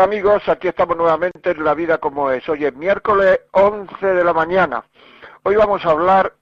Amigos, 0.00 0.48
aquí 0.48 0.66
estamos 0.66 0.96
nuevamente 0.96 1.50
en 1.50 1.62
La 1.62 1.74
Vida 1.74 1.98
como 1.98 2.30
es. 2.30 2.48
Hoy 2.48 2.64
es 2.64 2.74
miércoles 2.74 3.40
11 3.50 4.06
de 4.06 4.24
la 4.24 4.32
mañana. 4.32 4.82
Hoy 5.42 5.56
vamos 5.56 5.84
a 5.84 5.90
hablar 5.90 6.32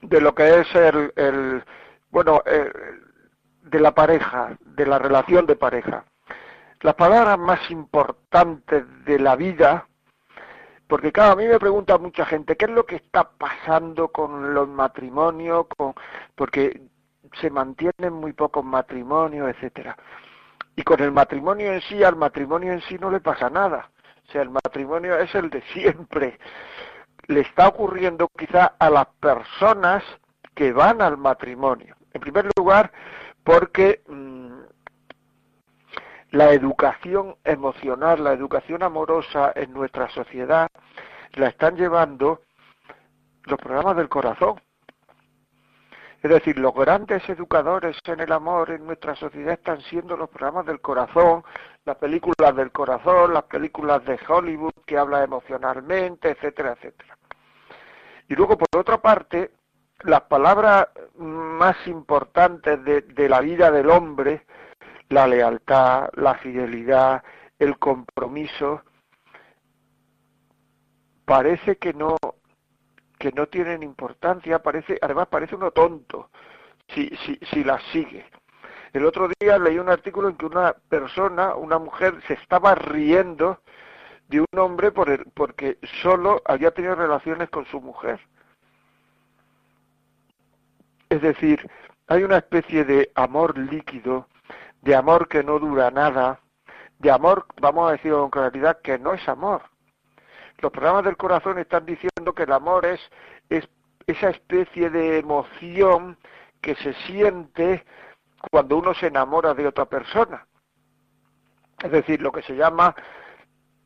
de 0.00 0.20
lo 0.20 0.32
que 0.32 0.60
es 0.60 0.74
el, 0.76 1.12
el 1.16 1.64
bueno, 2.08 2.44
de 3.62 3.80
la 3.80 3.92
pareja, 3.92 4.56
de 4.60 4.86
la 4.86 5.00
relación 5.00 5.44
de 5.46 5.56
pareja. 5.56 6.04
Las 6.82 6.94
palabras 6.94 7.36
más 7.36 7.68
importantes 7.68 8.84
de 9.04 9.18
la 9.18 9.34
vida, 9.34 9.88
porque 10.86 11.10
claro, 11.10 11.32
a 11.32 11.36
mí 11.36 11.48
me 11.48 11.58
pregunta 11.58 11.98
mucha 11.98 12.24
gente, 12.24 12.56
¿qué 12.56 12.66
es 12.66 12.70
lo 12.70 12.86
que 12.86 12.96
está 12.96 13.28
pasando 13.28 14.12
con 14.12 14.54
los 14.54 14.68
matrimonios? 14.68 15.66
Con, 15.76 15.94
porque 16.36 16.80
se 17.40 17.50
mantienen 17.50 18.12
muy 18.12 18.32
pocos 18.34 18.64
matrimonios, 18.64 19.48
etcétera. 19.48 19.96
Y 20.76 20.82
con 20.82 21.00
el 21.00 21.10
matrimonio 21.10 21.72
en 21.72 21.80
sí, 21.80 22.04
al 22.04 22.16
matrimonio 22.16 22.72
en 22.72 22.82
sí 22.82 22.98
no 22.98 23.10
le 23.10 23.20
pasa 23.20 23.48
nada. 23.48 23.90
O 24.28 24.30
sea, 24.30 24.42
el 24.42 24.50
matrimonio 24.50 25.18
es 25.18 25.34
el 25.34 25.50
de 25.50 25.62
siempre. 25.72 26.38
Le 27.28 27.40
está 27.40 27.68
ocurriendo 27.68 28.28
quizá 28.36 28.74
a 28.78 28.90
las 28.90 29.06
personas 29.20 30.04
que 30.54 30.72
van 30.72 31.00
al 31.00 31.16
matrimonio. 31.16 31.96
En 32.12 32.20
primer 32.20 32.48
lugar, 32.56 32.92
porque 33.42 34.02
mmm, 34.06 34.60
la 36.30 36.52
educación 36.52 37.36
emocional, 37.44 38.22
la 38.22 38.32
educación 38.32 38.82
amorosa 38.82 39.52
en 39.54 39.72
nuestra 39.72 40.08
sociedad 40.10 40.68
la 41.34 41.48
están 41.48 41.76
llevando 41.76 42.42
los 43.44 43.58
programas 43.58 43.96
del 43.96 44.08
corazón. 44.08 44.60
Es 46.26 46.32
decir, 46.32 46.58
los 46.58 46.74
grandes 46.74 47.22
educadores 47.28 47.96
en 48.04 48.18
el 48.18 48.32
amor 48.32 48.72
en 48.72 48.84
nuestra 48.84 49.14
sociedad 49.14 49.52
están 49.52 49.80
siendo 49.82 50.16
los 50.16 50.28
programas 50.28 50.66
del 50.66 50.80
corazón, 50.80 51.44
las 51.84 51.96
películas 51.98 52.56
del 52.56 52.72
corazón, 52.72 53.32
las 53.32 53.44
películas 53.44 54.04
de 54.04 54.18
Hollywood 54.26 54.72
que 54.84 54.98
habla 54.98 55.22
emocionalmente, 55.22 56.30
etcétera, 56.30 56.72
etcétera. 56.72 57.16
Y 58.26 58.34
luego, 58.34 58.58
por 58.58 58.66
otra 58.76 59.00
parte, 59.00 59.52
las 60.00 60.22
palabras 60.22 60.88
más 61.14 61.76
importantes 61.86 62.82
de, 62.82 63.02
de 63.02 63.28
la 63.28 63.40
vida 63.40 63.70
del 63.70 63.88
hombre, 63.88 64.46
la 65.10 65.28
lealtad, 65.28 66.08
la 66.14 66.34
fidelidad, 66.38 67.22
el 67.56 67.78
compromiso, 67.78 68.82
parece 71.24 71.76
que 71.76 71.94
no 71.94 72.16
que 73.18 73.32
no 73.32 73.46
tienen 73.46 73.82
importancia, 73.82 74.62
parece, 74.62 74.98
además 75.00 75.28
parece 75.28 75.54
uno 75.54 75.70
tonto 75.70 76.30
si, 76.88 77.08
si, 77.24 77.38
si 77.50 77.64
las 77.64 77.82
sigue. 77.92 78.26
El 78.92 79.04
otro 79.04 79.28
día 79.40 79.58
leí 79.58 79.78
un 79.78 79.90
artículo 79.90 80.28
en 80.28 80.36
que 80.36 80.46
una 80.46 80.72
persona, 80.88 81.54
una 81.54 81.78
mujer, 81.78 82.14
se 82.26 82.34
estaba 82.34 82.74
riendo 82.74 83.60
de 84.28 84.40
un 84.40 84.58
hombre 84.58 84.90
porque 84.90 85.78
solo 86.02 86.42
había 86.44 86.70
tenido 86.70 86.94
relaciones 86.94 87.50
con 87.50 87.66
su 87.66 87.80
mujer. 87.80 88.20
Es 91.08 91.22
decir, 91.22 91.70
hay 92.08 92.24
una 92.24 92.38
especie 92.38 92.84
de 92.84 93.10
amor 93.14 93.56
líquido, 93.58 94.28
de 94.82 94.94
amor 94.94 95.28
que 95.28 95.44
no 95.44 95.58
dura 95.58 95.90
nada, 95.90 96.40
de 96.98 97.10
amor, 97.10 97.46
vamos 97.60 97.88
a 97.88 97.92
decir 97.92 98.12
con 98.12 98.30
claridad, 98.30 98.80
que 98.80 98.98
no 98.98 99.12
es 99.14 99.28
amor. 99.28 99.62
Los 100.58 100.72
programas 100.72 101.04
del 101.04 101.16
corazón 101.16 101.58
están 101.58 101.84
diciendo 101.84 102.32
que 102.34 102.44
el 102.44 102.52
amor 102.52 102.86
es, 102.86 103.00
es 103.50 103.68
esa 104.06 104.30
especie 104.30 104.90
de 104.90 105.18
emoción 105.18 106.18
que 106.60 106.74
se 106.76 106.94
siente 107.06 107.84
cuando 108.50 108.78
uno 108.78 108.94
se 108.94 109.08
enamora 109.08 109.54
de 109.54 109.66
otra 109.66 109.86
persona. 109.86 110.46
Es 111.82 111.90
decir, 111.90 112.22
lo 112.22 112.32
que 112.32 112.42
se 112.42 112.56
llama 112.56 112.94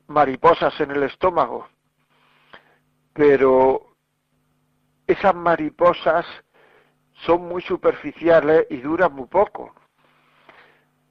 mariposas 0.06 0.78
en 0.80 0.90
el 0.92 1.02
estómago. 1.04 1.68
Pero 3.12 3.94
esas 5.06 5.34
mariposas 5.34 6.26
son 7.26 7.48
muy 7.48 7.62
superficiales 7.62 8.66
y 8.70 8.78
duran 8.78 9.12
muy 9.12 9.26
poco. 9.26 9.74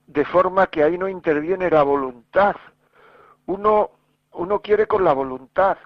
De 0.08 0.26
forma 0.26 0.68
que 0.68 0.84
ahí 0.84 0.98
no 0.98 1.08
interviene 1.08 1.70
la 1.70 1.84
voluntad. 1.84 2.56
Uno 3.46 3.92
uno 4.34 4.62
quiere 4.62 4.88
con 4.88 5.04
la 5.04 5.14
voluntad. 5.14 5.78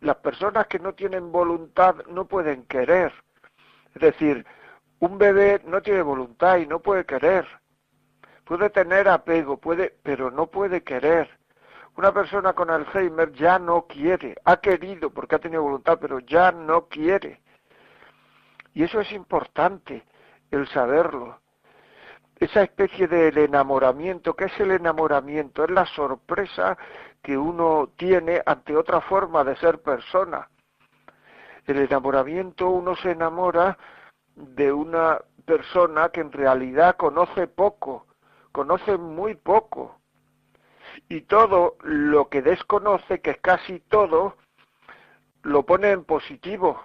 Las 0.00 0.16
personas 0.16 0.66
que 0.66 0.78
no 0.78 0.94
tienen 0.94 1.32
voluntad 1.32 1.96
no 2.08 2.26
pueden 2.26 2.64
querer. 2.64 3.12
Es 3.94 4.02
decir, 4.02 4.44
un 4.98 5.18
bebé 5.18 5.62
no 5.66 5.80
tiene 5.82 6.02
voluntad 6.02 6.58
y 6.58 6.66
no 6.66 6.80
puede 6.80 7.04
querer. 7.04 7.46
Puede 8.44 8.70
tener 8.70 9.08
apego, 9.08 9.58
puede, 9.58 9.96
pero 10.02 10.30
no 10.30 10.46
puede 10.46 10.82
querer. 10.82 11.28
Una 11.96 12.12
persona 12.12 12.52
con 12.52 12.70
Alzheimer 12.70 13.32
ya 13.32 13.58
no 13.58 13.86
quiere, 13.86 14.36
ha 14.44 14.58
querido 14.58 15.10
porque 15.10 15.36
ha 15.36 15.38
tenido 15.38 15.62
voluntad, 15.62 15.98
pero 15.98 16.18
ya 16.20 16.52
no 16.52 16.88
quiere. 16.88 17.40
Y 18.74 18.82
eso 18.82 19.00
es 19.00 19.10
importante, 19.12 20.04
el 20.50 20.68
saberlo. 20.68 21.40
Esa 22.38 22.62
especie 22.62 23.08
del 23.08 23.38
enamoramiento, 23.38 24.36
¿qué 24.36 24.44
es 24.44 24.60
el 24.60 24.72
enamoramiento? 24.72 25.64
Es 25.64 25.70
la 25.70 25.86
sorpresa 25.86 26.76
que 27.26 27.36
uno 27.36 27.90
tiene 27.96 28.40
ante 28.46 28.76
otra 28.76 29.00
forma 29.00 29.42
de 29.42 29.56
ser 29.56 29.82
persona. 29.82 30.48
El 31.66 31.78
enamoramiento 31.78 32.68
uno 32.70 32.94
se 32.94 33.10
enamora 33.10 33.76
de 34.36 34.72
una 34.72 35.20
persona 35.44 36.10
que 36.10 36.20
en 36.20 36.30
realidad 36.30 36.94
conoce 36.96 37.48
poco, 37.48 38.06
conoce 38.52 38.96
muy 38.96 39.34
poco. 39.34 39.98
Y 41.08 41.22
todo 41.22 41.74
lo 41.82 42.28
que 42.28 42.42
desconoce, 42.42 43.20
que 43.20 43.30
es 43.30 43.40
casi 43.40 43.80
todo, 43.80 44.36
lo 45.42 45.66
pone 45.66 45.90
en 45.90 46.04
positivo. 46.04 46.80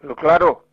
Pero 0.00 0.16
claro, 0.16 0.64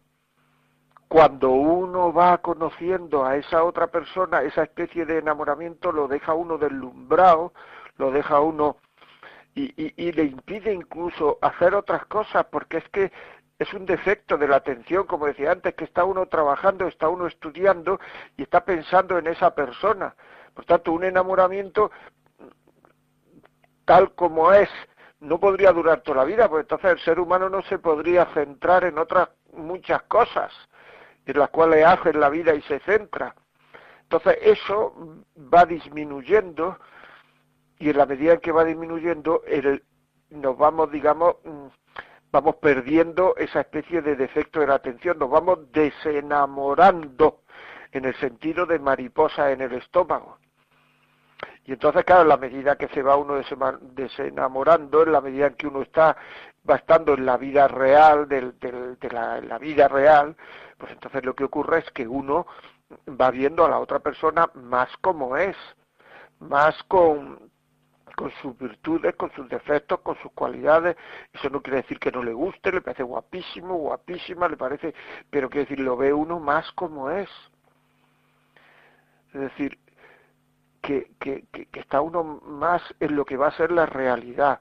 cuando 1.13 1.51
uno 1.51 2.11
va 2.11 2.39
conociendo 2.39 3.23
a 3.23 3.35
esa 3.37 3.63
otra 3.63 3.85
persona, 3.85 4.41
esa 4.41 4.63
especie 4.63 5.05
de 5.05 5.19
enamoramiento 5.19 5.91
lo 5.91 6.07
deja 6.07 6.33
uno 6.33 6.57
deslumbrado, 6.57 7.53
lo 7.97 8.09
deja 8.09 8.39
uno 8.39 8.77
y, 9.53 9.71
y, 9.77 10.11
le 10.11 10.23
impide 10.23 10.73
incluso 10.73 11.37
hacer 11.39 11.75
otras 11.75 12.07
cosas, 12.07 12.47
porque 12.49 12.77
es 12.77 12.89
que 12.89 13.11
es 13.59 13.71
un 13.75 13.85
defecto 13.85 14.39
de 14.39 14.47
la 14.47 14.55
atención, 14.55 15.05
como 15.05 15.27
decía 15.27 15.51
antes, 15.51 15.75
que 15.75 15.83
está 15.83 16.03
uno 16.03 16.25
trabajando, 16.25 16.87
está 16.87 17.09
uno 17.09 17.27
estudiando 17.27 17.99
y 18.35 18.41
está 18.41 18.65
pensando 18.65 19.19
en 19.19 19.27
esa 19.27 19.53
persona. 19.53 20.15
Por 20.55 20.65
tanto, 20.65 20.93
un 20.93 21.03
enamoramiento 21.03 21.91
tal 23.85 24.15
como 24.15 24.51
es 24.51 24.69
no 25.19 25.39
podría 25.39 25.71
durar 25.73 26.01
toda 26.01 26.17
la 26.17 26.23
vida, 26.23 26.49
porque 26.49 26.61
entonces 26.61 26.91
el 26.91 26.99
ser 27.01 27.19
humano 27.19 27.49
no 27.49 27.61
se 27.61 27.77
podría 27.77 28.25
centrar 28.33 28.83
en 28.83 28.97
otras 28.97 29.29
muchas 29.51 30.01
cosas 30.03 30.51
en 31.25 31.39
las 31.39 31.49
cuales 31.49 31.85
hace 31.85 32.13
la 32.13 32.29
vida 32.29 32.53
y 32.53 32.61
se 32.63 32.79
centra. 32.79 33.35
Entonces 34.03 34.37
eso 34.41 35.23
va 35.53 35.65
disminuyendo 35.65 36.77
y 37.79 37.89
en 37.89 37.97
la 37.97 38.05
medida 38.05 38.33
en 38.33 38.39
que 38.39 38.51
va 38.51 38.63
disminuyendo 38.63 39.41
nos 40.29 40.57
vamos, 40.57 40.91
digamos, 40.91 41.35
vamos 42.31 42.55
perdiendo 42.55 43.35
esa 43.37 43.61
especie 43.61 44.01
de 44.01 44.15
defecto 44.15 44.59
de 44.59 44.67
la 44.67 44.75
atención, 44.75 45.17
nos 45.19 45.29
vamos 45.29 45.71
desenamorando 45.71 47.41
en 47.91 48.05
el 48.05 48.15
sentido 48.15 48.65
de 48.65 48.79
mariposa 48.79 49.51
en 49.51 49.61
el 49.61 49.73
estómago. 49.73 50.37
Y 51.65 51.73
entonces, 51.73 52.03
claro, 52.03 52.23
en 52.23 52.29
la 52.29 52.37
medida 52.37 52.75
que 52.75 52.89
se 52.89 53.01
va 53.01 53.15
uno 53.15 53.41
desenamorando, 53.81 55.03
en 55.03 55.11
la 55.11 55.21
medida 55.21 55.47
en 55.47 55.53
que 55.53 55.67
uno 55.67 55.81
está 55.81 56.17
va 56.69 56.75
estando 56.75 57.13
en 57.13 57.25
la 57.25 57.37
vida 57.37 57.67
real, 57.67 58.27
del, 58.27 58.57
del, 58.59 58.97
de 58.99 59.09
la, 59.09 59.39
la 59.41 59.57
vida 59.59 59.87
real, 59.87 60.35
pues 60.77 60.91
entonces 60.91 61.23
lo 61.25 61.35
que 61.35 61.43
ocurre 61.43 61.79
es 61.79 61.91
que 61.91 62.07
uno 62.07 62.45
va 63.09 63.31
viendo 63.31 63.65
a 63.65 63.69
la 63.69 63.79
otra 63.79 63.99
persona 63.99 64.49
más 64.53 64.89
como 64.97 65.37
es, 65.37 65.55
más 66.39 66.81
con, 66.83 67.39
con 68.15 68.31
sus 68.41 68.57
virtudes, 68.57 69.15
con 69.15 69.31
sus 69.33 69.47
defectos, 69.49 69.99
con 70.01 70.17
sus 70.21 70.31
cualidades. 70.33 70.95
Eso 71.33 71.49
no 71.49 71.61
quiere 71.61 71.81
decir 71.81 71.99
que 71.99 72.11
no 72.11 72.23
le 72.23 72.33
guste, 72.33 72.71
le 72.71 72.81
parece 72.81 73.03
guapísimo, 73.03 73.75
guapísima, 73.75 74.47
le 74.47 74.57
parece, 74.57 74.93
pero 75.29 75.49
quiere 75.49 75.65
decir, 75.65 75.79
lo 75.79 75.97
ve 75.97 76.13
uno 76.13 76.39
más 76.39 76.71
como 76.73 77.09
es. 77.09 77.29
Es 79.33 79.41
decir, 79.41 79.79
que, 80.81 81.11
que, 81.19 81.45
que, 81.51 81.79
está 81.79 82.01
uno 82.01 82.23
más 82.23 82.81
en 82.99 83.15
lo 83.15 83.25
que 83.25 83.37
va 83.37 83.47
a 83.47 83.57
ser 83.57 83.71
la 83.71 83.85
realidad. 83.85 84.59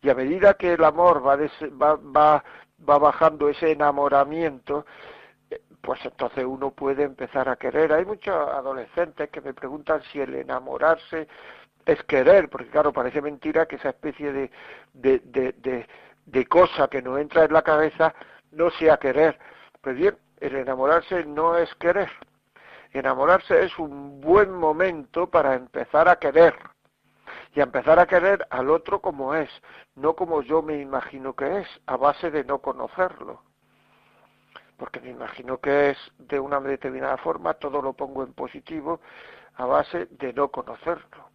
Y 0.00 0.08
a 0.08 0.14
medida 0.14 0.54
que 0.54 0.74
el 0.74 0.84
amor 0.84 1.26
va, 1.26 1.36
va, 1.36 1.96
va, 1.96 2.44
va 2.88 2.98
bajando 2.98 3.48
ese 3.48 3.72
enamoramiento, 3.72 4.86
pues 5.84 6.00
entonces 6.04 6.44
uno 6.44 6.70
puede 6.70 7.02
empezar 7.02 7.48
a 7.48 7.56
querer. 7.56 7.92
Hay 7.92 8.06
muchos 8.06 8.34
adolescentes 8.34 9.28
que 9.30 9.42
me 9.42 9.52
preguntan 9.52 10.02
si 10.10 10.20
el 10.20 10.34
enamorarse 10.34 11.28
es 11.84 12.02
querer, 12.04 12.48
porque 12.48 12.70
claro, 12.70 12.92
parece 12.92 13.20
mentira 13.20 13.66
que 13.66 13.76
esa 13.76 13.90
especie 13.90 14.32
de, 14.32 14.50
de, 14.94 15.18
de, 15.26 15.86
de, 16.24 16.46
cosa 16.46 16.88
que 16.88 17.02
nos 17.02 17.20
entra 17.20 17.44
en 17.44 17.52
la 17.52 17.62
cabeza 17.62 18.14
no 18.52 18.70
sea 18.70 18.96
querer. 18.96 19.38
Pues 19.82 19.96
bien, 19.96 20.16
el 20.40 20.56
enamorarse 20.56 21.26
no 21.26 21.58
es 21.58 21.72
querer. 21.74 22.10
Enamorarse 22.92 23.64
es 23.64 23.78
un 23.78 24.22
buen 24.22 24.52
momento 24.52 25.28
para 25.28 25.54
empezar 25.54 26.08
a 26.08 26.16
querer. 26.16 26.54
Y 27.54 27.60
a 27.60 27.64
empezar 27.64 27.98
a 27.98 28.06
querer 28.06 28.46
al 28.48 28.70
otro 28.70 29.00
como 29.00 29.34
es, 29.34 29.50
no 29.96 30.16
como 30.16 30.40
yo 30.42 30.62
me 30.62 30.80
imagino 30.80 31.34
que 31.34 31.58
es, 31.60 31.68
a 31.86 31.96
base 31.98 32.30
de 32.30 32.44
no 32.44 32.60
conocerlo. 32.60 33.42
Porque 34.84 35.00
me 35.00 35.08
imagino 35.08 35.56
que 35.60 35.92
es 35.92 35.98
de 36.18 36.38
una 36.38 36.60
determinada 36.60 37.16
forma, 37.16 37.54
todo 37.54 37.80
lo 37.80 37.94
pongo 37.94 38.22
en 38.22 38.34
positivo, 38.34 39.00
a 39.54 39.64
base 39.64 40.08
de 40.10 40.34
no 40.34 40.48
conocerlo. 40.48 41.30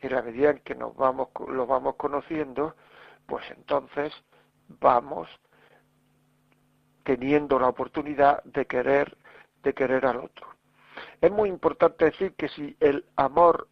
Y 0.00 0.08
la 0.08 0.22
medida 0.22 0.50
en 0.50 0.60
que 0.60 0.76
nos 0.76 0.94
vamos, 0.94 1.30
lo 1.48 1.66
vamos 1.66 1.96
conociendo, 1.96 2.76
pues 3.26 3.44
entonces 3.50 4.12
vamos 4.68 5.28
teniendo 7.02 7.58
la 7.58 7.70
oportunidad 7.70 8.40
de 8.44 8.66
querer 8.66 9.18
de 9.64 9.74
querer 9.74 10.06
al 10.06 10.18
otro. 10.18 10.46
Es 11.20 11.32
muy 11.32 11.48
importante 11.48 12.04
decir 12.04 12.36
que 12.36 12.48
si 12.50 12.76
el 12.78 13.04
amor 13.16 13.66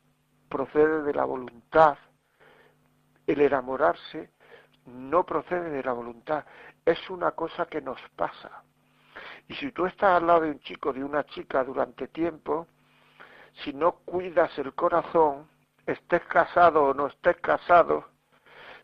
procede 0.48 1.04
de 1.04 1.14
la 1.14 1.24
voluntad, 1.24 1.98
el 3.28 3.42
enamorarse 3.42 4.32
no 4.86 5.24
procede 5.24 5.70
de 5.70 5.84
la 5.84 5.92
voluntad, 5.92 6.44
es 6.86 7.10
una 7.10 7.32
cosa 7.32 7.66
que 7.66 7.82
nos 7.82 8.00
pasa. 8.14 8.62
Y 9.48 9.54
si 9.56 9.72
tú 9.72 9.86
estás 9.86 10.16
al 10.16 10.26
lado 10.26 10.42
de 10.42 10.52
un 10.52 10.60
chico, 10.60 10.92
de 10.92 11.04
una 11.04 11.24
chica 11.24 11.64
durante 11.64 12.08
tiempo, 12.08 12.66
si 13.64 13.72
no 13.72 13.92
cuidas 14.04 14.56
el 14.58 14.72
corazón, 14.74 15.48
estés 15.84 16.22
casado 16.22 16.84
o 16.84 16.94
no 16.94 17.08
estés 17.08 17.36
casado, 17.38 18.06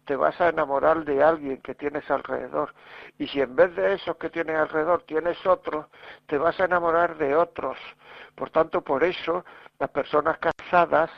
te 0.05 0.17
vas 0.17 0.41
a 0.41 0.49
enamorar 0.49 1.05
de 1.05 1.23
alguien 1.23 1.61
que 1.63 1.75
tienes 1.75 2.11
alrededor. 2.11 2.75
Y 3.19 3.29
si 3.29 3.41
en 3.41 3.55
vez 3.55 3.75
de 3.77 3.95
esos 3.95 4.17
que 4.17 4.31
tienes 4.31 4.57
alrededor 4.57 5.03
tienes 5.05 5.45
otros, 5.47 5.87
te 6.27 6.39
vas 6.39 6.59
a 6.61 6.65
enamorar 6.65 7.17
de 7.19 7.37
otros. 7.37 7.79
Por 8.35 8.51
tanto, 8.51 8.83
por 8.83 9.05
eso 9.05 9.45
las 9.79 9.91
personas 9.91 10.39
casadas 10.39 11.11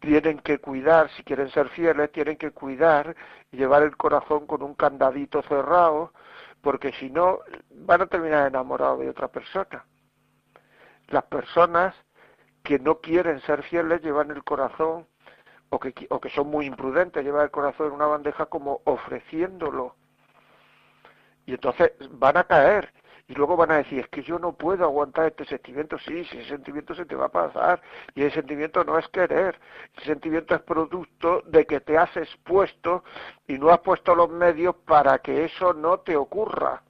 tienen 0.00 0.38
que 0.38 0.58
cuidar, 0.58 1.10
si 1.10 1.22
quieren 1.22 1.50
ser 1.50 1.68
fieles, 1.70 2.12
tienen 2.12 2.36
que 2.36 2.50
cuidar 2.50 3.16
y 3.50 3.56
llevar 3.56 3.82
el 3.82 3.96
corazón 3.96 4.46
con 4.46 4.62
un 4.62 4.74
candadito 4.74 5.42
cerrado, 5.42 6.12
porque 6.60 6.92
si 6.92 7.10
no, 7.10 7.40
van 7.70 8.02
a 8.02 8.06
terminar 8.06 8.46
enamorados 8.46 9.00
de 9.00 9.10
otra 9.10 9.28
persona. 9.28 9.84
Las 11.08 11.24
personas 11.24 11.94
que 12.62 12.78
no 12.78 13.00
quieren 13.00 13.40
ser 13.42 13.62
fieles 13.62 14.02
llevan 14.02 14.30
el 14.30 14.42
corazón 14.42 15.06
o 15.70 15.78
que, 15.78 15.94
o 16.10 16.20
que 16.20 16.30
son 16.30 16.48
muy 16.48 16.66
imprudentes, 16.66 17.24
llevan 17.24 17.44
el 17.44 17.50
corazón 17.50 17.88
en 17.88 17.92
una 17.92 18.06
bandeja 18.06 18.46
como 18.46 18.80
ofreciéndolo. 18.84 19.94
Y 21.46 21.54
entonces 21.54 21.92
van 22.10 22.36
a 22.36 22.44
caer 22.44 22.92
y 23.28 23.34
luego 23.34 23.56
van 23.56 23.72
a 23.72 23.76
decir, 23.78 24.00
es 24.00 24.08
que 24.08 24.22
yo 24.22 24.38
no 24.38 24.52
puedo 24.52 24.84
aguantar 24.84 25.26
este 25.26 25.44
sentimiento, 25.44 25.98
sí, 25.98 26.24
si 26.24 26.38
ese 26.38 26.48
sentimiento 26.48 26.94
se 26.94 27.04
te 27.06 27.16
va 27.16 27.26
a 27.26 27.30
pasar, 27.30 27.82
y 28.14 28.22
ese 28.22 28.36
sentimiento 28.36 28.84
no 28.84 28.98
es 28.98 29.08
querer, 29.08 29.58
ese 29.96 30.06
sentimiento 30.06 30.54
es 30.54 30.62
producto 30.62 31.42
de 31.46 31.66
que 31.66 31.80
te 31.80 31.98
has 31.98 32.16
expuesto 32.16 33.02
y 33.48 33.58
no 33.58 33.70
has 33.70 33.80
puesto 33.80 34.14
los 34.14 34.30
medios 34.30 34.76
para 34.86 35.18
que 35.18 35.44
eso 35.44 35.72
no 35.72 36.00
te 36.00 36.16
ocurra. 36.16 36.82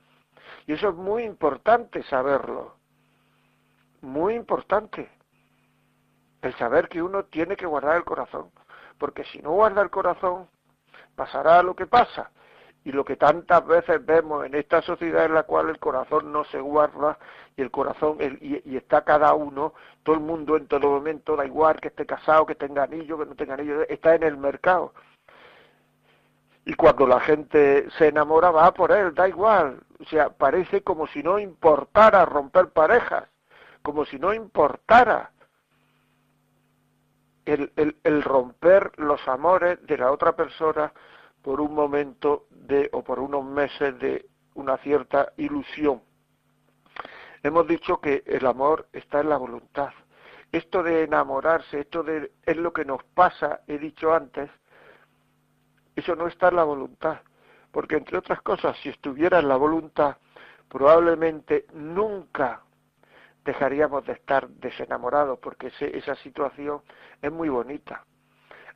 Y 0.66 0.74
eso 0.74 0.90
es 0.90 0.94
muy 0.94 1.22
importante 1.22 2.02
saberlo, 2.02 2.76
muy 4.02 4.34
importante, 4.34 5.08
el 6.42 6.54
saber 6.56 6.88
que 6.88 7.02
uno 7.02 7.24
tiene 7.24 7.56
que 7.56 7.66
guardar 7.66 7.96
el 7.96 8.04
corazón 8.04 8.50
porque 8.98 9.24
si 9.24 9.38
no 9.40 9.52
guarda 9.52 9.82
el 9.82 9.90
corazón, 9.90 10.48
pasará 11.14 11.62
lo 11.62 11.74
que 11.74 11.86
pasa. 11.86 12.30
Y 12.86 12.92
lo 12.92 13.04
que 13.04 13.16
tantas 13.16 13.66
veces 13.66 14.06
vemos 14.06 14.46
en 14.46 14.54
esta 14.54 14.80
sociedad 14.80 15.24
en 15.24 15.34
la 15.34 15.42
cual 15.42 15.70
el 15.70 15.80
corazón 15.80 16.30
no 16.30 16.44
se 16.44 16.60
guarda 16.60 17.18
y 17.56 17.62
el 17.62 17.72
corazón 17.72 18.18
y, 18.40 18.76
está 18.76 19.02
cada 19.02 19.34
uno, 19.34 19.74
todo 20.04 20.14
el 20.14 20.22
mundo 20.22 20.56
en 20.56 20.68
todo 20.68 20.90
momento, 20.90 21.34
da 21.34 21.44
igual 21.44 21.80
que 21.80 21.88
esté 21.88 22.06
casado, 22.06 22.46
que 22.46 22.54
tenga 22.54 22.84
anillo, 22.84 23.18
que 23.18 23.26
no 23.26 23.34
tenga 23.34 23.54
anillo, 23.54 23.82
está 23.88 24.14
en 24.14 24.22
el 24.22 24.36
mercado. 24.36 24.94
Y 26.64 26.74
cuando 26.74 27.08
la 27.08 27.18
gente 27.18 27.90
se 27.98 28.06
enamora 28.06 28.52
va 28.52 28.72
por 28.72 28.92
él, 28.92 29.12
da 29.16 29.28
igual. 29.28 29.80
O 29.98 30.04
sea, 30.04 30.28
parece 30.28 30.84
como 30.84 31.08
si 31.08 31.24
no 31.24 31.40
importara 31.40 32.24
romper 32.24 32.68
parejas, 32.68 33.24
como 33.82 34.04
si 34.04 34.16
no 34.16 34.32
importara 34.32 35.32
el, 37.46 37.72
el, 38.04 38.22
romper 38.22 38.92
los 38.96 39.26
amores 39.26 39.84
de 39.88 39.98
la 39.98 40.12
otra 40.12 40.36
persona 40.36 40.92
por 41.46 41.60
un 41.60 41.74
momento 41.74 42.48
de 42.50 42.90
o 42.92 43.04
por 43.04 43.20
unos 43.20 43.44
meses 43.44 43.96
de 44.00 44.26
una 44.54 44.78
cierta 44.78 45.32
ilusión. 45.36 46.02
Hemos 47.40 47.68
dicho 47.68 48.00
que 48.00 48.24
el 48.26 48.44
amor 48.46 48.88
está 48.92 49.20
en 49.20 49.28
la 49.28 49.36
voluntad. 49.36 49.90
Esto 50.50 50.82
de 50.82 51.04
enamorarse, 51.04 51.78
esto 51.78 52.02
de 52.02 52.32
es 52.42 52.56
lo 52.56 52.72
que 52.72 52.84
nos 52.84 53.04
pasa, 53.14 53.60
he 53.68 53.78
dicho 53.78 54.12
antes, 54.12 54.50
eso 55.94 56.16
no 56.16 56.26
está 56.26 56.48
en 56.48 56.56
la 56.56 56.64
voluntad, 56.64 57.20
porque 57.70 57.94
entre 57.94 58.18
otras 58.18 58.42
cosas, 58.42 58.76
si 58.78 58.88
estuviera 58.88 59.38
en 59.38 59.46
la 59.46 59.56
voluntad, 59.56 60.16
probablemente 60.68 61.66
nunca 61.74 62.64
dejaríamos 63.44 64.04
de 64.04 64.14
estar 64.14 64.48
desenamorados 64.48 65.38
porque 65.38 65.70
esa 65.78 66.16
situación 66.16 66.82
es 67.22 67.30
muy 67.30 67.48
bonita. 67.48 68.04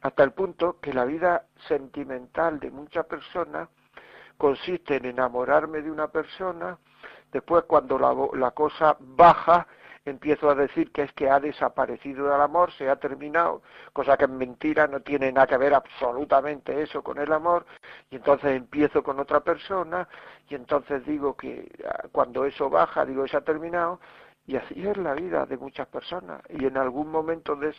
Hasta 0.02 0.22
el 0.22 0.32
punto 0.32 0.78
que 0.80 0.92
la 0.92 1.04
vida 1.04 1.44
sentimental 1.68 2.58
de 2.58 2.70
muchas 2.70 3.06
personas 3.06 3.68
consiste 4.38 4.96
en 4.96 5.04
enamorarme 5.04 5.82
de 5.82 5.90
una 5.90 6.08
persona, 6.08 6.78
después 7.30 7.64
cuando 7.64 7.98
la, 7.98 8.50
cosa 8.52 8.96
baja, 8.98 9.66
empiezo 10.06 10.48
a 10.48 10.54
decir 10.54 10.90
que 10.92 11.02
es 11.02 11.12
que 11.12 11.28
ha 11.28 11.38
desaparecido 11.38 12.34
el 12.34 12.40
amor, 12.40 12.72
se 12.72 12.88
ha 12.88 12.96
terminado, 12.96 13.60
cosa 13.92 14.16
que 14.16 14.24
es 14.24 14.30
mentira, 14.30 14.86
no 14.86 15.00
tiene 15.00 15.30
nada 15.30 15.46
que 15.46 15.58
ver 15.58 15.74
absolutamente 15.74 16.80
eso 16.80 17.02
con 17.02 17.18
el 17.18 17.30
amor, 17.30 17.66
y 18.10 18.16
entonces 18.16 18.56
empiezo 18.56 19.02
con 19.02 19.20
otra 19.20 19.40
persona, 19.40 20.08
y 20.48 20.54
entonces 20.54 21.04
digo 21.04 21.36
que 21.36 21.70
ah, 21.86 22.08
cuando 22.10 22.46
eso 22.46 22.70
baja, 22.70 23.04
digo 23.04 23.28
se 23.28 23.36
ha 23.36 23.42
terminado, 23.42 24.00
y 24.50 24.56
así 24.56 24.84
es 24.84 24.96
la 24.96 25.14
vida 25.14 25.46
de 25.46 25.56
muchas 25.56 25.86
personas. 25.86 26.42
Y 26.48 26.64
en 26.64 26.76
algún 26.76 27.08
momento 27.08 27.54
de, 27.54 27.72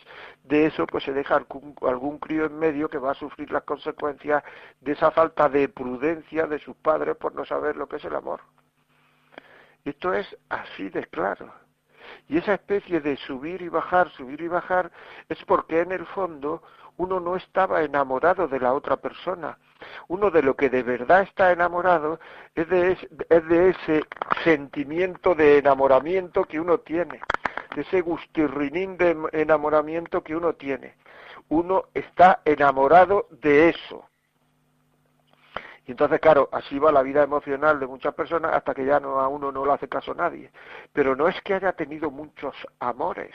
eso 0.64 0.86
pues 0.86 1.04
se 1.04 1.12
deja 1.12 1.36
algún, 1.36 1.74
algún 1.82 2.18
crío 2.18 2.46
en 2.46 2.58
medio 2.58 2.88
que 2.88 2.96
va 2.96 3.10
a 3.10 3.14
sufrir 3.14 3.50
las 3.50 3.64
consecuencias 3.64 4.42
de 4.80 4.92
esa 4.92 5.10
falta 5.10 5.50
de 5.50 5.68
prudencia 5.68 6.46
de 6.46 6.58
sus 6.58 6.74
padres 6.76 7.16
por 7.16 7.34
no 7.34 7.44
saber 7.44 7.76
lo 7.76 7.86
que 7.86 7.96
es 7.96 8.04
el 8.06 8.14
amor. 8.14 8.40
Esto 9.84 10.14
es 10.14 10.26
así 10.48 10.88
de 10.88 11.04
claro. 11.08 11.52
Y 12.26 12.38
esa 12.38 12.54
especie 12.54 13.02
de 13.02 13.18
subir 13.18 13.60
y 13.60 13.68
bajar, 13.68 14.08
subir 14.12 14.40
y 14.40 14.48
bajar, 14.48 14.90
es 15.28 15.44
porque 15.44 15.80
en 15.80 15.92
el 15.92 16.06
fondo 16.06 16.62
uno 16.96 17.20
no 17.20 17.36
estaba 17.36 17.82
enamorado 17.82 18.48
de 18.48 18.60
la 18.60 18.72
otra 18.74 18.96
persona. 18.96 19.58
Uno 20.08 20.30
de 20.30 20.42
lo 20.42 20.54
que 20.54 20.70
de 20.70 20.82
verdad 20.82 21.22
está 21.22 21.52
enamorado 21.52 22.20
es 22.54 22.68
de, 22.68 22.92
es 23.28 23.48
de 23.48 23.70
ese 23.70 24.04
sentimiento 24.44 25.34
de 25.34 25.58
enamoramiento 25.58 26.44
que 26.44 26.60
uno 26.60 26.78
tiene, 26.78 27.20
de 27.74 27.82
ese 27.82 28.00
gustirrinín 28.00 28.96
de 28.96 29.16
enamoramiento 29.32 30.22
que 30.22 30.36
uno 30.36 30.54
tiene. 30.54 30.94
Uno 31.48 31.84
está 31.94 32.40
enamorado 32.44 33.26
de 33.30 33.70
eso. 33.70 34.06
Y 35.86 35.90
entonces, 35.90 36.20
claro, 36.20 36.48
así 36.52 36.78
va 36.78 36.92
la 36.92 37.02
vida 37.02 37.24
emocional 37.24 37.80
de 37.80 37.88
muchas 37.88 38.14
personas 38.14 38.54
hasta 38.54 38.74
que 38.74 38.84
ya 38.84 39.00
no, 39.00 39.18
a 39.18 39.26
uno 39.26 39.50
no 39.50 39.66
le 39.66 39.72
hace 39.72 39.88
caso 39.88 40.14
nadie. 40.14 40.52
Pero 40.92 41.16
no 41.16 41.26
es 41.26 41.40
que 41.42 41.54
haya 41.54 41.72
tenido 41.72 42.10
muchos 42.10 42.54
amores, 42.78 43.34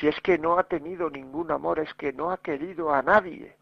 si 0.00 0.08
es 0.08 0.20
que 0.20 0.38
no 0.38 0.58
ha 0.58 0.64
tenido 0.64 1.10
ningún 1.10 1.50
amor, 1.50 1.78
es 1.78 1.92
que 1.94 2.12
no 2.12 2.30
ha 2.30 2.38
querido 2.38 2.92
a 2.92 3.02
nadie. 3.02 3.56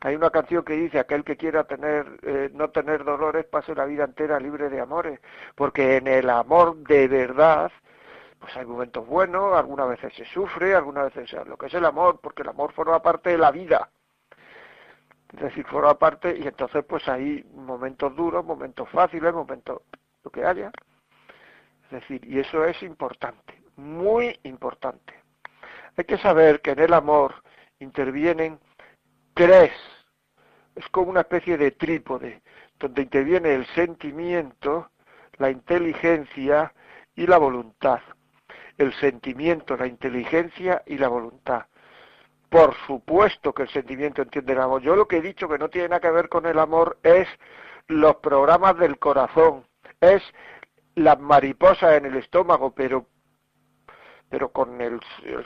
Hay 0.00 0.14
una 0.14 0.30
canción 0.30 0.64
que 0.64 0.74
dice, 0.74 1.00
aquel 1.00 1.24
que 1.24 1.36
quiera 1.36 1.64
tener, 1.64 2.06
eh, 2.22 2.50
no 2.54 2.70
tener 2.70 3.04
dolores, 3.04 3.46
pase 3.46 3.74
la 3.74 3.84
vida 3.84 4.04
entera 4.04 4.38
libre 4.38 4.68
de 4.68 4.80
amores, 4.80 5.20
porque 5.56 5.96
en 5.96 6.06
el 6.06 6.30
amor 6.30 6.76
de 6.76 7.08
verdad, 7.08 7.72
pues 8.38 8.56
hay 8.56 8.64
momentos 8.64 9.04
buenos, 9.06 9.56
algunas 9.56 9.88
veces 9.88 10.14
se 10.14 10.24
sufre, 10.26 10.74
algunas 10.74 11.12
veces 11.12 11.46
lo 11.46 11.56
que 11.56 11.66
es 11.66 11.74
el 11.74 11.84
amor, 11.84 12.20
porque 12.20 12.42
el 12.42 12.48
amor 12.48 12.72
forma 12.72 13.02
parte 13.02 13.30
de 13.30 13.38
la 13.38 13.50
vida. 13.50 13.90
Es 15.32 15.40
decir, 15.40 15.66
forma 15.66 15.98
parte, 15.98 16.36
y 16.38 16.46
entonces 16.46 16.84
pues 16.84 17.06
hay 17.08 17.44
momentos 17.54 18.14
duros, 18.14 18.44
momentos 18.44 18.88
fáciles, 18.90 19.34
momentos 19.34 19.82
lo 20.22 20.30
que 20.30 20.44
haya. 20.44 20.70
Es 21.86 21.90
decir, 21.90 22.24
y 22.24 22.38
eso 22.38 22.64
es 22.64 22.80
importante 22.84 23.57
muy 23.78 24.38
importante. 24.42 25.14
Hay 25.96 26.04
que 26.04 26.18
saber 26.18 26.60
que 26.60 26.72
en 26.72 26.80
el 26.80 26.92
amor 26.92 27.42
intervienen 27.78 28.58
tres, 29.34 29.72
es 30.74 30.86
como 30.90 31.10
una 31.10 31.20
especie 31.20 31.56
de 31.56 31.70
trípode, 31.70 32.42
donde 32.78 33.02
interviene 33.02 33.54
el 33.54 33.66
sentimiento, 33.66 34.90
la 35.38 35.50
inteligencia 35.50 36.72
y 37.14 37.26
la 37.26 37.38
voluntad. 37.38 38.00
El 38.76 38.92
sentimiento, 38.94 39.76
la 39.76 39.86
inteligencia 39.86 40.82
y 40.86 40.98
la 40.98 41.08
voluntad. 41.08 41.66
Por 42.48 42.74
supuesto 42.86 43.52
que 43.52 43.62
el 43.62 43.68
sentimiento 43.68 44.22
entiende 44.22 44.52
el 44.52 44.60
amor. 44.60 44.82
Yo 44.82 44.94
lo 44.94 45.08
que 45.08 45.16
he 45.16 45.22
dicho 45.22 45.48
que 45.48 45.58
no 45.58 45.68
tiene 45.68 45.88
nada 45.88 46.00
que 46.00 46.10
ver 46.10 46.28
con 46.28 46.46
el 46.46 46.58
amor 46.58 46.98
es 47.02 47.28
los 47.88 48.16
programas 48.16 48.78
del 48.78 48.98
corazón, 48.98 49.66
es 50.00 50.22
las 50.94 51.18
mariposas 51.18 51.94
en 51.94 52.06
el 52.06 52.16
estómago, 52.16 52.72
pero 52.72 53.06
pero 54.28 54.50
con 54.50 54.80
el, 54.80 55.00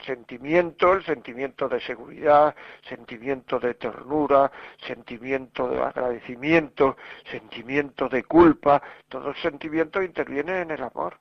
sentimiento, 0.05 0.93
el 0.93 1.05
sentimiento 1.05 1.69
de 1.69 1.79
seguridad, 1.81 2.53
sentimiento 2.87 3.59
de 3.59 3.75
ternura, 3.75 4.51
sentimiento 4.85 5.69
de 5.69 5.81
agradecimiento, 5.81 6.97
sentimiento 7.31 8.09
de 8.09 8.23
culpa, 8.23 8.81
todos 9.07 9.25
los 9.25 9.41
sentimientos 9.41 10.03
intervienen 10.03 10.57
en 10.57 10.71
el 10.71 10.83
amor. 10.83 11.17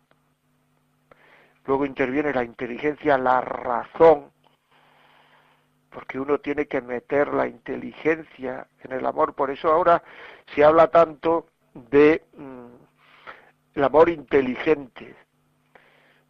Luego 1.64 1.86
interviene 1.86 2.32
la 2.32 2.42
inteligencia, 2.42 3.16
la 3.16 3.40
razón, 3.40 4.32
porque 5.90 6.18
uno 6.18 6.38
tiene 6.38 6.66
que 6.66 6.80
meter 6.80 7.28
la 7.28 7.46
inteligencia 7.46 8.66
en 8.82 8.92
el 8.92 9.06
amor. 9.06 9.34
Por 9.34 9.50
eso 9.50 9.70
ahora 9.70 10.02
se 10.54 10.64
habla 10.64 10.88
tanto 10.88 11.46
de 11.74 12.24
mm, 12.36 12.66
el 13.74 13.84
amor 13.84 14.08
inteligente, 14.08 15.14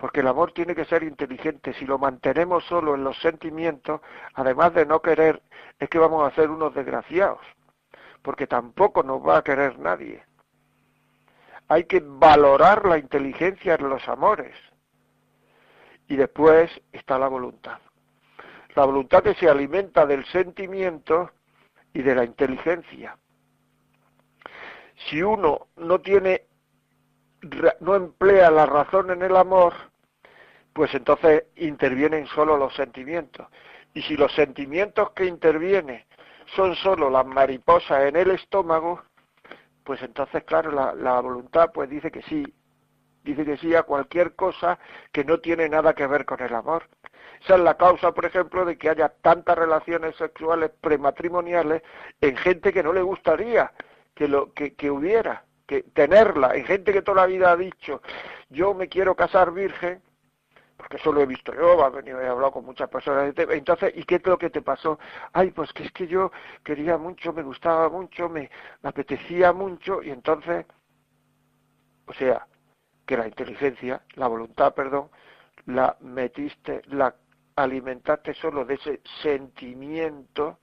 porque 0.02 0.18
el 0.18 0.26
amor 0.26 0.50
tiene 0.50 0.74
que 0.74 0.84
ser 0.84 1.04
inteligente. 1.04 1.74
Si 1.74 1.86
lo 1.86 1.96
mantenemos 1.96 2.64
solo 2.64 2.96
en 2.96 3.04
los 3.04 3.16
sentimientos, 3.20 4.00
además 4.34 4.74
de 4.74 4.84
no 4.84 5.00
querer, 5.00 5.40
es 5.78 5.88
que 5.88 6.00
vamos 6.00 6.26
a 6.26 6.34
ser 6.34 6.50
unos 6.50 6.74
desgraciados, 6.74 7.38
porque 8.20 8.48
tampoco 8.48 9.04
nos 9.04 9.24
va 9.24 9.36
a 9.36 9.44
querer 9.44 9.78
nadie. 9.78 10.24
Hay 11.68 11.84
que 11.84 12.02
valorar 12.04 12.84
la 12.84 12.98
inteligencia 12.98 13.76
en 13.76 13.88
los 13.88 14.08
amores. 14.08 14.56
Y 16.08 16.16
después 16.16 16.68
está 16.90 17.16
la 17.16 17.28
voluntad. 17.28 17.78
La 18.74 18.84
voluntad 18.84 19.22
que 19.22 19.34
se 19.34 19.48
alimenta 19.48 20.04
del 20.04 20.24
sentimiento 20.24 21.30
y 21.92 22.02
de 22.02 22.16
la 22.16 22.24
inteligencia. 22.24 23.16
Si 25.08 25.22
uno 25.22 25.68
no 25.76 26.00
tiene 26.00 26.48
no 27.78 27.94
emplea 27.94 28.50
la 28.50 28.66
razón 28.66 29.10
en 29.10 29.22
el 29.22 29.36
amor, 29.36 29.91
pues 30.72 30.94
entonces 30.94 31.44
intervienen 31.56 32.26
solo 32.26 32.56
los 32.56 32.74
sentimientos. 32.74 33.46
Y 33.94 34.02
si 34.02 34.16
los 34.16 34.32
sentimientos 34.32 35.10
que 35.10 35.26
intervienen 35.26 36.04
son 36.56 36.74
solo 36.76 37.10
las 37.10 37.26
mariposas 37.26 38.04
en 38.04 38.16
el 38.16 38.30
estómago, 38.30 39.02
pues 39.84 40.02
entonces, 40.02 40.44
claro, 40.44 40.70
la, 40.70 41.20
voluntad 41.20 41.70
pues 41.72 41.90
dice 41.90 42.10
que 42.10 42.22
sí, 42.22 42.44
dice 43.24 43.44
que 43.44 43.56
sí 43.56 43.74
a 43.74 43.82
cualquier 43.82 44.34
cosa 44.34 44.78
que 45.10 45.24
no 45.24 45.38
tiene 45.40 45.68
nada 45.68 45.94
que 45.94 46.06
ver 46.06 46.24
con 46.24 46.40
el 46.42 46.54
amor. 46.54 46.88
Esa 47.42 47.56
es 47.56 47.60
la 47.60 47.76
causa, 47.76 48.12
por 48.12 48.24
ejemplo, 48.24 48.64
de 48.64 48.78
que 48.78 48.88
haya 48.88 49.08
tantas 49.08 49.58
relaciones 49.58 50.14
sexuales 50.16 50.70
prematrimoniales 50.80 51.82
en 52.20 52.36
gente 52.36 52.72
que 52.72 52.82
no 52.82 52.92
le 52.92 53.02
gustaría 53.02 53.72
que, 54.14 54.28
lo, 54.28 54.52
que, 54.52 54.74
que 54.74 54.90
hubiera 54.90 55.44
que 55.66 55.82
tenerla. 55.82 56.50
Hay 56.50 56.64
gente 56.64 56.92
que 56.92 57.02
toda 57.02 57.22
la 57.22 57.26
vida 57.26 57.50
ha 57.50 57.56
dicho, 57.56 58.00
yo 58.48 58.74
me 58.74 58.88
quiero 58.88 59.16
casar 59.16 59.52
virgen, 59.52 60.00
porque 60.82 60.96
eso 60.96 61.12
lo 61.12 61.20
he 61.20 61.26
visto 61.26 61.54
yo, 61.54 61.74
he 62.04 62.28
hablado 62.28 62.50
con 62.50 62.64
muchas 62.64 62.88
personas. 62.88 63.32
Entonces, 63.36 63.92
¿y 63.94 64.02
qué 64.02 64.16
es 64.16 64.26
lo 64.26 64.36
que 64.36 64.50
te 64.50 64.62
pasó? 64.62 64.98
Ay, 65.32 65.52
pues 65.52 65.72
que 65.72 65.84
es 65.84 65.92
que 65.92 66.08
yo 66.08 66.32
quería 66.64 66.98
mucho, 66.98 67.32
me 67.32 67.44
gustaba 67.44 67.88
mucho, 67.88 68.28
me, 68.28 68.50
me 68.82 68.88
apetecía 68.88 69.52
mucho, 69.52 70.02
y 70.02 70.10
entonces, 70.10 70.66
o 72.06 72.12
sea, 72.14 72.48
que 73.06 73.16
la 73.16 73.28
inteligencia, 73.28 74.02
la 74.14 74.26
voluntad, 74.26 74.74
perdón, 74.74 75.08
la 75.66 75.96
metiste, 76.00 76.82
la 76.86 77.14
alimentaste 77.54 78.34
solo 78.34 78.64
de 78.64 78.74
ese 78.74 79.00
sentimiento 79.22 80.58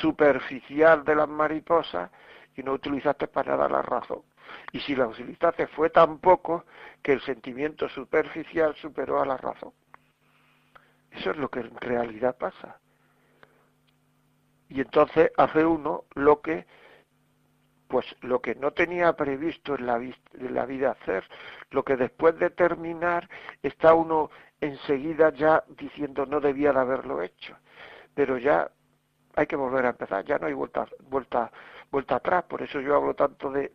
superficial 0.00 1.04
de 1.04 1.16
las 1.16 1.28
mariposas 1.28 2.10
y 2.56 2.62
no 2.62 2.72
utilizaste 2.72 3.28
para 3.28 3.58
nada 3.58 3.68
la 3.68 3.82
razón. 3.82 4.22
Y 4.72 4.80
si 4.80 4.94
la 4.94 5.06
utilizaste 5.06 5.66
fue 5.68 5.90
tan 5.90 6.18
poco 6.18 6.64
que 7.02 7.12
el 7.12 7.20
sentimiento 7.20 7.88
superficial 7.88 8.74
superó 8.76 9.20
a 9.20 9.26
la 9.26 9.36
razón. 9.36 9.72
Eso 11.10 11.30
es 11.30 11.36
lo 11.36 11.48
que 11.48 11.60
en 11.60 11.76
realidad 11.76 12.36
pasa. 12.36 12.78
Y 14.68 14.80
entonces 14.80 15.32
hace 15.36 15.64
uno 15.64 16.04
lo 16.14 16.40
que 16.40 16.66
pues 17.88 18.04
lo 18.20 18.42
que 18.42 18.54
no 18.54 18.72
tenía 18.72 19.14
previsto 19.14 19.74
en 19.74 19.86
la, 19.86 19.96
en 19.96 20.54
la 20.54 20.66
vida 20.66 20.90
hacer, 20.90 21.24
lo 21.70 21.82
que 21.82 21.96
después 21.96 22.38
de 22.38 22.50
terminar 22.50 23.26
está 23.62 23.94
uno 23.94 24.30
enseguida 24.60 25.32
ya 25.32 25.64
diciendo 25.68 26.26
no 26.26 26.38
debía 26.38 26.72
de 26.74 26.80
haberlo 26.80 27.22
hecho, 27.22 27.56
pero 28.14 28.36
ya 28.36 28.70
hay 29.36 29.46
que 29.46 29.56
volver 29.56 29.86
a 29.86 29.90
empezar, 29.90 30.22
ya 30.26 30.38
no 30.38 30.48
hay 30.48 30.52
vuelta, 30.52 30.86
vuelta 31.08 31.50
vuelta 31.90 32.16
atrás, 32.16 32.44
por 32.44 32.62
eso 32.62 32.80
yo 32.80 32.94
hablo 32.94 33.14
tanto 33.14 33.50
de 33.50 33.72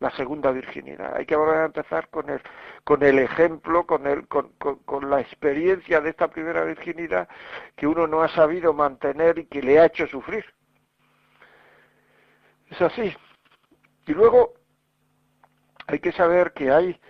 la 0.00 0.10
segunda 0.12 0.52
virginidad. 0.52 1.16
Hay 1.16 1.26
que 1.26 1.36
volver 1.36 1.58
a 1.58 1.64
empezar 1.66 2.08
con 2.08 2.30
el, 2.30 2.40
con 2.84 3.02
el 3.02 3.18
ejemplo, 3.18 3.86
con, 3.86 4.06
el, 4.06 4.28
con, 4.28 4.50
con, 4.58 5.10
la 5.10 5.20
experiencia 5.20 6.00
de 6.00 6.10
esta 6.10 6.28
primera 6.28 6.64
virginidad 6.64 7.28
que 7.76 7.86
uno 7.86 8.06
no 8.06 8.22
ha 8.22 8.28
sabido 8.28 8.72
mantener 8.72 9.38
y 9.38 9.46
que 9.46 9.62
le 9.62 9.80
ha 9.80 9.86
hecho 9.86 10.06
sufrir. 10.06 10.44
Es 12.70 12.80
así. 12.80 13.14
Y 14.06 14.12
luego 14.12 14.54
hay 15.86 15.98
que 15.98 16.12
saber 16.12 16.52
que 16.52 16.70
hay 16.70 17.00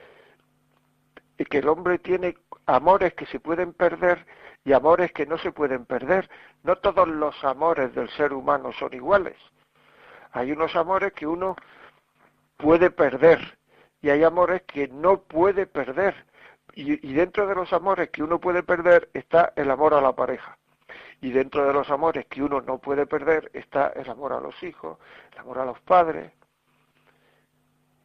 que 1.44 1.58
el 1.58 1.68
hombre 1.68 1.98
tiene 1.98 2.36
amores 2.66 3.14
que 3.14 3.26
se 3.26 3.38
pueden 3.38 3.72
perder 3.72 4.26
y 4.64 4.72
amores 4.72 5.12
que 5.12 5.26
no 5.26 5.38
se 5.38 5.52
pueden 5.52 5.84
perder. 5.86 6.28
No 6.62 6.76
todos 6.76 7.06
los 7.06 7.44
amores 7.44 7.94
del 7.94 8.08
ser 8.10 8.32
humano 8.32 8.72
son 8.72 8.92
iguales. 8.92 9.36
Hay 10.32 10.52
unos 10.52 10.74
amores 10.74 11.12
que 11.12 11.26
uno 11.26 11.56
puede 12.58 12.90
perder 12.90 13.58
y 14.02 14.10
hay 14.10 14.22
amores 14.22 14.62
que 14.62 14.88
no 14.88 15.22
puede 15.22 15.66
perder. 15.66 16.26
Y, 16.74 17.12
dentro 17.14 17.46
de 17.48 17.56
los 17.56 17.72
amores 17.72 18.10
que 18.10 18.22
uno 18.22 18.38
puede 18.38 18.62
perder 18.62 19.08
está 19.12 19.52
el 19.56 19.70
amor 19.70 19.94
a 19.94 20.00
la 20.00 20.12
pareja. 20.12 20.58
Y 21.20 21.30
dentro 21.30 21.66
de 21.66 21.72
los 21.72 21.90
amores 21.90 22.26
que 22.26 22.42
uno 22.42 22.60
no 22.60 22.78
puede 22.78 23.06
perder 23.06 23.50
está 23.52 23.88
el 23.96 24.08
amor 24.08 24.32
a 24.32 24.40
los 24.40 24.62
hijos, 24.62 24.98
el 25.32 25.38
amor 25.38 25.58
a 25.58 25.64
los 25.64 25.80
padres. 25.80 26.32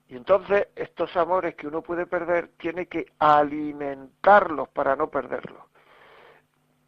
Y 0.08 0.16
entonces 0.16 0.70
estos 0.76 1.16
amores 1.16 1.54
que 1.56 1.68
uno 1.68 1.84
puede 1.84 2.08
perder 2.08 2.50
tiene 2.58 2.88
que 2.88 3.06
alimentarlos 3.20 4.70
para 4.70 4.96
no 4.96 5.10
perderlos. 5.10 5.62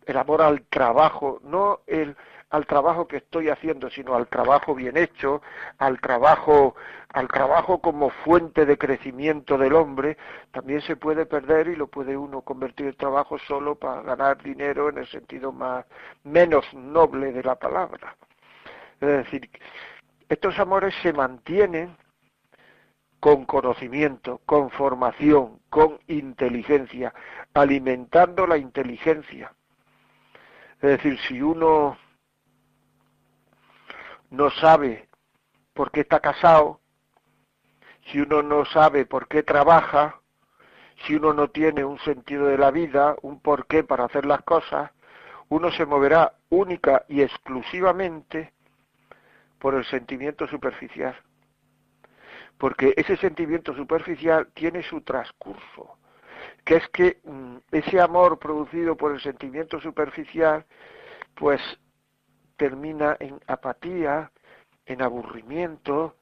El 0.06 0.18
amor 0.18 0.42
al 0.42 0.64
trabajo, 0.64 1.40
no 1.44 1.82
el 1.86 2.16
al 2.56 2.66
trabajo 2.66 3.08
que 3.08 3.18
estoy 3.18 3.50
haciendo, 3.50 3.90
sino 3.90 4.16
al 4.16 4.28
trabajo 4.28 4.74
bien 4.74 4.96
hecho, 4.98 5.42
al 5.78 6.00
trabajo, 6.00 6.76
al 7.10 7.28
trabajo 7.28 7.82
como 7.82 8.10
fuente 8.10 8.66
de 8.66 8.78
crecimiento 8.78 9.58
del 9.58 9.74
hombre, 9.74 10.18
también 10.52 10.82
se 10.82 10.96
puede 10.96 11.26
perder 11.26 11.68
y 11.68 11.76
lo 11.76 11.88
puede 11.88 12.16
uno 12.16 12.42
convertir 12.42 12.88
el 12.88 12.96
trabajo 12.96 13.38
solo 13.40 13.76
para 13.76 14.02
ganar 14.02 14.42
dinero 14.42 14.90
en 14.90 15.00
el 15.00 15.08
sentido 15.08 15.52
más 15.52 15.86
menos 16.24 16.66
noble 16.74 17.34
de 17.34 17.44
la 17.44 17.56
palabra. 17.56 18.16
Es 19.02 19.08
decir, 19.08 19.50
estos 20.30 20.58
amores 20.58 20.96
se 21.02 21.12
mantienen 21.12 21.96
con 23.20 23.46
conocimiento, 23.46 24.40
con 24.46 24.70
formación, 24.70 25.60
con 25.70 26.00
inteligencia, 26.08 27.14
alimentando 27.54 28.48
la 28.48 28.58
inteligencia. 28.58 29.52
Es 30.82 30.90
decir, 30.90 31.20
si 31.28 31.42
uno 31.42 31.98
no 34.36 34.52
sabe 34.52 35.08
por 35.74 35.92
qué 35.92 36.02
está 36.02 36.20
casado, 36.20 36.80
si 38.12 38.20
uno 38.20 38.44
no 38.44 38.66
sabe 38.66 39.06
por 39.06 39.28
qué 39.28 39.44
trabaja, 39.44 40.20
si 41.06 41.16
uno 41.16 41.34
no 41.34 41.50
tiene 41.50 41.84
un 41.84 42.00
sentido 42.00 42.48
de 42.48 42.58
la 42.58 42.72
vida, 42.72 43.16
un 43.22 43.40
porqué 43.40 43.84
para 43.84 44.06
hacer 44.06 44.26
las 44.26 44.42
cosas, 44.44 44.92
uno 45.50 45.72
se 45.72 45.86
moverá 45.86 46.34
única 46.50 47.06
y 47.08 47.22
exclusivamente 47.22 48.54
por 49.60 49.76
el 49.76 49.86
sentimiento 49.86 50.48
superficial. 50.48 51.16
Porque 52.58 52.94
ese 52.96 53.18
sentimiento 53.18 53.74
superficial 53.74 54.48
tiene 54.54 54.84
su 54.84 55.02
transcurso, 55.02 55.98
que 56.64 56.78
es 56.78 56.88
que 56.90 57.20
mm, 57.24 57.58
ese 57.72 58.00
amor 58.00 58.40
producido 58.40 58.96
por 58.96 59.12
el 59.12 59.22
sentimiento 59.22 59.80
superficial, 59.82 60.66
pues 61.36 61.62
termina 62.58 63.18
en 63.20 63.40
apatía, 63.48 64.32
en 64.86 65.02
aburrimiento, 65.02 66.16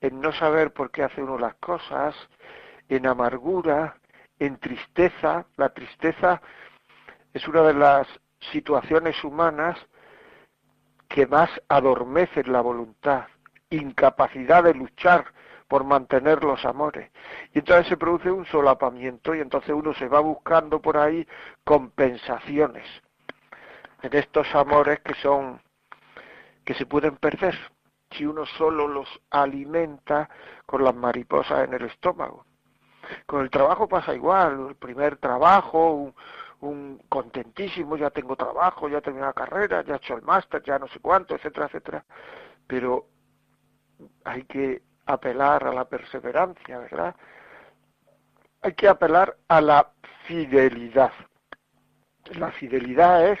en 0.00 0.20
no 0.20 0.32
saber 0.32 0.72
por 0.72 0.90
qué 0.90 1.02
hace 1.02 1.22
uno 1.22 1.38
las 1.38 1.54
cosas, 1.56 2.14
en 2.88 3.06
amargura, 3.06 3.96
en 4.38 4.58
tristeza. 4.58 5.46
La 5.56 5.70
tristeza 5.70 6.40
es 7.32 7.46
una 7.46 7.62
de 7.62 7.74
las 7.74 8.06
situaciones 8.52 9.22
humanas 9.22 9.78
que 11.08 11.26
más 11.26 11.50
adormecen 11.68 12.52
la 12.52 12.60
voluntad, 12.60 13.26
incapacidad 13.68 14.64
de 14.64 14.74
luchar 14.74 15.24
por 15.68 15.84
mantener 15.84 16.42
los 16.42 16.64
amores. 16.64 17.10
Y 17.52 17.60
entonces 17.60 17.88
se 17.88 17.96
produce 17.96 18.30
un 18.30 18.46
solapamiento 18.46 19.34
y 19.34 19.40
entonces 19.40 19.70
uno 19.70 19.94
se 19.94 20.08
va 20.08 20.20
buscando 20.20 20.80
por 20.80 20.96
ahí 20.96 21.26
compensaciones 21.64 22.86
en 24.02 24.16
estos 24.16 24.52
amores 24.54 25.00
que 25.00 25.14
son 25.14 25.60
que 26.64 26.74
se 26.74 26.86
pueden 26.86 27.16
perder 27.16 27.56
si 28.10 28.26
uno 28.26 28.44
solo 28.44 28.88
los 28.88 29.08
alimenta 29.30 30.28
con 30.66 30.84
las 30.84 30.94
mariposas 30.94 31.64
en 31.64 31.74
el 31.74 31.84
estómago. 31.84 32.44
Con 33.26 33.42
el 33.42 33.50
trabajo 33.50 33.88
pasa 33.88 34.14
igual, 34.14 34.68
el 34.70 34.76
primer 34.76 35.16
trabajo, 35.16 36.12
un, 36.60 36.98
contentísimo, 37.08 37.96
ya 37.96 38.10
tengo 38.10 38.36
trabajo, 38.36 38.88
ya 38.88 39.00
tengo 39.00 39.20
la 39.20 39.32
carrera, 39.32 39.82
ya 39.82 39.94
he 39.94 39.96
hecho 39.96 40.14
el 40.14 40.22
máster, 40.22 40.62
ya 40.62 40.78
no 40.78 40.88
sé 40.88 41.00
cuánto, 41.00 41.34
etcétera, 41.34 41.66
etcétera. 41.66 42.04
Pero 42.66 43.06
hay 44.24 44.44
que 44.44 44.82
apelar 45.06 45.66
a 45.66 45.72
la 45.72 45.86
perseverancia, 45.86 46.78
¿verdad? 46.78 47.16
Hay 48.62 48.74
que 48.74 48.88
apelar 48.88 49.36
a 49.48 49.60
la 49.60 49.90
fidelidad. 50.26 51.12
La 52.34 52.52
fidelidad 52.52 53.28
es 53.28 53.40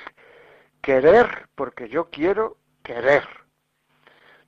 querer 0.80 1.48
porque 1.54 1.88
yo 1.88 2.08
quiero 2.10 2.56
querer. 2.90 3.22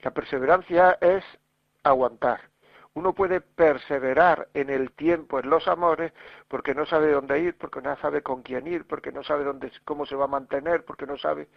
La 0.00 0.10
perseverancia 0.10 0.98
es 1.00 1.22
aguantar. 1.84 2.40
Uno 2.94 3.14
puede 3.14 3.40
perseverar 3.40 4.48
en 4.52 4.68
el 4.68 4.90
tiempo, 4.90 5.38
en 5.38 5.48
los 5.48 5.68
amores, 5.68 6.12
porque 6.48 6.74
no 6.74 6.84
sabe 6.84 7.12
dónde 7.12 7.38
ir, 7.38 7.56
porque 7.56 7.80
no 7.80 7.96
sabe 7.98 8.20
con 8.20 8.42
quién 8.42 8.66
ir, 8.66 8.84
porque 8.84 9.12
no 9.12 9.22
sabe 9.22 9.44
cómo 9.84 10.06
se 10.06 10.16
va 10.16 10.24
a 10.24 10.28
mantener, 10.38 10.84
porque 10.84 11.06
no 11.06 11.16
sabe. 11.16 11.48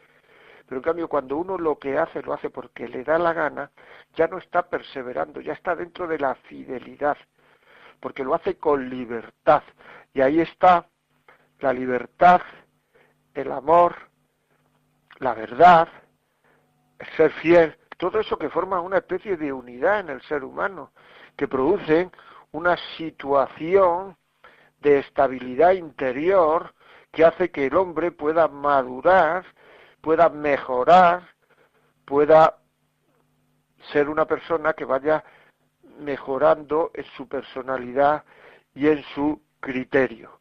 Pero 0.67 0.77
en 0.77 0.83
cambio, 0.83 1.09
cuando 1.09 1.37
uno 1.37 1.57
lo 1.57 1.79
que 1.79 1.97
hace 1.97 2.21
lo 2.21 2.33
hace 2.33 2.51
porque 2.51 2.87
le 2.87 3.03
da 3.03 3.17
la 3.17 3.33
gana, 3.33 3.71
ya 4.15 4.27
no 4.27 4.37
está 4.37 4.69
perseverando, 4.69 5.41
ya 5.41 5.53
está 5.53 5.75
dentro 5.75 6.07
de 6.07 6.19
la 6.19 6.35
fidelidad, 6.35 7.17
porque 7.99 8.23
lo 8.23 8.35
hace 8.35 8.59
con 8.59 8.89
libertad. 8.91 9.63
Y 10.13 10.21
ahí 10.21 10.39
está 10.39 10.87
la 11.61 11.73
libertad, 11.73 12.41
el 13.33 13.51
amor, 13.51 13.95
la 15.17 15.33
verdad, 15.33 15.89
ser 17.17 17.31
fiel, 17.33 17.77
todo 17.97 18.19
eso 18.19 18.37
que 18.37 18.49
forma 18.49 18.81
una 18.81 18.97
especie 18.97 19.37
de 19.37 19.51
unidad 19.53 20.01
en 20.01 20.09
el 20.09 20.21
ser 20.23 20.43
humano, 20.43 20.91
que 21.35 21.47
produce 21.47 22.09
una 22.51 22.77
situación 22.97 24.17
de 24.79 24.99
estabilidad 24.99 25.73
interior 25.73 26.73
que 27.11 27.25
hace 27.25 27.49
que 27.49 27.65
el 27.67 27.75
hombre 27.75 28.11
pueda 28.11 28.47
madurar, 28.47 29.45
pueda 30.01 30.29
mejorar, 30.29 31.23
pueda 32.05 32.57
ser 33.91 34.09
una 34.09 34.25
persona 34.25 34.73
que 34.73 34.85
vaya 34.85 35.23
mejorando 35.99 36.91
en 36.93 37.05
su 37.15 37.27
personalidad 37.27 38.23
y 38.73 38.87
en 38.87 39.03
su 39.15 39.41
criterio. 39.59 40.39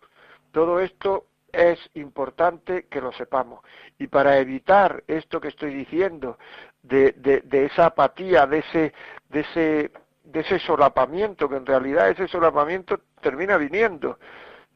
Todo 0.52 0.80
esto 0.80 1.26
es 1.56 1.78
importante 1.94 2.86
que 2.86 3.00
lo 3.00 3.12
sepamos. 3.12 3.60
Y 3.98 4.06
para 4.06 4.38
evitar 4.38 5.02
esto 5.06 5.40
que 5.40 5.48
estoy 5.48 5.74
diciendo, 5.74 6.38
de, 6.82 7.12
de, 7.44 7.64
esa 7.64 7.86
apatía, 7.86 8.46
de 8.46 8.58
ese, 8.58 8.92
de, 9.30 9.40
ese, 9.40 9.92
de 10.24 10.40
ese 10.40 10.58
solapamiento, 10.58 11.48
que 11.48 11.56
en 11.56 11.66
realidad 11.66 12.10
ese 12.10 12.28
solapamiento 12.28 13.00
termina 13.20 13.56
viniendo. 13.56 14.18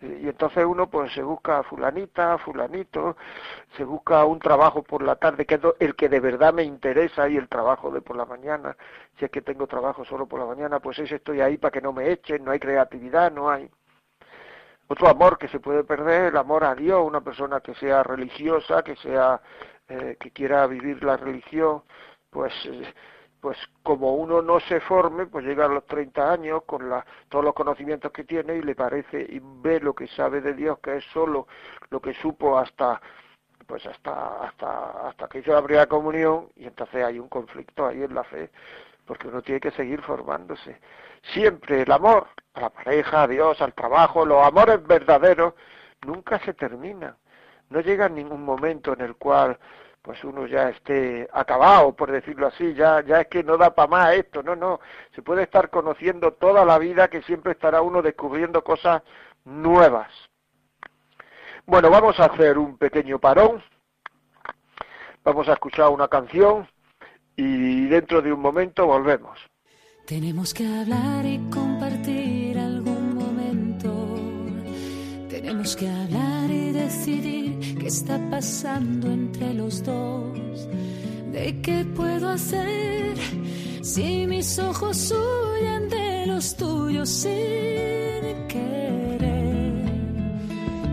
Y 0.00 0.28
entonces 0.28 0.64
uno 0.64 0.88
pues 0.88 1.12
se 1.12 1.22
busca 1.22 1.58
a 1.58 1.62
fulanita, 1.64 2.38
fulanito, 2.38 3.16
se 3.76 3.82
busca 3.82 4.24
un 4.24 4.38
trabajo 4.38 4.82
por 4.84 5.02
la 5.02 5.16
tarde, 5.16 5.44
que 5.44 5.56
es 5.56 5.60
el 5.80 5.96
que 5.96 6.08
de 6.08 6.20
verdad 6.20 6.54
me 6.54 6.62
interesa 6.62 7.28
y 7.28 7.36
el 7.36 7.48
trabajo 7.48 7.90
de 7.90 8.00
por 8.00 8.16
la 8.16 8.24
mañana. 8.24 8.76
Si 9.18 9.24
es 9.24 9.30
que 9.30 9.42
tengo 9.42 9.66
trabajo 9.66 10.04
solo 10.04 10.26
por 10.26 10.38
la 10.38 10.46
mañana, 10.46 10.78
pues 10.78 11.00
ese 11.00 11.16
estoy 11.16 11.40
ahí 11.40 11.58
para 11.58 11.72
que 11.72 11.80
no 11.80 11.92
me 11.92 12.12
echen, 12.12 12.44
no 12.44 12.52
hay 12.52 12.60
creatividad, 12.60 13.32
no 13.32 13.50
hay 13.50 13.68
otro 14.88 15.08
amor 15.08 15.38
que 15.38 15.48
se 15.48 15.60
puede 15.60 15.84
perder, 15.84 16.26
el 16.26 16.36
amor 16.36 16.64
a 16.64 16.74
Dios, 16.74 17.02
una 17.04 17.20
persona 17.20 17.60
que 17.60 17.74
sea 17.74 18.02
religiosa, 18.02 18.82
que 18.82 18.96
sea 18.96 19.40
eh, 19.88 20.16
que 20.18 20.30
quiera 20.30 20.66
vivir 20.66 21.04
la 21.04 21.16
religión, 21.16 21.82
pues 22.30 22.52
eh, 22.64 22.92
pues 23.40 23.56
como 23.82 24.14
uno 24.16 24.42
no 24.42 24.58
se 24.60 24.80
forme, 24.80 25.26
pues 25.26 25.44
llega 25.44 25.66
a 25.66 25.68
los 25.68 25.86
30 25.86 26.32
años 26.32 26.62
con 26.66 26.82
todos 27.28 27.44
los 27.44 27.54
conocimientos 27.54 28.10
que 28.12 28.24
tiene 28.24 28.56
y 28.56 28.62
le 28.62 28.74
parece 28.74 29.20
y 29.20 29.40
ve 29.42 29.80
lo 29.80 29.94
que 29.94 30.08
sabe 30.08 30.40
de 30.40 30.54
Dios, 30.54 30.78
que 30.80 30.96
es 30.96 31.04
solo 31.12 31.46
lo 31.90 32.00
que 32.00 32.14
supo 32.14 32.58
hasta 32.58 33.00
pues 33.66 33.84
hasta 33.86 34.44
hasta 34.44 35.08
hasta 35.08 35.28
que 35.28 35.40
hizo 35.40 35.52
la 35.52 35.62
primera 35.62 35.86
comunión 35.86 36.48
y 36.56 36.64
entonces 36.66 37.04
hay 37.04 37.18
un 37.18 37.28
conflicto 37.28 37.86
ahí 37.86 38.02
en 38.02 38.14
la 38.14 38.24
fe 38.24 38.50
porque 39.08 39.26
uno 39.26 39.40
tiene 39.40 39.58
que 39.58 39.70
seguir 39.70 40.02
formándose 40.02 40.78
siempre 41.32 41.80
el 41.82 41.90
amor 41.90 42.28
a 42.52 42.60
la 42.60 42.70
pareja, 42.70 43.22
a 43.22 43.26
Dios, 43.26 43.60
al 43.62 43.72
trabajo, 43.72 44.26
los 44.26 44.46
amores 44.46 44.86
verdaderos 44.86 45.54
nunca 46.06 46.38
se 46.40 46.52
terminan. 46.52 47.16
No 47.70 47.80
llega 47.80 48.08
ningún 48.10 48.44
momento 48.44 48.92
en 48.92 49.00
el 49.00 49.16
cual 49.16 49.58
pues 50.02 50.22
uno 50.24 50.46
ya 50.46 50.68
esté 50.68 51.26
acabado, 51.32 51.96
por 51.96 52.12
decirlo 52.12 52.46
así, 52.46 52.74
ya, 52.74 53.00
ya 53.02 53.22
es 53.22 53.28
que 53.28 53.42
no 53.42 53.56
da 53.56 53.74
para 53.74 53.88
más 53.88 54.14
esto, 54.14 54.42
no, 54.42 54.54
no, 54.54 54.78
se 55.14 55.22
puede 55.22 55.42
estar 55.42 55.70
conociendo 55.70 56.34
toda 56.34 56.64
la 56.64 56.78
vida 56.78 57.08
que 57.08 57.22
siempre 57.22 57.52
estará 57.52 57.82
uno 57.82 58.02
descubriendo 58.02 58.62
cosas 58.62 59.02
nuevas. 59.44 60.10
Bueno, 61.66 61.90
vamos 61.90 62.20
a 62.20 62.26
hacer 62.26 62.58
un 62.58 62.78
pequeño 62.78 63.18
parón, 63.18 63.62
vamos 65.24 65.48
a 65.48 65.54
escuchar 65.54 65.88
una 65.88 66.08
canción 66.08 66.68
y 67.38 67.86
dentro 67.86 68.20
de 68.20 68.32
un 68.32 68.40
momento 68.40 68.84
volvemos. 68.86 69.38
Tenemos 70.04 70.52
que 70.52 70.66
hablar 70.66 71.24
y 71.24 71.38
compartir 71.50 72.58
algún 72.58 73.14
momento. 73.14 74.16
Tenemos 75.28 75.76
que 75.76 75.88
hablar 75.88 76.50
y 76.50 76.72
decidir 76.72 77.78
qué 77.78 77.86
está 77.86 78.18
pasando 78.28 79.06
entre 79.12 79.54
los 79.54 79.84
dos. 79.84 80.68
¿De 81.30 81.60
qué 81.62 81.84
puedo 81.94 82.28
hacer 82.28 83.16
si 83.82 84.26
mis 84.26 84.58
ojos 84.58 85.12
huyen 85.12 85.88
de 85.88 86.26
los 86.26 86.56
tuyos 86.56 87.08
sin 87.08 88.48
querer? 88.48 89.84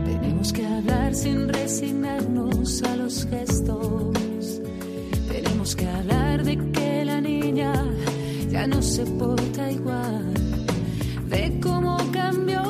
Tenemos 0.06 0.54
que 0.54 0.66
hablar 0.66 1.16
sin 1.16 1.50
resignarnos 1.50 2.84
a 2.84 2.96
los 2.98 3.26
gestos. 3.26 4.35
Tenemos 5.66 5.76
que 5.78 5.88
hablar 5.98 6.44
de 6.44 6.58
que 6.74 7.06
la 7.06 7.20
niña 7.20 7.74
ya 8.52 8.68
no 8.68 8.84
se 8.84 9.04
porta 9.04 9.72
igual, 9.72 10.32
de 11.28 11.60
cómo 11.60 11.98
cambió, 12.12 12.62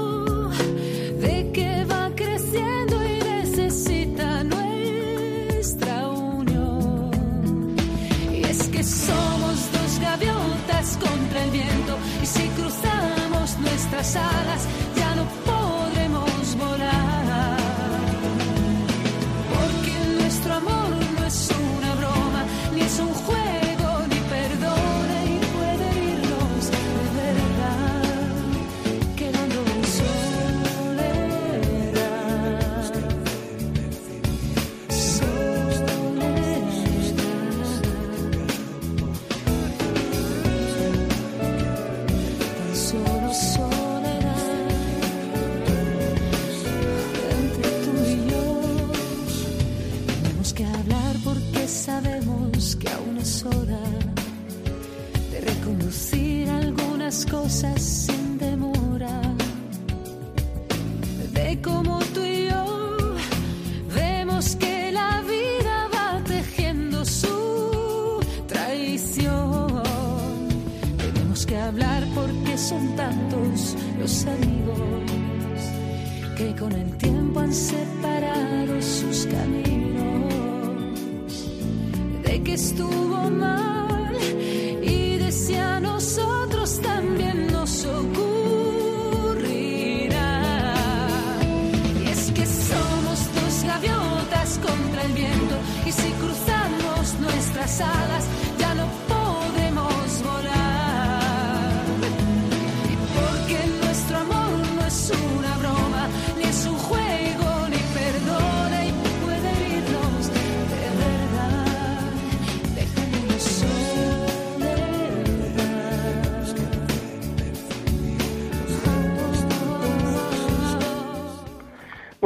de 1.19 1.51
que 1.51 1.83
va 1.91 2.09
creciendo 2.15 2.95
y 3.03 3.19
necesita 3.21 4.45
nuestra 4.45 6.07
unión. 6.07 7.11
Y 8.31 8.45
es 8.45 8.63
que 8.69 8.81
somos 8.81 9.54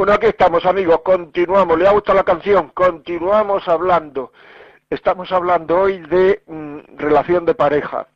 Bueno, 0.00 0.14
aquí 0.14 0.28
estamos 0.28 0.64
amigos, 0.64 1.02
continuamos, 1.02 1.78
¿le 1.78 1.86
ha 1.86 1.92
gustado 1.92 2.16
la 2.16 2.24
canción? 2.24 2.70
Continuamos 2.70 3.68
hablando. 3.68 4.32
Estamos 4.88 5.30
hablando 5.30 5.78
hoy 5.78 5.98
de 5.98 6.42
mm, 6.46 6.96
relación 6.96 7.44
de 7.44 7.54
pareja. 7.54 8.06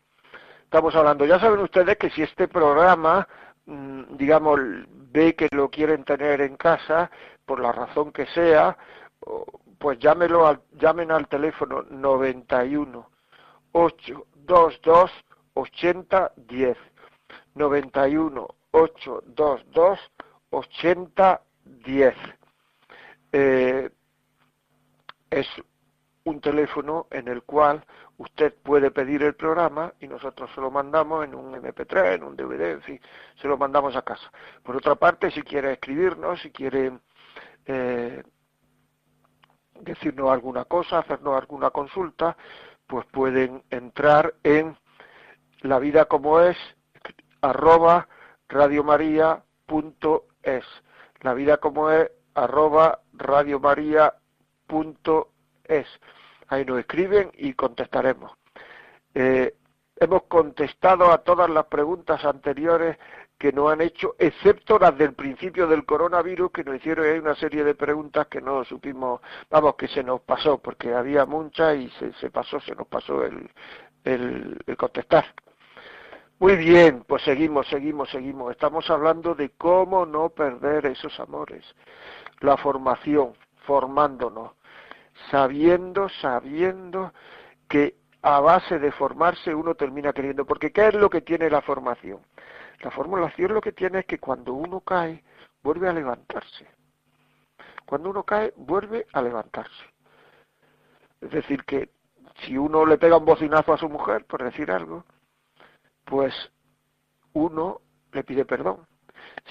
Estamos 0.63 0.95
hablando, 0.95 1.27
ya 1.27 1.39
saben 1.39 1.61
ustedes 1.61 1.99
que 1.99 2.09
si 2.09 2.23
este 2.23 2.49
programa, 2.49 3.29
mm, 3.67 4.17
digamos, 4.17 4.59
ve 5.13 5.35
que 5.35 5.49
lo 5.53 5.69
quieren 5.69 6.05
tener 6.05 6.41
en 6.41 6.57
casa, 6.57 7.11
por 7.45 7.61
la 7.61 7.71
razón 7.71 8.13
que 8.13 8.25
sea, 8.29 8.79
pues 9.79 9.99
llámelo 9.99 10.47
al, 10.47 10.63
llamen 10.79 11.11
al 11.11 11.29
teléfono 11.29 11.83
91 11.91 13.11
822 13.73 15.11
8010 15.53 16.79
91 17.55 18.49
822 18.71 20.01
80 20.49 21.41
10. 21.65 22.15
Eh, 23.33 23.91
es 25.31 25.47
un 26.25 26.41
teléfono 26.41 27.07
en 27.11 27.29
el 27.29 27.43
cual 27.43 27.85
usted 28.17 28.55
puede 28.63 28.91
pedir 28.91 29.23
el 29.23 29.35
programa 29.35 29.93
y 30.01 30.09
nosotros 30.09 30.51
se 30.55 30.61
lo 30.61 30.71
mandamos 30.71 31.25
en 31.25 31.35
un 31.35 31.55
MP3, 31.55 32.15
en 32.15 32.25
un 32.25 32.37
DVD, 32.37 32.73
en 32.73 32.83
fin, 32.83 33.01
se 33.41 33.49
lo 33.49 33.59
mandamos 33.59 33.97
a 33.97 34.03
casa. 34.03 34.31
Por 34.63 34.77
otra 34.77 34.95
parte, 34.95 35.31
si 35.31 35.43
quiere 35.43 35.73
escribirnos, 35.73 36.41
si 36.41 36.51
quiere 36.51 36.99
eh, 37.67 38.23
decirnos 39.81 40.31
alguna 40.31 40.65
cosa, 40.65 41.01
hacernos 41.01 41.37
alguna 41.37 41.71
consulta, 41.71 42.37
pues 42.87 43.05
pueden 43.07 43.63
entrar 43.71 44.35
en 44.43 44.77
la 45.61 45.79
vida 45.79 46.07
como 46.07 46.41
es 46.41 46.57
arroba 47.41 48.09
radiomaria.es 48.49 50.65
la 51.25 51.35
vida 51.35 51.57
como 51.57 51.91
es 51.91 52.09
arroba 52.35 53.01
radiomaria.es. 53.15 54.15
Ahí 56.49 56.65
nos 56.67 56.79
escriben 56.79 57.33
y 57.39 57.55
contestaremos. 57.55 58.31
Eh, 59.15 59.57
hemos 59.97 60.25
contestado 60.25 61.11
a 61.11 61.19
todas 61.19 61.49
las 61.49 61.65
preguntas 61.67 62.23
anteriores 62.25 62.99
que 63.39 63.53
nos 63.53 63.73
han 63.73 63.81
hecho, 63.81 64.15
excepto 64.19 64.79
las 64.79 64.97
del 64.99 65.15
principio 65.15 65.67
del 65.67 65.87
coronavirus, 65.87 66.53
que 66.53 66.63
nos 66.63 66.77
hicieron 66.77 67.07
hay 67.07 67.19
una 67.19 67.35
serie 67.35 67.65
de 67.65 67.75
preguntas 67.75 68.27
que 68.27 68.43
no 68.43 68.63
supimos, 68.65 69.23
vamos, 69.51 69.77
que 69.77 69.89
se 69.89 70.05
nos 70.05 70.21
pasó, 70.21 70.59
porque 70.59 70.95
había 70.95 71.25
muchas 71.25 71.77
y 71.77 71.91
se, 72.21 72.31
pasó, 72.31 72.61
se 72.61 72.75
nos 72.75 72.87
pasó 72.87 73.25
el 73.25 73.51
contestar. 74.77 75.25
Muy 76.45 76.57
bien, 76.57 77.05
pues 77.09 77.23
seguimos, 77.23 77.67
seguimos, 77.69 78.11
seguimos. 78.11 78.51
Estamos 78.51 78.91
hablando 78.91 79.35
de 79.35 79.49
cómo 79.53 80.05
no 80.05 80.29
perder 80.29 80.85
esos 80.85 81.19
amores. 81.19 81.65
La 82.41 82.59
formación, 82.59 83.33
formándonos, 83.65 84.53
sabiendo, 85.31 86.11
sabiendo 86.21 87.15
que 87.67 87.97
a 88.21 88.41
base 88.41 88.79
de 88.79 88.93
formarse 88.93 89.55
uno 89.55 89.75
termina 89.75 90.13
queriendo. 90.13 90.45
Porque 90.45 90.71
¿qué 90.71 90.89
es 90.89 90.95
lo 90.95 91.09
que 91.09 91.23
tiene 91.23 91.49
la 91.49 91.63
formación? 91.63 92.21
La 92.81 92.91
formación 92.91 93.55
lo 93.55 93.63
que 93.63 93.73
tiene 93.73 94.01
es 94.01 94.05
que 94.05 94.19
cuando 94.19 94.53
uno 94.53 94.81
cae, 94.81 95.25
vuelve 95.63 95.89
a 95.89 95.95
levantarse. 95.95 96.67
Cuando 97.87 98.11
uno 98.11 98.23
cae, 98.23 98.53
vuelve 98.59 99.07
a 99.15 99.23
levantarse. 99.23 99.85
Es 101.23 101.31
decir, 101.31 101.65
que 101.65 101.89
si 102.43 102.59
uno 102.59 102.85
le 102.85 102.99
pega 102.99 103.17
un 103.17 103.25
bocinazo 103.25 103.73
a 103.73 103.79
su 103.79 103.89
mujer, 103.89 104.27
por 104.27 104.45
decir 104.45 104.71
algo, 104.71 105.07
pues 106.05 106.35
uno 107.33 107.81
le 108.13 108.25
pide 108.25 108.45
perdón. 108.45 108.87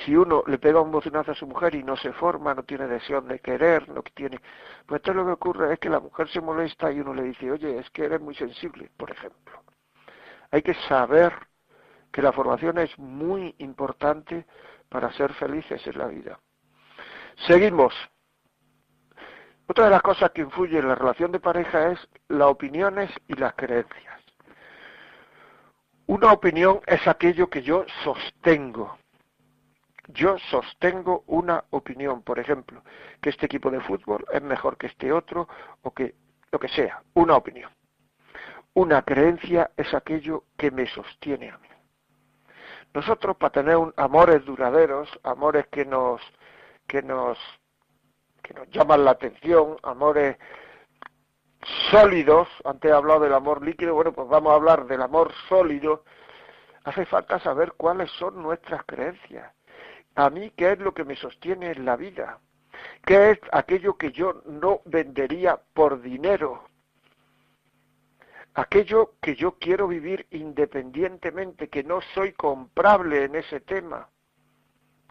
Si 0.06 0.16
uno 0.16 0.44
le 0.48 0.58
pega 0.58 0.82
un 0.82 0.92
bocinazo 0.92 1.32
a 1.32 1.36
su 1.36 1.48
mujer 1.48 1.76
y 1.76 1.84
no 1.84 1.96
se 1.98 2.14
forma, 2.14 2.54
no 2.54 2.64
tiene 2.64 2.88
deseo 2.88 3.22
de 3.22 3.40
querer, 3.40 3.90
no 3.90 4.02
tiene, 4.02 4.40
pues 4.86 5.00
entonces 5.00 5.16
lo 5.16 5.26
que 5.26 5.32
ocurre 5.32 5.74
es 5.74 5.80
que 5.80 5.90
la 5.90 6.00
mujer 6.00 6.30
se 6.30 6.42
molesta 6.42 6.92
y 6.92 7.00
uno 7.00 7.14
le 7.14 7.24
dice, 7.24 7.52
oye, 7.52 7.80
es 7.80 7.90
que 7.92 8.06
eres 8.06 8.22
muy 8.22 8.36
sensible, 8.36 8.90
por 8.98 9.12
ejemplo. 9.12 9.62
Hay 10.52 10.62
que 10.62 10.74
saber 10.88 11.34
que 12.12 12.22
la 12.22 12.32
formación 12.32 12.78
es 12.78 12.98
muy 12.98 13.56
importante 13.58 14.46
para 14.88 15.12
ser 15.14 15.34
felices 15.34 15.86
en 15.88 15.98
la 15.98 16.08
vida. 16.08 16.40
Seguimos. 17.48 17.94
Otra 19.68 19.86
de 19.86 19.92
las 19.92 20.02
cosas 20.02 20.32
que 20.32 20.42
influye 20.42 20.78
en 20.78 20.88
la 20.88 20.96
relación 20.96 21.32
de 21.32 21.40
pareja 21.40 21.92
es 21.92 22.08
las 22.28 22.48
opiniones 22.48 23.10
y 23.28 23.34
las 23.34 23.54
creencias. 23.56 24.23
Una 26.14 26.32
opinión 26.32 26.80
es 26.86 27.08
aquello 27.08 27.50
que 27.50 27.64
yo 27.64 27.88
sostengo. 28.04 29.00
Yo 30.10 30.38
sostengo 30.38 31.24
una 31.26 31.64
opinión, 31.72 32.22
por 32.22 32.38
ejemplo, 32.38 32.84
que 33.20 33.32
este 33.32 33.48
equipo 33.48 33.72
de 33.72 33.82
fútbol 33.82 34.24
es 34.32 34.44
mejor 34.44 34.78
que 34.78 34.86
este 34.86 35.12
otro 35.12 35.48
o 35.82 35.92
que 35.92 36.14
lo 36.52 36.60
que 36.60 36.68
sea, 36.68 37.02
una 37.16 37.36
opinión. 37.36 37.72
Una 38.76 39.02
creencia 39.02 39.72
es 39.76 39.92
aquello 39.96 40.44
que 40.56 40.70
me 40.70 40.86
sostiene 40.86 41.50
a 41.50 41.58
mí. 41.58 41.68
Nosotros 42.94 43.36
para 43.38 43.54
tener 43.54 43.78
un, 43.78 43.92
amores 43.98 44.46
duraderos, 44.46 45.10
amores 45.24 45.66
que 45.72 45.84
nos 45.84 46.22
que 46.86 47.02
nos 47.02 47.40
que 48.44 48.54
nos 48.54 48.70
llaman 48.70 49.04
la 49.04 49.12
atención, 49.12 49.78
amores 49.82 50.38
sólidos, 51.92 52.48
antes 52.66 52.92
he 52.92 52.94
hablado 52.94 53.22
del 53.22 53.34
amor 53.34 53.64
líquido, 53.66 53.94
bueno, 53.94 54.14
pues 54.14 54.28
vamos 54.28 54.52
a 54.52 54.56
hablar 54.56 54.86
del 54.86 55.02
amor 55.02 55.32
sólido, 55.48 56.04
hace 56.84 57.06
falta 57.06 57.40
saber 57.40 57.74
cuáles 57.74 58.12
son 58.12 58.42
nuestras 58.42 58.84
creencias. 58.86 59.54
A 60.16 60.30
mí, 60.30 60.52
¿qué 60.56 60.74
es 60.74 60.80
lo 60.80 60.94
que 60.94 61.04
me 61.04 61.16
sostiene 61.16 61.72
en 61.72 61.86
la 61.86 61.96
vida? 61.96 62.40
¿Qué 63.06 63.32
es 63.32 63.40
aquello 63.52 63.98
que 63.98 64.12
yo 64.12 64.42
no 64.46 64.82
vendería 64.86 65.60
por 65.74 66.02
dinero? 66.02 66.64
Aquello 68.54 69.14
que 69.22 69.36
yo 69.36 69.54
quiero 69.54 69.88
vivir 69.88 70.28
independientemente, 70.30 71.70
que 71.70 71.84
no 71.84 72.02
soy 72.14 72.34
comprable 72.34 73.24
en 73.24 73.36
ese 73.36 73.60
tema, 73.62 74.10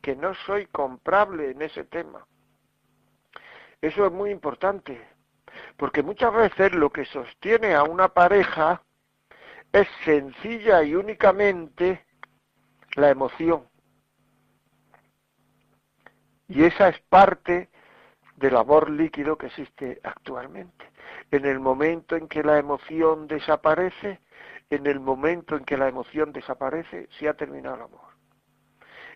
que 0.00 0.14
no 0.14 0.34
soy 0.46 0.66
comprable 0.66 1.50
en 1.50 1.62
ese 1.62 1.84
tema. 1.84 2.24
Eso 3.80 4.06
es 4.06 4.12
muy 4.12 4.30
importante. 4.30 5.11
Porque 5.76 6.02
muchas 6.02 6.32
veces 6.32 6.72
lo 6.72 6.90
que 6.90 7.04
sostiene 7.06 7.74
a 7.74 7.84
una 7.84 8.08
pareja 8.08 8.82
es 9.72 9.88
sencilla 10.04 10.82
y 10.82 10.94
únicamente 10.94 12.04
la 12.94 13.10
emoción. 13.10 13.68
Y 16.48 16.64
esa 16.64 16.88
es 16.88 17.00
parte 17.08 17.70
del 18.36 18.56
amor 18.56 18.90
líquido 18.90 19.38
que 19.38 19.46
existe 19.46 20.00
actualmente. 20.02 20.90
En 21.30 21.46
el 21.46 21.60
momento 21.60 22.16
en 22.16 22.28
que 22.28 22.42
la 22.42 22.58
emoción 22.58 23.26
desaparece, 23.26 24.20
en 24.68 24.86
el 24.86 25.00
momento 25.00 25.56
en 25.56 25.64
que 25.64 25.76
la 25.76 25.88
emoción 25.88 26.32
desaparece, 26.32 27.08
se 27.18 27.28
ha 27.28 27.34
terminado 27.34 27.76
el 27.76 27.82
amor 27.82 28.11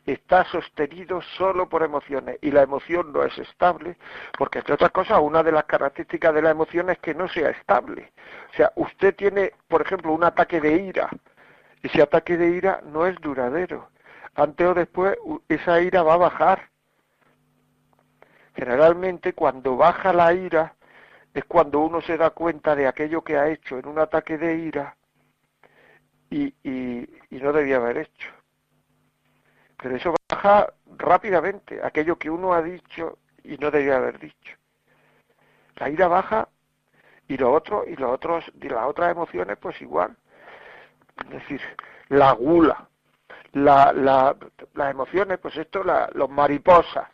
está 0.07 0.45
sostenido 0.45 1.21
solo 1.37 1.69
por 1.69 1.83
emociones 1.83 2.38
y 2.40 2.53
la 2.53 2.62
emoción 2.62 3.12
no 3.12 3.25
es 3.25 3.37
estable, 3.38 3.97
porque 4.38 4.61
entre 4.61 4.75
otras 4.75 4.92
cosas 4.92 5.19
una 5.21 5.42
de 5.42 5.53
las 5.53 5.64
características 5.64 6.33
de 6.33 6.42
la 6.42 6.51
emoción 6.51 6.90
es 6.90 6.99
que 6.99 7.14
no 7.14 7.29
sea 7.29 7.51
estable. 7.51 8.12
O 8.53 8.57
sea, 8.57 8.73
usted 8.77 9.14
tiene, 9.16 9.53
por 9.69 9.83
ejemplo, 9.83 10.12
un 10.12 10.25
ataque 10.25 10.61
de 10.61 10.77
ira, 10.77 11.11
ese 11.83 12.03
ataque 12.03 12.37
de 12.37 12.51
ira 12.51 12.81
no 12.87 13.07
es 13.07 13.16
duradero. 13.21 13.88
Antes 14.35 14.66
o 14.66 14.75
después 14.75 15.16
esa 15.49 15.81
ira 15.81 16.03
va 16.03 16.14
a 16.14 16.19
bajar. 16.19 16.69
Generalmente 18.55 19.33
cuando 19.35 19.77
baja 19.77 20.12
la 20.12 20.33
ira 20.33 20.75
es 21.35 21.45
cuando 21.45 21.81
uno 21.81 22.01
se 22.01 22.16
da 22.16 22.31
cuenta 22.31 22.75
de 22.75 22.87
aquello 22.87 23.23
que 23.23 23.37
ha 23.37 23.49
hecho 23.49 23.79
en 23.79 23.87
un 23.87 23.99
ataque 23.99 24.38
de 24.38 24.57
ira 24.57 24.97
y, 26.31 26.55
y 26.64 27.37
no 27.37 27.53
debía 27.53 27.77
haber 27.77 27.99
hecho. 27.99 28.36
Pero 29.87 29.99
eso 29.99 30.14
baja 30.29 30.72
rápidamente, 30.99 31.81
aquello 31.81 32.18
que 32.18 32.29
uno 32.29 32.53
ha 32.53 32.61
dicho 32.61 33.18
y 33.44 33.57
no 33.57 33.70
debía 33.70 33.99
haber 33.99 34.18
dicho. 34.18 34.57
La 35.77 35.88
ira 35.88 36.09
baja 36.09 36.49
y 37.29 37.37
lo 37.37 37.53
otro, 37.53 37.85
y 37.87 37.94
los 37.94 38.11
otros, 38.11 38.44
y 38.61 38.68
las 38.68 38.85
otras 38.85 39.12
emociones, 39.12 39.57
pues 39.59 39.81
igual. 39.81 40.16
Es 41.27 41.31
decir, 41.31 41.61
la 42.09 42.33
gula, 42.33 42.88
la, 43.53 43.92
la, 43.92 44.35
las 44.75 44.90
emociones, 44.90 45.38
pues 45.38 45.57
esto, 45.57 45.85
los 45.85 46.31
mariposas, 46.31 47.07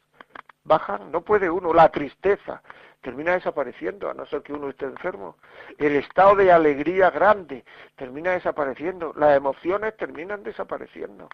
bajan, 0.65 1.13
no 1.13 1.21
puede 1.21 1.51
uno, 1.51 1.75
la 1.75 1.91
tristeza, 1.91 2.63
termina 3.03 3.33
desapareciendo, 3.33 4.09
a 4.09 4.15
no 4.15 4.25
ser 4.27 4.43
que 4.43 4.53
uno 4.53 4.71
esté 4.71 4.87
enfermo. 4.87 5.37
El 5.77 5.97
estado 5.97 6.37
de 6.37 6.51
alegría 6.51 7.11
grande 7.11 7.65
termina 7.97 8.31
desapareciendo, 8.31 9.13
las 9.17 9.37
emociones 9.37 9.97
terminan 9.97 10.43
desapareciendo. 10.43 11.29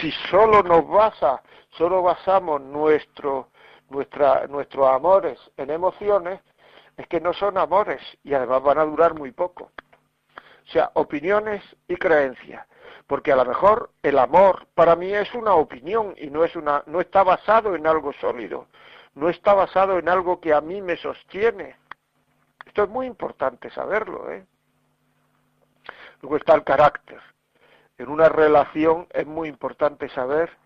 Si 0.00 0.10
solo 0.30 0.62
nos 0.62 0.86
basa, 0.86 1.42
solo 1.70 2.02
basamos 2.02 2.60
nuestro, 2.60 3.48
nuestros 3.88 4.88
amores 4.88 5.38
en 5.56 5.70
emociones, 5.70 6.40
es 6.96 7.06
que 7.06 7.20
no 7.20 7.32
son 7.32 7.56
amores 7.56 8.02
y 8.24 8.34
además 8.34 8.62
van 8.62 8.78
a 8.78 8.84
durar 8.84 9.14
muy 9.14 9.30
poco. 9.30 9.70
O 10.66 10.70
sea, 10.70 10.90
opiniones 10.94 11.62
y 11.86 11.96
creencias. 11.96 12.66
Porque 13.06 13.32
a 13.32 13.36
lo 13.36 13.44
mejor 13.46 13.90
el 14.02 14.18
amor 14.18 14.66
para 14.74 14.94
mí 14.94 15.14
es 15.14 15.32
una 15.34 15.54
opinión 15.54 16.14
y 16.18 16.28
no 16.28 16.44
es 16.44 16.54
una, 16.56 16.82
no 16.86 17.00
está 17.00 17.22
basado 17.22 17.74
en 17.74 17.86
algo 17.86 18.12
sólido, 18.14 18.66
no 19.18 19.28
está 19.28 19.52
basado 19.52 19.98
en 19.98 20.08
algo 20.08 20.40
que 20.40 20.54
a 20.54 20.60
mí 20.60 20.80
me 20.80 20.96
sostiene. 20.96 21.76
Esto 22.64 22.84
es 22.84 22.88
muy 22.88 23.06
importante 23.06 23.68
saberlo, 23.70 24.30
¿eh? 24.30 24.46
Luego 26.22 26.36
está 26.36 26.54
el 26.54 26.62
carácter. 26.62 27.20
En 27.96 28.10
una 28.10 28.28
relación 28.28 29.08
es 29.10 29.26
muy 29.26 29.48
importante 29.48 30.08
saber 30.10 30.56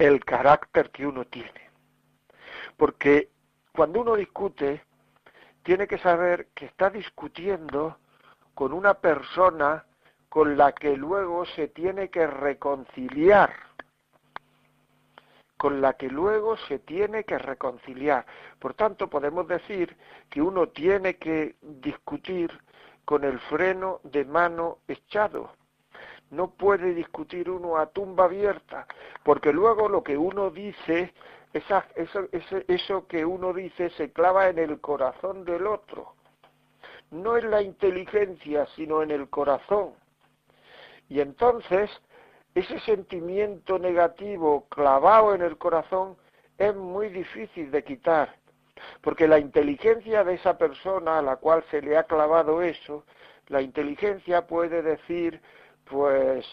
el 0.00 0.24
carácter 0.24 0.90
que 0.90 1.06
uno 1.06 1.26
tiene. 1.26 1.70
Porque 2.76 3.30
cuando 3.72 4.00
uno 4.00 4.16
discute, 4.16 4.84
tiene 5.62 5.86
que 5.86 5.98
saber 5.98 6.48
que 6.54 6.66
está 6.66 6.90
discutiendo 6.90 7.98
con 8.54 8.72
una 8.72 8.94
persona 8.94 9.84
con 10.28 10.56
la 10.56 10.72
que 10.72 10.96
luego 10.96 11.46
se 11.46 11.68
tiene 11.68 12.10
que 12.10 12.26
reconciliar, 12.26 13.54
con 15.56 15.80
la 15.80 15.94
que 15.94 16.08
luego 16.08 16.56
se 16.56 16.78
tiene 16.78 17.24
que 17.24 17.38
reconciliar. 17.38 18.26
Por 18.58 18.74
tanto, 18.74 19.08
podemos 19.08 19.48
decir 19.48 19.96
que 20.30 20.42
uno 20.42 20.68
tiene 20.68 21.16
que 21.16 21.56
discutir 21.62 22.50
con 23.04 23.24
el 23.24 23.38
freno 23.40 24.00
de 24.04 24.24
mano 24.24 24.78
echado. 24.88 25.52
No 26.30 26.50
puede 26.50 26.92
discutir 26.92 27.48
uno 27.48 27.78
a 27.78 27.86
tumba 27.86 28.24
abierta, 28.24 28.86
porque 29.22 29.52
luego 29.52 29.88
lo 29.88 30.02
que 30.02 30.18
uno 30.18 30.50
dice 30.50 31.14
eso, 31.52 31.82
eso 32.68 33.06
que 33.06 33.24
uno 33.24 33.52
dice 33.52 33.90
se 33.90 34.12
clava 34.12 34.48
en 34.48 34.58
el 34.58 34.80
corazón 34.80 35.44
del 35.44 35.66
otro. 35.66 36.14
No 37.10 37.36
en 37.36 37.50
la 37.50 37.62
inteligencia, 37.62 38.66
sino 38.74 39.02
en 39.02 39.12
el 39.12 39.30
corazón. 39.30 39.94
Y 41.08 41.20
entonces, 41.20 41.88
ese 42.56 42.80
sentimiento 42.80 43.78
negativo 43.78 44.66
clavado 44.70 45.34
en 45.34 45.42
el 45.42 45.58
corazón 45.58 46.16
es 46.56 46.74
muy 46.74 47.10
difícil 47.10 47.70
de 47.70 47.84
quitar, 47.84 48.34
porque 49.02 49.28
la 49.28 49.38
inteligencia 49.38 50.24
de 50.24 50.34
esa 50.34 50.56
persona 50.56 51.18
a 51.18 51.22
la 51.22 51.36
cual 51.36 51.62
se 51.70 51.82
le 51.82 51.98
ha 51.98 52.04
clavado 52.04 52.62
eso, 52.62 53.04
la 53.48 53.60
inteligencia 53.60 54.46
puede 54.46 54.80
decir, 54.80 55.38
pues, 55.84 56.46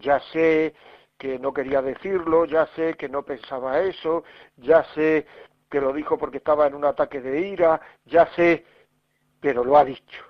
ya 0.00 0.18
sé 0.32 0.74
que 1.18 1.38
no 1.38 1.52
quería 1.52 1.80
decirlo, 1.80 2.44
ya 2.44 2.66
sé 2.74 2.94
que 2.94 3.08
no 3.08 3.22
pensaba 3.22 3.80
eso, 3.80 4.24
ya 4.56 4.82
sé 4.92 5.24
que 5.70 5.80
lo 5.80 5.92
dijo 5.92 6.18
porque 6.18 6.38
estaba 6.38 6.66
en 6.66 6.74
un 6.74 6.84
ataque 6.84 7.20
de 7.20 7.46
ira, 7.46 7.80
ya 8.06 8.26
sé, 8.34 8.66
pero 9.40 9.62
lo 9.62 9.78
ha 9.78 9.84
dicho. 9.84 10.24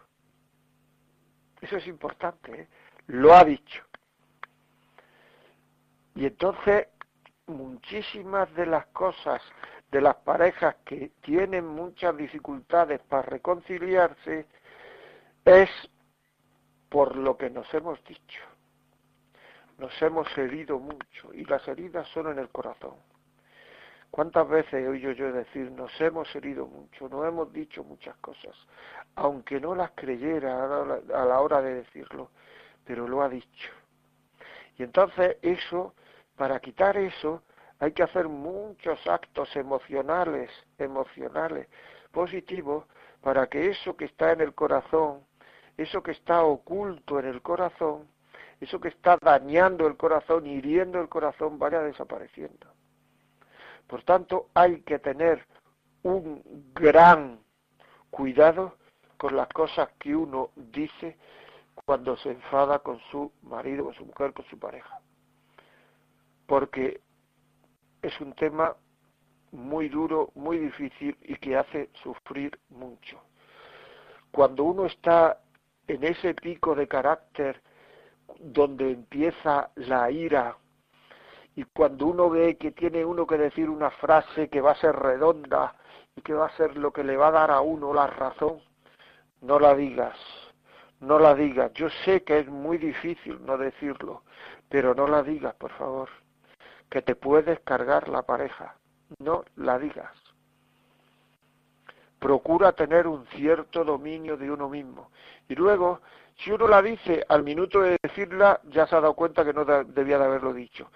Eso 1.62 1.78
es 1.78 1.86
importante, 1.86 2.60
¿eh? 2.60 2.68
lo 3.06 3.34
ha 3.34 3.42
dicho. 3.42 3.82
Y 6.14 6.26
entonces, 6.26 6.88
muchísimas 7.46 8.52
de 8.54 8.66
las 8.66 8.86
cosas 8.86 9.42
de 9.90 10.00
las 10.00 10.16
parejas 10.16 10.76
que 10.84 11.12
tienen 11.20 11.66
muchas 11.66 12.16
dificultades 12.16 13.00
para 13.00 13.22
reconciliarse 13.22 14.46
es 15.44 15.70
por 16.88 17.16
lo 17.16 17.36
que 17.36 17.50
nos 17.50 17.72
hemos 17.74 18.02
dicho 18.04 18.40
nos 19.78 20.02
hemos 20.02 20.26
herido 20.38 20.78
mucho 20.78 21.32
y 21.32 21.44
las 21.44 21.66
heridas 21.68 22.06
son 22.08 22.30
en 22.30 22.38
el 22.38 22.48
corazón. 22.48 22.94
¿Cuántas 24.10 24.48
veces 24.48 24.74
he 24.74 24.88
oído 24.88 25.10
yo 25.10 25.32
decir, 25.32 25.72
nos 25.72 25.90
hemos 26.00 26.32
herido 26.36 26.66
mucho, 26.66 27.08
nos 27.08 27.26
hemos 27.26 27.52
dicho 27.52 27.82
muchas 27.82 28.16
cosas, 28.18 28.54
aunque 29.16 29.60
no 29.60 29.74
las 29.74 29.90
creyera 29.92 30.64
a 30.64 31.24
la 31.24 31.40
hora 31.40 31.60
de 31.60 31.74
decirlo, 31.74 32.30
pero 32.84 33.08
lo 33.08 33.22
ha 33.22 33.28
dicho. 33.28 33.70
Y 34.78 34.84
entonces 34.84 35.36
eso, 35.42 35.94
para 36.36 36.60
quitar 36.60 36.96
eso, 36.96 37.42
hay 37.78 37.92
que 37.92 38.02
hacer 38.02 38.28
muchos 38.28 38.98
actos 39.06 39.54
emocionales, 39.56 40.50
emocionales, 40.78 41.68
positivos, 42.12 42.84
para 43.20 43.46
que 43.46 43.70
eso 43.70 43.96
que 43.96 44.06
está 44.06 44.32
en 44.32 44.40
el 44.40 44.54
corazón, 44.54 45.20
eso 45.76 46.02
que 46.02 46.12
está 46.12 46.44
oculto 46.44 47.18
en 47.18 47.26
el 47.26 47.42
corazón, 47.42 48.08
eso 48.60 48.80
que 48.80 48.88
está 48.88 49.18
dañando 49.20 49.86
el 49.86 49.96
corazón, 49.96 50.46
hiriendo 50.46 51.00
el 51.00 51.08
corazón, 51.08 51.58
vaya 51.58 51.80
desapareciendo. 51.80 52.68
Por 53.86 54.02
tanto, 54.02 54.48
hay 54.54 54.80
que 54.82 54.98
tener 54.98 55.46
un 56.02 56.42
gran 56.74 57.40
cuidado 58.10 58.76
con 59.16 59.36
las 59.36 59.48
cosas 59.48 59.88
que 59.98 60.14
uno 60.14 60.50
dice 60.54 61.16
cuando 61.84 62.16
se 62.16 62.30
enfada 62.30 62.78
con 62.78 63.00
su 63.10 63.32
marido, 63.42 63.84
con 63.84 63.94
su 63.94 64.06
mujer, 64.06 64.32
con 64.32 64.44
su 64.46 64.58
pareja. 64.58 65.00
Porque 66.46 67.00
es 68.02 68.20
un 68.20 68.32
tema 68.34 68.76
muy 69.52 69.88
duro, 69.88 70.30
muy 70.34 70.58
difícil 70.58 71.16
y 71.22 71.36
que 71.36 71.56
hace 71.56 71.88
sufrir 72.02 72.58
mucho. 72.70 73.20
Cuando 74.30 74.64
uno 74.64 74.86
está 74.86 75.40
en 75.86 76.04
ese 76.04 76.34
pico 76.34 76.74
de 76.74 76.88
carácter 76.88 77.62
donde 78.40 78.90
empieza 78.90 79.70
la 79.76 80.10
ira 80.10 80.56
y 81.54 81.64
cuando 81.64 82.06
uno 82.06 82.30
ve 82.30 82.56
que 82.56 82.72
tiene 82.72 83.04
uno 83.04 83.26
que 83.26 83.38
decir 83.38 83.70
una 83.70 83.90
frase 83.90 84.48
que 84.48 84.60
va 84.60 84.72
a 84.72 84.76
ser 84.76 84.96
redonda 84.96 85.76
y 86.16 86.22
que 86.22 86.34
va 86.34 86.46
a 86.46 86.56
ser 86.56 86.76
lo 86.76 86.92
que 86.92 87.04
le 87.04 87.16
va 87.16 87.28
a 87.28 87.32
dar 87.32 87.50
a 87.50 87.60
uno 87.60 87.94
la 87.94 88.08
razón, 88.08 88.60
no 89.40 89.58
la 89.60 89.74
digas, 89.74 90.18
no 91.00 91.18
la 91.18 91.34
digas. 91.34 91.72
Yo 91.74 91.88
sé 92.04 92.24
que 92.24 92.40
es 92.40 92.48
muy 92.48 92.78
difícil 92.78 93.44
no 93.44 93.56
decirlo, 93.56 94.22
pero 94.68 94.94
no 94.94 95.06
la 95.06 95.22
digas, 95.22 95.54
por 95.54 95.70
favor, 95.72 96.08
que 96.90 97.02
te 97.02 97.14
puedes 97.14 97.60
cargar 97.60 98.08
la 98.08 98.22
pareja, 98.22 98.76
no 99.18 99.44
la 99.56 99.78
digas. 99.78 100.12
Procura 102.18 102.72
tener 102.72 103.06
un 103.06 103.26
cierto 103.26 103.84
dominio 103.84 104.36
de 104.36 104.50
uno 104.50 104.68
mismo. 104.68 105.10
Y 105.48 105.54
luego, 105.54 106.00
si 106.36 106.50
uno 106.50 106.66
la 106.66 106.80
dice 106.80 107.24
al 107.28 107.42
minuto 107.42 107.82
de 107.82 107.98
decirla, 108.02 108.60
ya 108.64 108.86
se 108.86 108.96
ha 108.96 109.00
dado 109.00 109.14
cuenta 109.14 109.44
que 109.44 109.52
no 109.52 109.64
debía 109.64 110.18
de 110.18 110.24
haberlo 110.24 110.52
dicho. 110.52 110.90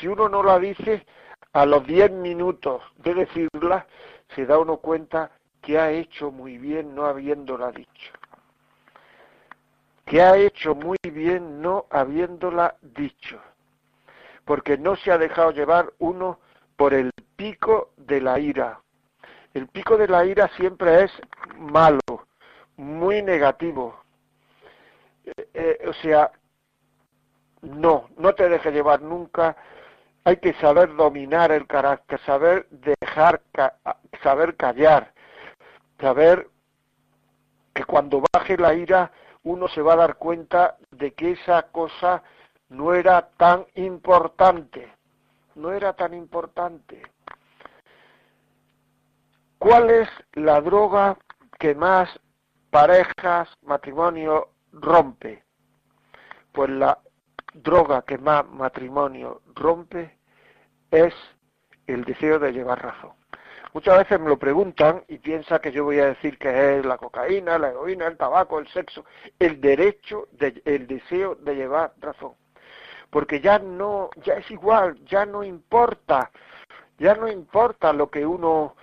Si 0.00 0.08
uno 0.08 0.28
no 0.28 0.42
la 0.42 0.58
dice, 0.58 1.06
a 1.52 1.66
los 1.66 1.86
diez 1.86 2.10
minutos 2.10 2.82
de 2.96 3.14
decirla, 3.14 3.86
se 4.34 4.46
da 4.46 4.58
uno 4.58 4.78
cuenta 4.78 5.30
que 5.60 5.78
ha 5.78 5.90
hecho 5.90 6.30
muy 6.30 6.58
bien 6.58 6.94
no 6.94 7.06
habiéndola 7.06 7.70
dicho. 7.70 8.12
Que 10.04 10.20
ha 10.20 10.36
hecho 10.36 10.74
muy 10.74 10.98
bien 11.02 11.62
no 11.62 11.86
habiéndola 11.90 12.76
dicho. 12.82 13.40
Porque 14.44 14.76
no 14.76 14.96
se 14.96 15.12
ha 15.12 15.18
dejado 15.18 15.52
llevar 15.52 15.92
uno 15.98 16.40
por 16.76 16.94
el 16.94 17.12
pico 17.36 17.90
de 17.96 18.20
la 18.20 18.38
ira. 18.38 18.80
El 19.54 19.68
pico 19.68 19.96
de 19.96 20.08
la 20.08 20.24
ira 20.24 20.48
siempre 20.56 21.04
es 21.04 21.12
malo, 21.58 22.00
muy 22.76 23.22
negativo, 23.22 24.02
eh, 25.24 25.48
eh, 25.54 25.88
o 25.88 25.92
sea, 25.94 26.32
no, 27.60 28.08
no 28.16 28.34
te 28.34 28.48
dejes 28.48 28.72
llevar 28.72 29.02
nunca. 29.02 29.56
Hay 30.24 30.36
que 30.38 30.54
saber 30.54 30.94
dominar 30.94 31.52
el 31.52 31.66
carácter, 31.66 32.20
saber 32.20 32.66
dejar, 32.70 33.42
saber 34.22 34.56
callar, 34.56 35.12
saber 36.00 36.48
que 37.74 37.84
cuando 37.84 38.22
baje 38.32 38.56
la 38.56 38.74
ira 38.74 39.10
uno 39.44 39.66
se 39.68 39.82
va 39.82 39.94
a 39.94 39.96
dar 39.96 40.16
cuenta 40.16 40.76
de 40.90 41.12
que 41.12 41.32
esa 41.32 41.62
cosa 41.62 42.22
no 42.72 42.94
era 42.94 43.28
tan 43.36 43.66
importante, 43.74 44.90
no 45.54 45.72
era 45.72 45.92
tan 45.92 46.14
importante. 46.14 47.02
¿Cuál 49.58 49.90
es 49.90 50.08
la 50.32 50.60
droga 50.60 51.18
que 51.58 51.74
más 51.74 52.08
parejas, 52.70 53.48
matrimonio 53.62 54.48
rompe? 54.72 55.44
Pues 56.52 56.70
la 56.70 56.98
droga 57.54 58.02
que 58.02 58.18
más 58.18 58.48
matrimonio 58.48 59.42
rompe 59.54 60.18
es 60.90 61.14
el 61.86 62.04
deseo 62.04 62.38
de 62.38 62.52
llevar 62.52 62.82
razón. 62.82 63.12
Muchas 63.74 63.98
veces 63.98 64.18
me 64.18 64.28
lo 64.28 64.38
preguntan 64.38 65.04
y 65.08 65.18
piensa 65.18 65.60
que 65.60 65.72
yo 65.72 65.84
voy 65.84 65.98
a 65.98 66.06
decir 66.06 66.38
que 66.38 66.78
es 66.78 66.84
la 66.84 66.98
cocaína, 66.98 67.58
la 67.58 67.70
heroína, 67.70 68.06
el 68.06 68.16
tabaco, 68.16 68.58
el 68.58 68.68
sexo, 68.68 69.04
el 69.38 69.60
derecho, 69.60 70.28
de, 70.32 70.60
el 70.64 70.86
deseo 70.86 71.34
de 71.36 71.54
llevar 71.54 71.92
razón. 72.00 72.34
Porque 73.12 73.42
ya 73.42 73.58
no, 73.58 74.08
ya 74.24 74.36
es 74.36 74.50
igual, 74.50 74.98
ya 75.04 75.26
no 75.26 75.44
importa, 75.44 76.30
ya 76.96 77.14
no 77.14 77.28
importa 77.28 77.92
lo 77.92 78.10
que 78.10 78.24
uno 78.24 78.74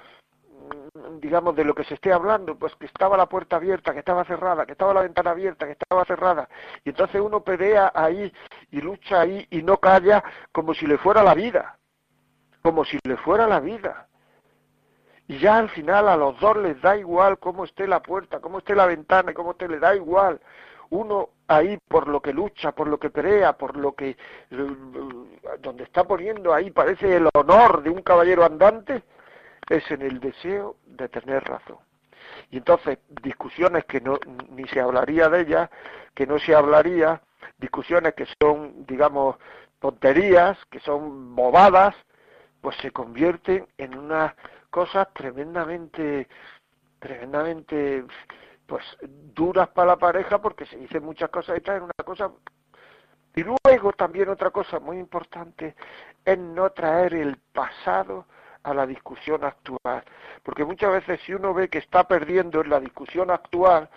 mm, 0.94 1.20
digamos, 1.20 1.56
de 1.56 1.64
lo 1.64 1.74
que 1.74 1.84
se 1.84 1.96
esté 1.96 2.14
hablando, 2.14 2.56
pues 2.56 2.76
que 2.76 2.86
estaba 2.86 3.18
la 3.18 3.26
puerta 3.26 3.56
abierta, 3.56 3.92
que 3.92 4.00
estaba 4.00 4.24
cerrada, 4.26 4.68
que 4.68 4.74
estaba 4.74 4.94
la 4.94 5.02
ventana 5.02 5.32
abierta, 5.32 5.66
que 5.66 5.72
estaba 5.72 6.06
cerrada. 6.06 6.48
Y 6.86 6.90
entonces 6.90 7.20
uno 7.20 7.44
pelea 7.44 7.92
ahí 7.96 8.32
y 8.70 8.82
lucha 8.82 9.22
ahí 9.22 9.48
y 9.50 9.64
no 9.64 9.78
calla 9.78 10.24
como 10.52 10.76
si 10.76 10.86
le 10.86 11.00
fuera 11.00 11.24
la 11.24 11.34
vida, 11.34 11.80
como 12.62 12.86
si 12.86 13.00
le 13.04 13.18
fuera 13.18 13.48
la 13.48 13.60
vida. 13.60 14.10
Y 15.28 15.40
ya 15.40 15.58
al 15.58 15.70
final 15.70 16.08
a 16.08 16.16
los 16.16 16.40
dos 16.40 16.56
les 16.58 16.80
da 16.84 16.98
igual 16.98 17.40
cómo 17.40 17.64
esté 17.64 17.88
la 17.88 18.04
puerta, 18.04 18.40
cómo 18.40 18.60
esté 18.60 18.76
la 18.76 18.86
ventana, 18.86 19.34
cómo 19.34 19.52
esté, 19.52 19.68
le 19.68 19.80
da 19.80 19.96
igual. 19.96 20.40
Uno 20.92 21.30
ahí 21.48 21.78
por 21.88 22.08
lo 22.08 22.22
que 22.22 22.34
lucha, 22.34 22.72
por 22.72 22.88
lo 22.88 23.00
que 23.00 23.10
pelea, 23.10 23.54
por 23.54 23.78
lo 23.78 23.94
que 23.94 24.10
eh, 24.10 24.18
donde 25.60 25.84
está 25.84 26.04
poniendo 26.04 26.54
ahí 26.54 26.72
parece 26.72 27.16
el 27.16 27.30
honor 27.34 27.84
de 27.84 27.90
un 27.90 28.02
caballero 28.02 28.44
andante, 28.44 29.04
es 29.70 29.90
en 29.92 30.02
el 30.02 30.20
deseo 30.20 30.78
de 30.86 31.10
tener 31.10 31.44
razón. 31.44 31.78
Y 32.52 32.58
entonces 32.58 33.00
discusiones 33.22 33.86
que 33.86 34.02
no 34.02 34.20
ni 34.50 34.68
se 34.68 34.80
hablaría 34.80 35.30
de 35.30 35.42
ellas, 35.42 35.70
que 36.14 36.26
no 36.26 36.40
se 36.40 36.56
hablaría, 36.56 37.22
discusiones 37.58 38.14
que 38.14 38.26
son, 38.42 38.86
digamos, 38.86 39.38
tonterías, 39.80 40.58
que 40.66 40.80
son 40.80 41.36
bobadas, 41.36 41.96
pues 42.62 42.76
se 42.78 42.92
convierten 42.92 43.68
en 43.78 43.98
una 43.98 44.36
cosas 44.70 45.08
tremendamente, 45.14 46.28
tremendamente, 47.00 48.04
pues 48.70 48.86
duras 49.34 49.68
para 49.70 49.88
la 49.88 49.98
pareja 49.98 50.40
porque 50.40 50.66
se 50.68 50.78
dicen 50.78 51.04
muchas 51.04 51.30
cosas 51.32 51.58
y 51.58 51.62
traen 51.62 51.84
una 51.84 52.04
cosa. 52.06 52.32
Y 53.36 53.44
luego 53.44 53.92
también 53.94 54.30
otra 54.30 54.52
cosa 54.52 54.80
muy 54.80 55.00
importante 55.00 55.76
es 56.24 56.38
no 56.38 56.70
traer 56.72 57.16
el 57.16 57.38
pasado 57.52 58.26
a 58.64 58.74
la 58.74 58.86
discusión 58.86 59.44
actual. 59.44 60.04
Porque 60.44 60.64
muchas 60.66 60.92
veces 60.92 61.20
si 61.26 61.34
uno 61.34 61.54
ve 61.54 61.70
que 61.70 61.80
está 61.80 62.08
perdiendo 62.08 62.62
en 62.62 62.70
la 62.70 62.80
discusión 62.80 63.32
actual, 63.32 63.90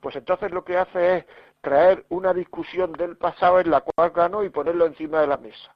pues 0.00 0.14
entonces 0.14 0.52
lo 0.52 0.64
que 0.64 0.78
hace 0.78 1.18
es 1.18 1.26
traer 1.60 2.06
una 2.08 2.32
discusión 2.32 2.92
del 2.92 3.16
pasado 3.16 3.60
en 3.60 3.70
la 3.70 3.80
cual 3.80 4.10
ganó 4.10 4.44
y 4.44 4.48
ponerlo 4.48 4.86
encima 4.86 5.20
de 5.20 5.26
la 5.26 5.38
mesa. 5.38 5.74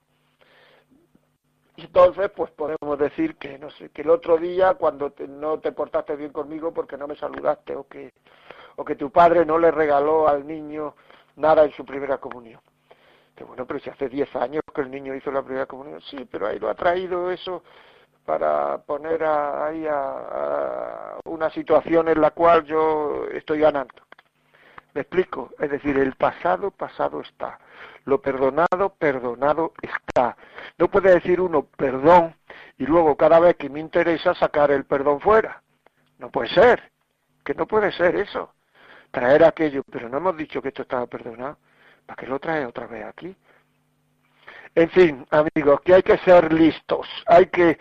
Entonces, 1.76 2.30
pues 2.30 2.50
podemos 2.52 2.98
decir 2.98 3.36
que, 3.36 3.58
no 3.58 3.70
sé, 3.70 3.90
que 3.90 4.02
el 4.02 4.10
otro 4.10 4.36
día 4.36 4.74
cuando 4.74 5.12
no 5.28 5.58
te 5.58 5.72
portaste 5.72 6.14
bien 6.14 6.30
conmigo 6.32 6.72
porque 6.72 6.96
no 6.96 7.08
me 7.08 7.16
saludaste 7.16 7.74
o 7.74 7.88
que, 7.88 8.12
o 8.76 8.84
que 8.84 8.94
tu 8.94 9.10
padre 9.10 9.44
no 9.44 9.58
le 9.58 9.70
regaló 9.70 10.28
al 10.28 10.46
niño 10.46 10.94
nada 11.36 11.64
en 11.64 11.72
su 11.72 11.84
primera 11.84 12.18
comunión. 12.18 12.60
Que 13.34 13.42
bueno, 13.42 13.66
pero 13.66 13.80
si 13.80 13.90
hace 13.90 14.08
10 14.08 14.36
años 14.36 14.62
que 14.72 14.82
el 14.82 14.90
niño 14.90 15.14
hizo 15.14 15.32
la 15.32 15.42
primera 15.42 15.66
comunión, 15.66 16.00
sí, 16.02 16.28
pero 16.30 16.46
ahí 16.46 16.58
lo 16.58 16.68
ha 16.68 16.74
traído 16.74 17.30
eso 17.30 17.64
para 18.24 18.78
poner 18.78 19.22
ahí 19.24 19.86
a, 19.88 21.18
una 21.24 21.50
situación 21.50 22.08
en 22.08 22.20
la 22.20 22.30
cual 22.30 22.64
yo 22.64 23.26
estoy 23.32 23.60
ganando. 23.60 23.94
¿Me 24.94 25.00
explico? 25.00 25.50
Es 25.58 25.70
decir, 25.70 25.98
el 25.98 26.14
pasado, 26.14 26.70
pasado 26.70 27.20
está. 27.20 27.58
Lo 28.04 28.20
perdonado, 28.20 28.90
perdonado 28.96 29.72
está. 29.82 30.36
No 30.78 30.88
puede 30.88 31.14
decir 31.14 31.40
uno 31.40 31.66
perdón 31.76 32.34
y 32.78 32.86
luego 32.86 33.16
cada 33.16 33.38
vez 33.38 33.56
que 33.56 33.68
me 33.68 33.80
interesa 33.80 34.34
sacar 34.34 34.70
el 34.70 34.84
perdón 34.84 35.20
fuera. 35.20 35.62
No 36.18 36.30
puede 36.30 36.48
ser. 36.48 36.90
Que 37.44 37.54
no 37.54 37.66
puede 37.66 37.92
ser 37.92 38.16
eso. 38.16 38.54
Traer 39.10 39.44
aquello, 39.44 39.82
pero 39.90 40.08
no 40.08 40.16
hemos 40.18 40.36
dicho 40.36 40.60
que 40.60 40.68
esto 40.68 40.82
estaba 40.82 41.06
perdonado. 41.06 41.58
¿Para 42.06 42.16
qué 42.16 42.26
lo 42.26 42.38
trae 42.40 42.66
otra 42.66 42.86
vez 42.86 43.04
aquí? 43.04 43.36
En 44.74 44.90
fin, 44.90 45.26
amigos, 45.30 45.80
que 45.82 45.94
hay 45.94 46.02
que 46.02 46.18
ser 46.18 46.52
listos. 46.52 47.06
Hay 47.26 47.46
que 47.46 47.78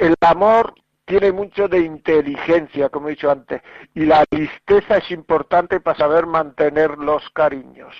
el 0.00 0.14
amor 0.20 0.74
tiene 1.04 1.32
mucho 1.32 1.68
de 1.68 1.80
inteligencia, 1.80 2.88
como 2.88 3.08
he 3.08 3.10
dicho 3.10 3.30
antes, 3.30 3.60
y 3.94 4.06
la 4.06 4.24
listeza 4.30 4.96
es 4.98 5.10
importante 5.10 5.80
para 5.80 5.98
saber 5.98 6.26
mantener 6.26 6.96
los 6.96 7.28
cariños. 7.30 7.94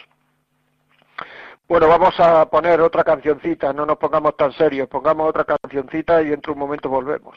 Bueno, 1.67 1.89
vamos 1.89 2.15
a 2.19 2.45
poner 2.51 2.81
otra 2.81 3.03
cancioncita, 3.03 3.73
no 3.73 3.87
nos 3.87 3.97
pongamos 3.97 4.37
tan 4.37 4.53
serios, 4.53 4.87
pongamos 4.89 5.31
otra 5.31 5.45
cancioncita 5.45 6.21
y 6.21 6.29
dentro 6.29 6.53
de 6.53 6.61
un 6.61 6.67
momento 6.67 6.89
volvemos. 6.91 7.37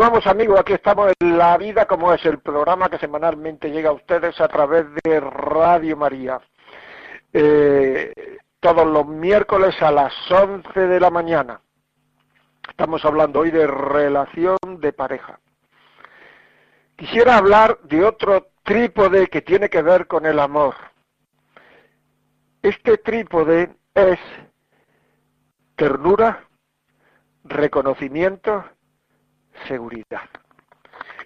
Continuamos 0.00 0.26
amigos, 0.28 0.58
aquí 0.58 0.72
estamos 0.72 1.12
en 1.20 1.36
La 1.36 1.58
Vida 1.58 1.84
como 1.84 2.10
es, 2.14 2.24
el 2.24 2.38
programa 2.38 2.88
que 2.88 2.96
semanalmente 2.96 3.70
llega 3.70 3.90
a 3.90 3.92
ustedes 3.92 4.40
a 4.40 4.48
través 4.48 4.86
de 5.04 5.20
Radio 5.20 5.94
María. 5.94 6.40
Eh, 7.34 8.38
todos 8.60 8.86
los 8.86 9.06
miércoles 9.06 9.74
a 9.82 9.90
las 9.92 10.14
11 10.30 10.86
de 10.86 11.00
la 11.00 11.10
mañana. 11.10 11.60
Estamos 12.66 13.04
hablando 13.04 13.40
hoy 13.40 13.50
de 13.50 13.66
relación 13.66 14.56
de 14.78 14.90
pareja. 14.94 15.38
Quisiera 16.96 17.36
hablar 17.36 17.78
de 17.82 18.02
otro 18.02 18.52
trípode 18.62 19.26
que 19.26 19.42
tiene 19.42 19.68
que 19.68 19.82
ver 19.82 20.06
con 20.06 20.24
el 20.24 20.38
amor. 20.38 20.76
Este 22.62 22.96
trípode 22.96 23.76
es 23.92 24.18
ternura, 25.76 26.48
reconocimiento 27.44 28.64
seguridad. 29.66 30.28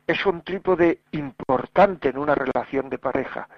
Es 0.07 0.25
un 0.27 0.43
trípode 0.43 1.01
importante 1.13 2.11
en 2.11 2.19
una 2.19 2.35
relación 2.35 2.91
de 2.91 2.99
pareja. 2.99 3.49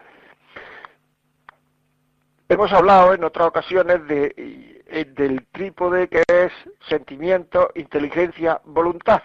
Hemos 2.49 2.73
hablado 2.73 3.13
en 3.13 3.25
otras 3.25 3.49
ocasiones 3.49 4.01
eh, 4.09 5.05
del 5.17 5.47
trípode 5.49 6.09
que 6.09 6.23
es 6.29 6.53
sentimiento, 6.89 7.73
inteligencia, 7.75 8.61
voluntad. 8.65 9.23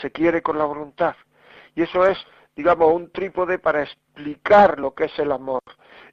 Se 0.00 0.10
quiere 0.10 0.40
con 0.40 0.56
la 0.56 0.64
voluntad. 0.64 1.14
Y 1.74 1.82
eso 1.82 2.06
es, 2.06 2.16
digamos, 2.56 2.90
un 2.90 3.10
trípode 3.10 3.58
para 3.58 3.82
explicar 3.82 4.80
lo 4.80 4.94
que 4.94 5.04
es 5.04 5.18
el 5.18 5.32
amor. 5.32 5.60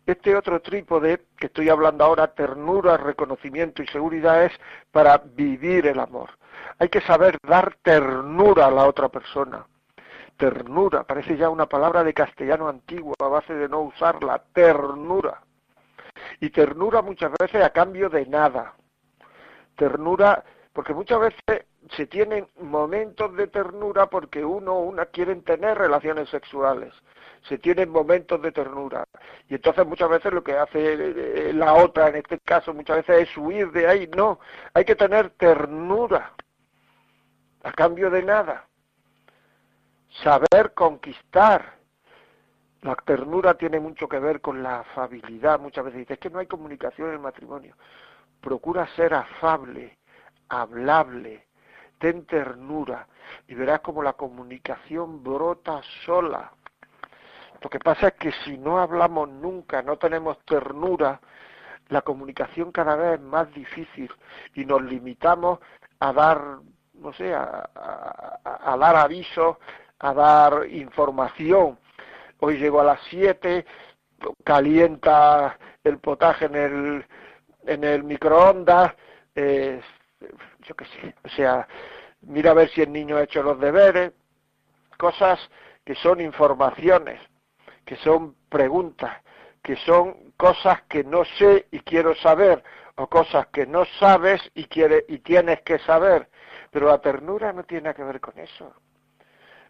Este 0.05 0.35
otro 0.35 0.61
trípode 0.61 1.21
que 1.37 1.47
estoy 1.47 1.69
hablando 1.69 2.03
ahora, 2.03 2.33
ternura, 2.33 2.97
reconocimiento 2.97 3.81
y 3.81 3.87
seguridad, 3.87 4.43
es 4.43 4.51
para 4.91 5.19
vivir 5.19 5.87
el 5.87 6.01
amor. 6.01 6.31
Hay 6.79 6.89
que 6.89 7.01
saber 7.01 7.37
dar 7.47 7.75
ternura 7.81 8.67
a 8.67 8.71
la 8.71 8.87
otra 8.87 9.09
persona. 9.09 9.65
Ternura, 10.37 11.03
parece 11.03 11.37
ya 11.37 11.49
una 11.49 11.67
palabra 11.67 12.03
de 12.03 12.13
castellano 12.13 12.67
antiguo 12.67 13.13
a 13.19 13.27
base 13.27 13.53
de 13.53 13.69
no 13.69 13.81
usarla. 13.81 14.41
Ternura. 14.53 15.41
Y 16.39 16.49
ternura 16.49 17.01
muchas 17.01 17.31
veces 17.39 17.63
a 17.63 17.69
cambio 17.69 18.09
de 18.09 18.25
nada. 18.25 18.73
Ternura, 19.75 20.43
porque 20.73 20.93
muchas 20.93 21.19
veces 21.19 21.65
se 21.95 22.07
tienen 22.07 22.47
momentos 22.59 23.35
de 23.35 23.47
ternura 23.47 24.07
porque 24.07 24.43
uno 24.43 24.73
o 24.73 24.83
una 24.83 25.05
quieren 25.07 25.43
tener 25.43 25.77
relaciones 25.77 26.29
sexuales. 26.29 26.93
Se 27.43 27.57
tienen 27.57 27.89
momentos 27.89 28.41
de 28.41 28.51
ternura. 28.51 29.03
Y 29.49 29.55
entonces 29.55 29.85
muchas 29.85 30.09
veces 30.09 30.31
lo 30.31 30.43
que 30.43 30.57
hace 30.57 30.93
eh, 30.93 31.53
la 31.53 31.73
otra, 31.73 32.09
en 32.09 32.17
este 32.17 32.39
caso, 32.39 32.73
muchas 32.73 32.97
veces 32.97 33.29
es 33.29 33.37
huir 33.37 33.71
de 33.71 33.87
ahí. 33.87 34.09
No, 34.15 34.39
hay 34.73 34.85
que 34.85 34.95
tener 34.95 35.31
ternura 35.31 36.33
a 37.63 37.71
cambio 37.71 38.09
de 38.09 38.23
nada. 38.23 38.67
Saber 40.23 40.73
conquistar. 40.73 41.79
La 42.81 42.95
ternura 42.95 43.53
tiene 43.53 43.79
mucho 43.79 44.09
que 44.09 44.19
ver 44.19 44.41
con 44.41 44.63
la 44.63 44.79
afabilidad. 44.79 45.59
Muchas 45.59 45.85
veces 45.85 45.99
dices, 45.99 46.15
es 46.15 46.19
que 46.19 46.29
no 46.29 46.39
hay 46.39 46.47
comunicación 46.47 47.09
en 47.09 47.13
el 47.13 47.19
matrimonio. 47.19 47.75
Procura 48.41 48.87
ser 48.95 49.13
afable, 49.13 49.99
hablable, 50.49 51.45
ten 51.99 52.25
ternura 52.25 53.07
y 53.47 53.53
verás 53.53 53.81
como 53.81 54.01
la 54.01 54.13
comunicación 54.13 55.23
brota 55.23 55.81
sola. 56.05 56.51
Lo 57.61 57.69
que 57.69 57.79
pasa 57.79 58.07
es 58.07 58.13
que 58.15 58.31
si 58.43 58.57
no 58.57 58.79
hablamos 58.79 59.29
nunca, 59.29 59.83
no 59.83 59.97
tenemos 59.97 60.39
ternura, 60.45 61.21
la 61.89 62.01
comunicación 62.01 62.71
cada 62.71 62.95
vez 62.95 63.19
es 63.19 63.21
más 63.21 63.53
difícil 63.53 64.11
y 64.55 64.65
nos 64.65 64.81
limitamos 64.81 65.59
a 65.99 66.11
dar 66.11 66.57
no 67.01 67.11
sé, 67.13 67.33
a, 67.33 68.77
dar 68.79 68.95
aviso, 68.95 69.59
a 69.99 70.13
dar 70.13 70.67
información. 70.69 71.77
Hoy 72.39 72.57
llego 72.57 72.79
a 72.79 72.85
las 72.85 72.99
7, 73.09 73.65
calienta 74.43 75.57
el 75.83 75.97
potaje 75.97 76.45
en 76.45 76.55
el, 76.55 77.05
en 77.65 77.83
el 77.83 78.03
microondas, 78.03 78.93
yo 79.35 80.75
qué 80.75 80.85
sé, 80.85 81.15
o 81.23 81.29
sea, 81.29 81.67
mira 82.21 82.51
a 82.51 82.55
ver 82.55 82.69
si 82.69 82.81
el 82.81 82.91
niño 82.91 83.17
ha 83.17 83.23
hecho 83.23 83.41
los 83.41 83.59
deberes, 83.59 84.13
cosas 84.97 85.39
que 85.83 85.95
son 85.95 86.21
informaciones, 86.21 87.19
que 87.85 87.95
son 87.97 88.35
preguntas, 88.49 89.17
que 89.63 89.75
son 89.77 90.33
cosas 90.37 90.83
que 90.83 91.03
no 91.03 91.25
sé 91.39 91.67
y 91.71 91.79
quiero 91.79 92.13
saber, 92.15 92.63
o 92.95 93.07
cosas 93.07 93.47
que 93.47 93.65
no 93.65 93.85
sabes 93.99 94.41
y, 94.53 94.65
quiere, 94.65 95.05
y 95.07 95.19
tienes 95.19 95.61
que 95.61 95.79
saber. 95.79 96.29
Pero 96.71 96.87
la 96.87 96.99
ternura 96.99 97.53
no 97.53 97.63
tiene 97.63 97.93
que 97.93 98.03
ver 98.03 98.19
con 98.19 98.39
eso. 98.39 98.73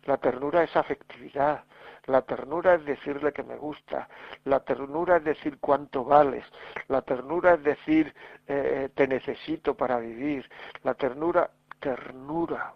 La 0.05 0.17
ternura 0.17 0.63
es 0.63 0.75
afectividad. 0.75 1.63
La 2.05 2.21
ternura 2.21 2.75
es 2.75 2.85
decirle 2.85 3.33
que 3.33 3.43
me 3.43 3.57
gusta. 3.57 4.07
La 4.45 4.61
ternura 4.61 5.17
es 5.17 5.23
decir 5.23 5.57
cuánto 5.59 6.03
vales. 6.03 6.45
La 6.87 7.01
ternura 7.01 7.55
es 7.55 7.63
decir 7.63 8.13
eh, 8.47 8.89
te 8.93 9.07
necesito 9.07 9.75
para 9.75 9.99
vivir. 9.99 10.49
La 10.83 10.93
ternura, 10.93 11.49
ternura. 11.79 12.73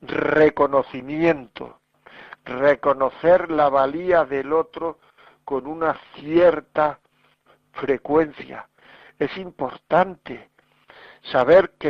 Reconocimiento. 0.00 1.80
Reconocer 2.44 3.50
la 3.50 3.68
valía 3.68 4.24
del 4.24 4.52
otro 4.52 4.98
con 5.44 5.66
una 5.66 5.98
cierta 6.14 7.00
frecuencia. 7.72 8.68
Es 9.18 9.36
importante 9.36 10.50
saber 11.22 11.72
que, 11.78 11.88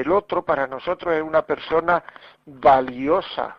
el 0.00 0.12
otro 0.12 0.44
para 0.44 0.66
nosotros 0.66 1.14
es 1.14 1.22
una 1.22 1.42
persona 1.42 2.02
valiosa, 2.46 3.58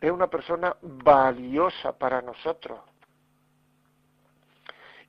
es 0.00 0.10
una 0.10 0.28
persona 0.28 0.76
valiosa 0.82 1.96
para 1.96 2.22
nosotros. 2.22 2.80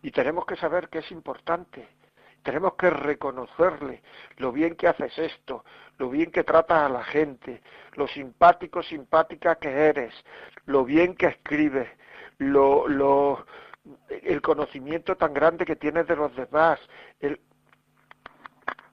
Y 0.02 0.12
tenemos 0.12 0.46
que 0.46 0.56
saber 0.56 0.90
que 0.90 1.00
es 1.00 1.12
importante, 1.12 1.88
tenemos 2.44 2.74
que 2.74 2.90
reconocerle 2.90 4.02
lo 4.38 4.52
bien 4.52 4.76
que 4.76 4.88
haces 4.88 5.16
esto, 5.18 5.64
lo 5.98 6.10
bien 6.10 6.32
que 6.32 6.44
tratas 6.44 6.80
a 6.80 6.90
la 6.90 7.04
gente, 7.04 7.62
lo 7.94 8.08
simpático, 8.08 8.82
simpática 8.82 9.56
que 9.56 9.70
eres, 9.70 10.14
lo 10.66 10.84
bien 10.84 11.16
que 11.16 11.28
escribes, 11.28 11.88
lo, 12.40 13.46
el 14.10 14.42
conocimiento 14.42 15.16
tan 15.16 15.34
grande 15.34 15.66
que 15.66 15.76
tienes 15.76 16.08
de 16.08 16.16
los 16.16 16.36
demás, 16.36 16.80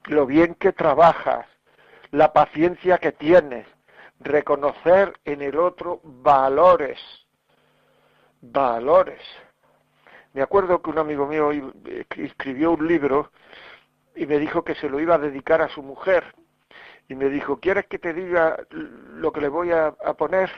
lo 0.05 0.25
bien 0.25 0.55
que 0.55 0.73
trabajas, 0.73 1.45
la 2.11 2.33
paciencia 2.33 2.97
que 2.97 3.11
tienes, 3.11 3.67
reconocer 4.19 5.13
en 5.25 5.41
el 5.41 5.57
otro 5.57 6.01
valores, 6.03 6.99
valores. 8.41 9.21
Me 10.33 10.41
acuerdo 10.41 10.81
que 10.81 10.89
un 10.89 10.99
amigo 10.99 11.25
mío 11.25 11.51
escribió 12.17 12.71
un 12.71 12.87
libro 12.87 13.31
y 14.15 14.25
me 14.25 14.37
dijo 14.37 14.63
que 14.63 14.75
se 14.75 14.89
lo 14.89 14.99
iba 14.99 15.15
a 15.15 15.19
dedicar 15.19 15.61
a 15.61 15.69
su 15.69 15.81
mujer. 15.81 16.35
Y 17.07 17.15
me 17.15 17.29
dijo, 17.29 17.59
¿quieres 17.59 17.87
que 17.87 17.97
te 17.97 18.13
diga 18.13 18.57
lo 18.69 19.31
que 19.31 19.41
le 19.41 19.47
voy 19.47 19.71
a, 19.71 19.91
poner? 20.17 20.51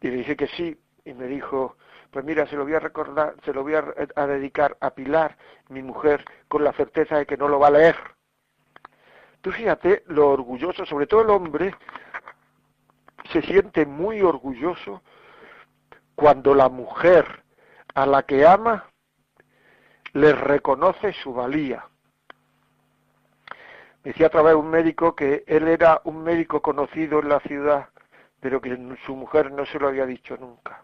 Y 0.00 0.08
le 0.08 0.18
dije 0.18 0.36
que 0.36 0.46
sí. 0.48 0.78
Y 1.04 1.14
me 1.14 1.26
dijo, 1.26 1.76
pues 2.12 2.24
mira, 2.24 2.46
se 2.46 2.54
lo 2.54 2.62
voy 2.62 2.74
a 2.74 2.80
recordar, 2.80 3.34
se 3.44 3.52
lo 3.52 3.64
voy 3.64 3.74
a 3.74 4.26
dedicar 4.26 4.76
a 4.80 4.90
Pilar, 4.90 5.36
mi 5.68 5.82
mujer, 5.82 6.24
con 6.46 6.62
la 6.62 6.72
certeza 6.72 7.16
de 7.16 7.26
que 7.26 7.36
no 7.36 7.48
lo 7.48 7.58
va 7.58 7.68
a 7.68 7.72
leer. 7.72 7.96
Tú 9.42 9.50
fíjate 9.50 10.04
lo 10.06 10.30
orgulloso, 10.30 10.86
sobre 10.86 11.06
todo 11.06 11.22
el 11.22 11.30
hombre, 11.30 11.74
se 13.32 13.42
siente 13.42 13.84
muy 13.84 14.22
orgulloso 14.22 15.02
cuando 16.14 16.54
la 16.54 16.68
mujer 16.68 17.42
a 17.94 18.06
la 18.06 18.22
que 18.22 18.46
ama 18.46 18.86
le 20.12 20.32
reconoce 20.32 21.12
su 21.14 21.34
valía. 21.34 21.84
Me 24.04 24.12
decía 24.12 24.26
a 24.26 24.30
través 24.30 24.52
de 24.52 24.56
un 24.56 24.70
médico 24.70 25.16
que 25.16 25.42
él 25.46 25.66
era 25.66 26.00
un 26.04 26.22
médico 26.22 26.62
conocido 26.62 27.18
en 27.18 27.28
la 27.28 27.40
ciudad, 27.40 27.88
pero 28.40 28.60
que 28.60 28.96
su 29.06 29.16
mujer 29.16 29.50
no 29.50 29.66
se 29.66 29.78
lo 29.80 29.88
había 29.88 30.06
dicho 30.06 30.36
nunca. 30.36 30.82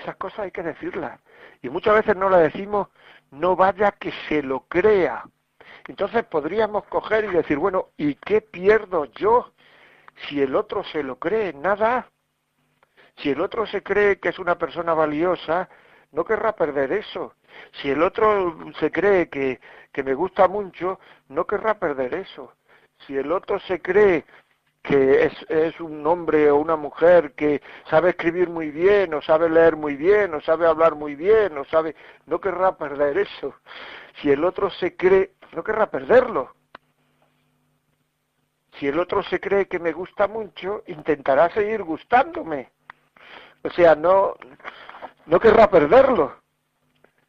Esas 0.00 0.16
cosas 0.16 0.40
hay 0.40 0.50
que 0.52 0.62
decirlas. 0.62 1.20
Y 1.60 1.70
muchas 1.70 1.94
veces 1.94 2.16
no 2.16 2.28
las 2.28 2.40
decimos, 2.40 2.88
no 3.30 3.56
vaya 3.56 3.92
que 3.92 4.12
se 4.28 4.42
lo 4.42 4.60
crea. 4.60 5.24
Entonces 5.88 6.24
podríamos 6.24 6.84
coger 6.84 7.24
y 7.24 7.28
decir, 7.28 7.58
bueno, 7.58 7.88
¿y 7.96 8.14
qué 8.14 8.40
pierdo 8.40 9.06
yo 9.06 9.52
si 10.28 10.40
el 10.40 10.54
otro 10.54 10.84
se 10.84 11.02
lo 11.02 11.18
cree? 11.18 11.52
Nada. 11.52 12.08
Si 13.16 13.30
el 13.30 13.40
otro 13.40 13.66
se 13.66 13.82
cree 13.82 14.18
que 14.18 14.30
es 14.30 14.38
una 14.38 14.56
persona 14.56 14.94
valiosa, 14.94 15.68
no 16.12 16.24
querrá 16.24 16.54
perder 16.54 16.92
eso. 16.92 17.34
Si 17.80 17.90
el 17.90 18.02
otro 18.02 18.56
se 18.78 18.90
cree 18.90 19.28
que, 19.28 19.60
que 19.92 20.02
me 20.02 20.14
gusta 20.14 20.48
mucho, 20.48 21.00
no 21.28 21.46
querrá 21.46 21.78
perder 21.78 22.14
eso. 22.14 22.54
Si 23.06 23.16
el 23.16 23.32
otro 23.32 23.58
se 23.60 23.80
cree 23.80 24.24
que 24.82 25.24
es, 25.24 25.32
es, 25.48 25.80
un 25.80 26.04
hombre 26.06 26.50
o 26.50 26.56
una 26.56 26.76
mujer 26.76 27.32
que 27.32 27.62
sabe 27.88 28.10
escribir 28.10 28.48
muy 28.48 28.70
bien, 28.70 29.14
o 29.14 29.22
sabe 29.22 29.48
leer 29.48 29.76
muy 29.76 29.94
bien, 29.94 30.34
o 30.34 30.40
sabe 30.40 30.66
hablar 30.66 30.96
muy 30.96 31.14
bien, 31.14 31.56
o 31.56 31.64
sabe, 31.66 31.94
no 32.26 32.40
querrá 32.40 32.76
perder 32.76 33.18
eso. 33.18 33.54
Si 34.20 34.30
el 34.30 34.44
otro 34.44 34.70
se 34.70 34.96
cree 34.96 35.32
no 35.52 35.62
querrá 35.62 35.90
perderlo. 35.90 36.54
si 38.78 38.88
el 38.88 38.98
otro 38.98 39.22
se 39.22 39.38
cree 39.38 39.68
que 39.68 39.78
me 39.78 39.92
gusta 39.92 40.26
mucho, 40.26 40.82
intentará 40.86 41.50
seguir 41.50 41.82
gustándome. 41.82 42.70
O 43.62 43.70
sea, 43.70 43.94
no, 43.94 44.34
no 45.26 45.38
querrá 45.38 45.70
perderlo. 45.70 46.34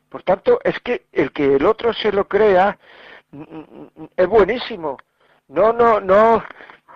Por 0.09 0.23
tanto, 0.23 0.59
es 0.63 0.79
que 0.79 1.05
el 1.11 1.31
que 1.31 1.55
el 1.55 1.65
otro 1.65 1.93
se 1.93 2.11
lo 2.11 2.27
crea 2.27 2.77
mm, 3.31 3.41
mm, 3.41 3.89
mm, 3.95 4.05
es 4.15 4.27
buenísimo. 4.27 4.97
No, 5.47 5.73
no, 5.73 5.99
no, 5.99 6.43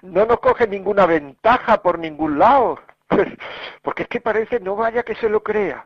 no 0.01 0.25
nos 0.25 0.39
coge 0.39 0.67
ninguna 0.67 1.05
ventaja 1.05 1.82
por 1.82 1.99
ningún 1.99 2.39
lado. 2.39 2.80
Porque 3.82 4.03
es 4.03 4.09
que 4.09 4.21
parece, 4.21 4.59
no 4.59 4.75
vaya 4.75 5.03
que 5.03 5.15
se 5.15 5.30
lo 5.30 5.43
crea. 5.43 5.86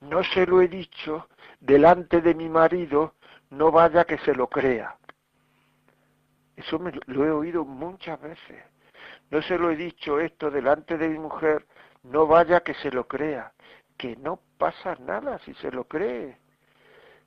No 0.00 0.24
se 0.24 0.46
lo 0.46 0.60
he 0.60 0.68
dicho 0.68 1.28
delante 1.60 2.20
de 2.20 2.34
mi 2.34 2.48
marido, 2.48 3.14
no 3.52 3.70
vaya 3.70 4.04
que 4.04 4.16
se 4.18 4.34
lo 4.34 4.48
crea. 4.48 4.96
Eso 6.56 6.78
me 6.78 6.90
lo 7.06 7.24
he 7.26 7.30
oído 7.30 7.64
muchas 7.64 8.20
veces. 8.20 8.64
No 9.30 9.42
se 9.42 9.58
lo 9.58 9.70
he 9.70 9.76
dicho 9.76 10.20
esto 10.20 10.50
delante 10.50 10.96
de 10.96 11.08
mi 11.08 11.18
mujer, 11.18 11.66
no 12.02 12.26
vaya 12.26 12.60
que 12.60 12.72
se 12.74 12.90
lo 12.90 13.06
crea. 13.06 13.52
Que 13.98 14.16
no 14.16 14.40
pasa 14.56 14.96
nada 15.00 15.38
si 15.40 15.52
se 15.54 15.70
lo 15.70 15.84
cree. 15.84 16.38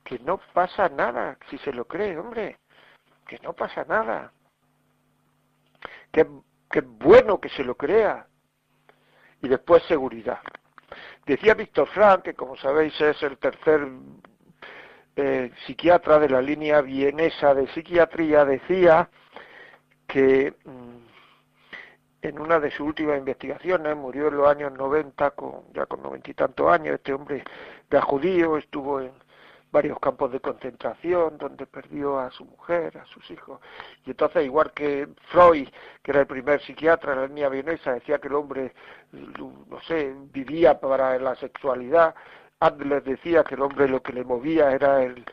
Que 0.03 0.17
no 0.19 0.39
pasa 0.53 0.89
nada 0.89 1.38
si 1.49 1.59
se 1.59 1.71
lo 1.71 1.86
cree, 1.86 2.17
hombre. 2.17 2.57
Que 3.28 3.38
no 3.39 3.53
pasa 3.53 3.86
nada. 3.88 4.32
Que, 6.11 6.28
que 6.71 6.82
bueno 6.82 7.39
que 7.39 7.49
se 7.49 7.63
lo 7.63 7.76
crea. 7.76 8.26
Y 9.43 9.47
después 9.47 9.84
seguridad. 9.84 10.39
Decía 11.28 11.53
Víctor 11.53 11.88
Frank, 11.89 12.23
que 12.23 12.34
como 12.34 12.55
sabéis 12.55 12.99
es 12.99 13.21
el 13.21 13.38
tercer 13.38 13.88
eh, 15.16 15.51
psiquiatra 15.66 16.20
de 16.20 16.30
la 16.30 16.41
línea 16.41 16.82
vienesa 16.82 17.53
de 17.53 17.68
psiquiatría, 17.68 18.45
decía 18.45 19.09
que 20.07 20.53
mm, 20.66 21.05
en 22.22 22.39
una 22.39 22.59
de 22.59 22.72
sus 22.72 22.82
últimas 22.82 23.18
investigaciones, 23.18 23.95
murió 23.95 24.28
en 24.28 24.38
los 24.38 24.47
años 24.47 24.74
90, 24.74 25.32
con, 25.32 25.72
ya 25.74 25.86
con 25.86 26.01
noventa 26.01 26.32
y 26.32 26.34
tantos 26.34 26.72
años, 26.72 26.95
este 26.95 27.13
hombre 27.13 27.43
era 27.89 28.01
judío, 28.01 28.57
estuvo 28.57 28.99
en 28.99 29.11
varios 29.72 29.99
campos 29.99 30.32
de 30.32 30.39
concentración 30.39 31.38
donde 31.38 31.66
perdió 31.66 32.18
a 32.18 32.32
su 32.32 32.45
mujer, 32.45 32.97
a 32.97 33.05
sus 33.05 33.30
hijos. 33.30 33.59
Y 34.05 34.11
entonces, 34.11 34.45
igual 34.45 34.72
que 34.74 35.07
Freud, 35.28 35.68
que 36.01 36.11
era 36.11 36.22
el 36.22 36.28
primer 36.28 36.61
psiquiatra 36.61 37.13
en 37.13 37.20
la 37.20 37.28
línea 37.28 37.49
vienesa, 37.49 37.93
decía 37.93 38.20
que 38.20 38.28
el 38.30 38.36
hombre, 38.36 38.74
no 39.11 39.82
sé, 39.82 40.16
vivía 40.32 40.80
para 40.80 41.20
la 41.20 41.36
sexualidad, 41.36 42.16
Adler 42.60 43.03
decía 43.03 43.43
que 43.43 43.56
el 43.56 43.62
hombre 43.62 43.88
lo 43.88 44.01
que 44.01 44.14
le 44.14 44.24
movía 44.24 44.72
era 44.72 45.03
el, 45.03 45.26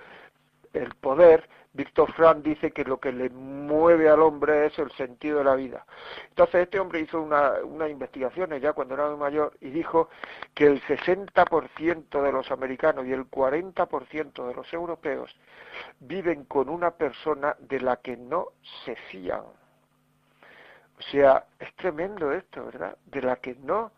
poder, 1.01 1.49
Víctor 1.75 2.13
Frank 2.13 2.39
dice 2.39 2.71
que 2.71 2.85
lo 2.85 2.99
que 2.99 3.13
le 3.13 3.31
mueve 3.31 4.09
al 4.09 4.21
hombre 4.21 4.67
es 4.67 4.79
el 4.79 4.91
sentido 4.93 5.39
de 5.39 5.45
la 5.45 5.55
vida. 5.55 5.87
Entonces 6.29 6.63
este 6.63 6.81
hombre 6.81 7.01
hizo 7.01 7.21
una, 7.21 7.55
una 7.65 7.89
investigación 7.89 8.51
ya 8.59 8.73
cuando 8.73 8.95
era 8.95 9.09
muy 9.09 9.19
mayor 9.19 9.57
y 9.61 9.71
dijo 9.71 10.09
que 10.55 10.67
el 10.67 10.83
60% 10.83 12.23
de 12.23 12.33
los 12.33 12.51
americanos 12.51 13.07
y 13.07 13.13
el 13.13 13.31
40% 13.31 14.47
de 14.47 14.55
los 14.55 14.73
europeos 14.73 15.35
viven 16.01 16.45
con 16.45 16.69
una 16.69 16.91
persona 16.91 17.57
de 17.61 17.81
la 17.81 17.97
que 17.97 18.17
no 18.17 18.49
se 18.85 18.97
fían. 18.97 19.43
O 20.99 21.03
sea, 21.11 21.47
es 21.59 21.75
tremendo 21.75 22.33
esto, 22.33 22.65
¿verdad? 22.65 22.97
De 23.07 23.23
la 23.23 23.37
que 23.37 23.55
no 23.57 23.93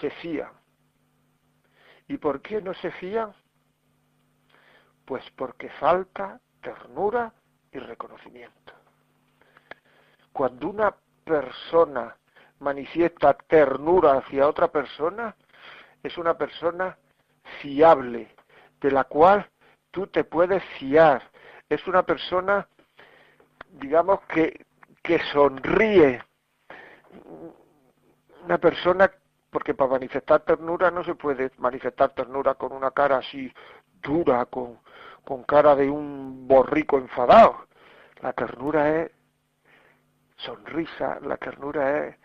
se 0.00 0.10
fían. 0.10 0.50
¿Y 2.08 2.18
por 2.18 2.42
qué 2.42 2.60
no 2.60 2.74
se 2.74 2.90
fían? 2.92 3.32
Pues 5.04 5.24
porque 5.36 5.68
falta 5.70 6.40
ternura 6.60 7.32
y 7.72 7.78
reconocimiento. 7.78 8.72
Cuando 10.32 10.68
una 10.68 10.94
persona 11.24 12.16
manifiesta 12.60 13.34
ternura 13.34 14.18
hacia 14.18 14.48
otra 14.48 14.68
persona, 14.68 15.34
es 16.02 16.16
una 16.18 16.36
persona 16.36 16.96
fiable, 17.60 18.34
de 18.80 18.90
la 18.90 19.04
cual 19.04 19.48
tú 19.90 20.06
te 20.06 20.24
puedes 20.24 20.62
fiar. 20.78 21.22
Es 21.68 21.86
una 21.86 22.02
persona, 22.02 22.68
digamos, 23.70 24.20
que, 24.22 24.66
que 25.02 25.18
sonríe. 25.32 26.22
Una 28.44 28.58
persona 28.58 29.10
porque 29.54 29.72
para 29.72 29.92
manifestar 29.92 30.40
ternura 30.40 30.90
no 30.90 31.04
se 31.04 31.14
puede 31.14 31.52
manifestar 31.58 32.12
ternura 32.12 32.56
con 32.56 32.72
una 32.72 32.90
cara 32.90 33.18
así 33.18 33.54
dura, 34.02 34.46
con, 34.46 34.80
con 35.24 35.44
cara 35.44 35.76
de 35.76 35.88
un 35.88 36.48
borrico 36.48 36.98
enfadado. 36.98 37.68
La 38.20 38.32
ternura 38.32 39.02
es 39.02 39.12
sonrisa, 40.38 41.20
la 41.20 41.36
ternura 41.36 42.04
es 42.04 42.16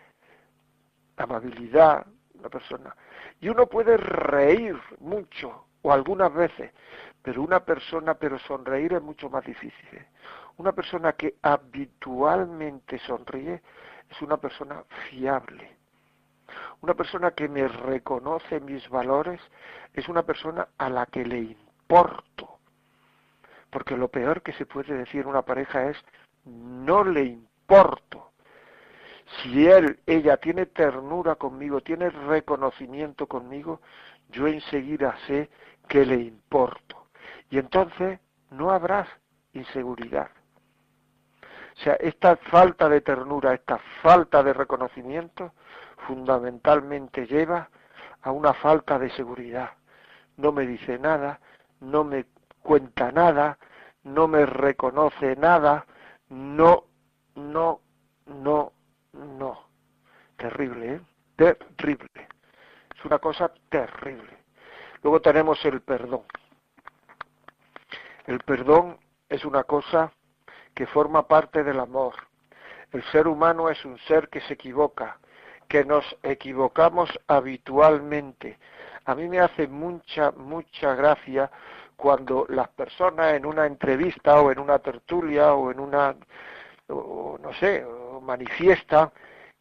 amabilidad, 1.18 2.04
una 2.34 2.48
persona. 2.48 2.96
Y 3.40 3.48
uno 3.48 3.66
puede 3.66 3.96
reír 3.96 4.76
mucho, 4.98 5.66
o 5.82 5.92
algunas 5.92 6.34
veces, 6.34 6.72
pero 7.22 7.44
una 7.44 7.64
persona, 7.64 8.14
pero 8.14 8.40
sonreír 8.40 8.94
es 8.94 9.02
mucho 9.02 9.30
más 9.30 9.44
difícil. 9.44 9.88
¿eh? 9.92 10.08
Una 10.56 10.72
persona 10.72 11.12
que 11.12 11.36
habitualmente 11.42 12.98
sonríe 12.98 13.62
es 14.10 14.20
una 14.20 14.36
persona 14.36 14.82
fiable 15.08 15.79
una 16.82 16.94
persona 16.94 17.32
que 17.32 17.48
me 17.48 17.68
reconoce 17.68 18.60
mis 18.60 18.88
valores 18.88 19.40
es 19.92 20.08
una 20.08 20.22
persona 20.22 20.68
a 20.78 20.88
la 20.88 21.06
que 21.06 21.24
le 21.24 21.38
importo. 21.38 22.58
Porque 23.70 23.96
lo 23.96 24.08
peor 24.08 24.42
que 24.42 24.52
se 24.54 24.66
puede 24.66 24.94
decir 24.94 25.26
una 25.26 25.42
pareja 25.42 25.90
es 25.90 25.96
no 26.44 27.04
le 27.04 27.22
importo. 27.22 28.30
Si 29.42 29.66
él, 29.66 30.00
ella 30.06 30.38
tiene 30.38 30.66
ternura 30.66 31.36
conmigo, 31.36 31.80
tiene 31.80 32.10
reconocimiento 32.10 33.26
conmigo, 33.26 33.80
yo 34.30 34.48
enseguida 34.48 35.16
sé 35.26 35.50
que 35.86 36.04
le 36.04 36.16
importo. 36.16 37.06
Y 37.48 37.58
entonces 37.58 38.18
no 38.50 38.70
habrá 38.70 39.06
inseguridad. 39.52 40.30
O 41.76 41.82
sea, 41.82 41.94
esta 41.94 42.36
falta 42.36 42.88
de 42.88 43.00
ternura, 43.00 43.54
esta 43.54 43.78
falta 44.02 44.42
de 44.42 44.52
reconocimiento, 44.52 45.52
fundamentalmente 46.06 47.26
lleva 47.26 47.68
a 48.22 48.32
una 48.32 48.52
falta 48.54 48.98
de 48.98 49.10
seguridad. 49.10 49.70
No 50.36 50.52
me 50.52 50.66
dice 50.66 50.98
nada, 50.98 51.40
no 51.80 52.04
me 52.04 52.26
cuenta 52.62 53.12
nada, 53.12 53.58
no 54.02 54.28
me 54.28 54.46
reconoce 54.46 55.36
nada, 55.36 55.86
no, 56.28 56.84
no, 57.34 57.80
no, 58.26 58.72
no. 59.12 59.64
Terrible, 60.36 60.94
¿eh? 60.94 61.00
Terrible. 61.36 62.08
Es 62.96 63.04
una 63.04 63.18
cosa 63.18 63.52
terrible. 63.68 64.38
Luego 65.02 65.20
tenemos 65.20 65.64
el 65.64 65.80
perdón. 65.80 66.22
El 68.26 68.40
perdón 68.40 68.98
es 69.28 69.44
una 69.44 69.64
cosa 69.64 70.12
que 70.74 70.86
forma 70.86 71.26
parte 71.26 71.64
del 71.64 71.80
amor. 71.80 72.14
El 72.92 73.02
ser 73.04 73.26
humano 73.26 73.70
es 73.70 73.84
un 73.84 73.98
ser 73.98 74.28
que 74.28 74.40
se 74.42 74.54
equivoca, 74.54 75.18
que 75.70 75.84
nos 75.84 76.04
equivocamos 76.24 77.08
habitualmente. 77.28 78.58
A 79.04 79.14
mí 79.14 79.28
me 79.28 79.38
hace 79.38 79.68
mucha, 79.68 80.32
mucha 80.32 80.96
gracia 80.96 81.48
cuando 81.96 82.44
las 82.48 82.68
personas 82.70 83.34
en 83.34 83.46
una 83.46 83.66
entrevista 83.66 84.40
o 84.40 84.50
en 84.50 84.58
una 84.58 84.80
tertulia 84.80 85.54
o 85.54 85.70
en 85.70 85.78
una, 85.78 86.16
no 86.88 87.52
sé, 87.60 87.86
manifiestan 88.20 89.12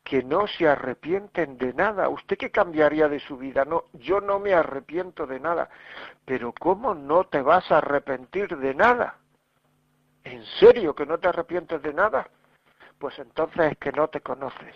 que 0.03 0.23
no 0.23 0.47
se 0.47 0.67
arrepienten 0.67 1.59
de 1.59 1.75
nada. 1.75 2.09
¿Usted 2.09 2.39
qué 2.39 2.49
cambiaría 2.49 3.07
de 3.07 3.19
su 3.19 3.37
vida? 3.37 3.63
No, 3.63 3.83
yo 3.93 4.19
no 4.19 4.39
me 4.39 4.55
arrepiento 4.55 5.27
de 5.27 5.39
nada. 5.39 5.69
Pero 6.25 6.55
¿cómo 6.59 6.95
no 6.95 7.25
te 7.25 7.43
vas 7.43 7.71
a 7.71 7.77
arrepentir 7.77 8.57
de 8.57 8.73
nada? 8.73 9.19
¿En 10.23 10.43
serio 10.59 10.95
que 10.95 11.05
no 11.05 11.19
te 11.19 11.27
arrepientes 11.27 11.79
de 11.83 11.93
nada? 11.93 12.27
Pues 12.99 13.17
entonces 13.17 13.71
es 13.71 13.77
que 13.77 13.91
no 13.91 14.09
te 14.09 14.21
conoces. 14.21 14.75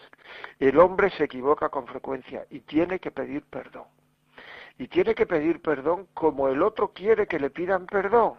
El 0.57 0.80
hombre 0.80 1.09
se 1.11 1.26
equivoca 1.26 1.69
con 1.69 1.86
frecuencia 1.86 2.45
y 2.49 2.61
tiene 2.61 2.99
que 2.99 3.11
pedir 3.11 3.43
perdón. 3.43 3.86
Y 4.78 4.88
tiene 4.88 5.13
que 5.13 5.28
pedir 5.28 5.61
perdón 5.61 6.07
como 6.13 6.47
el 6.47 6.63
otro 6.63 6.93
quiere 6.93 7.28
que 7.28 7.39
le 7.39 7.49
pidan 7.49 7.86
perdón. 7.86 8.36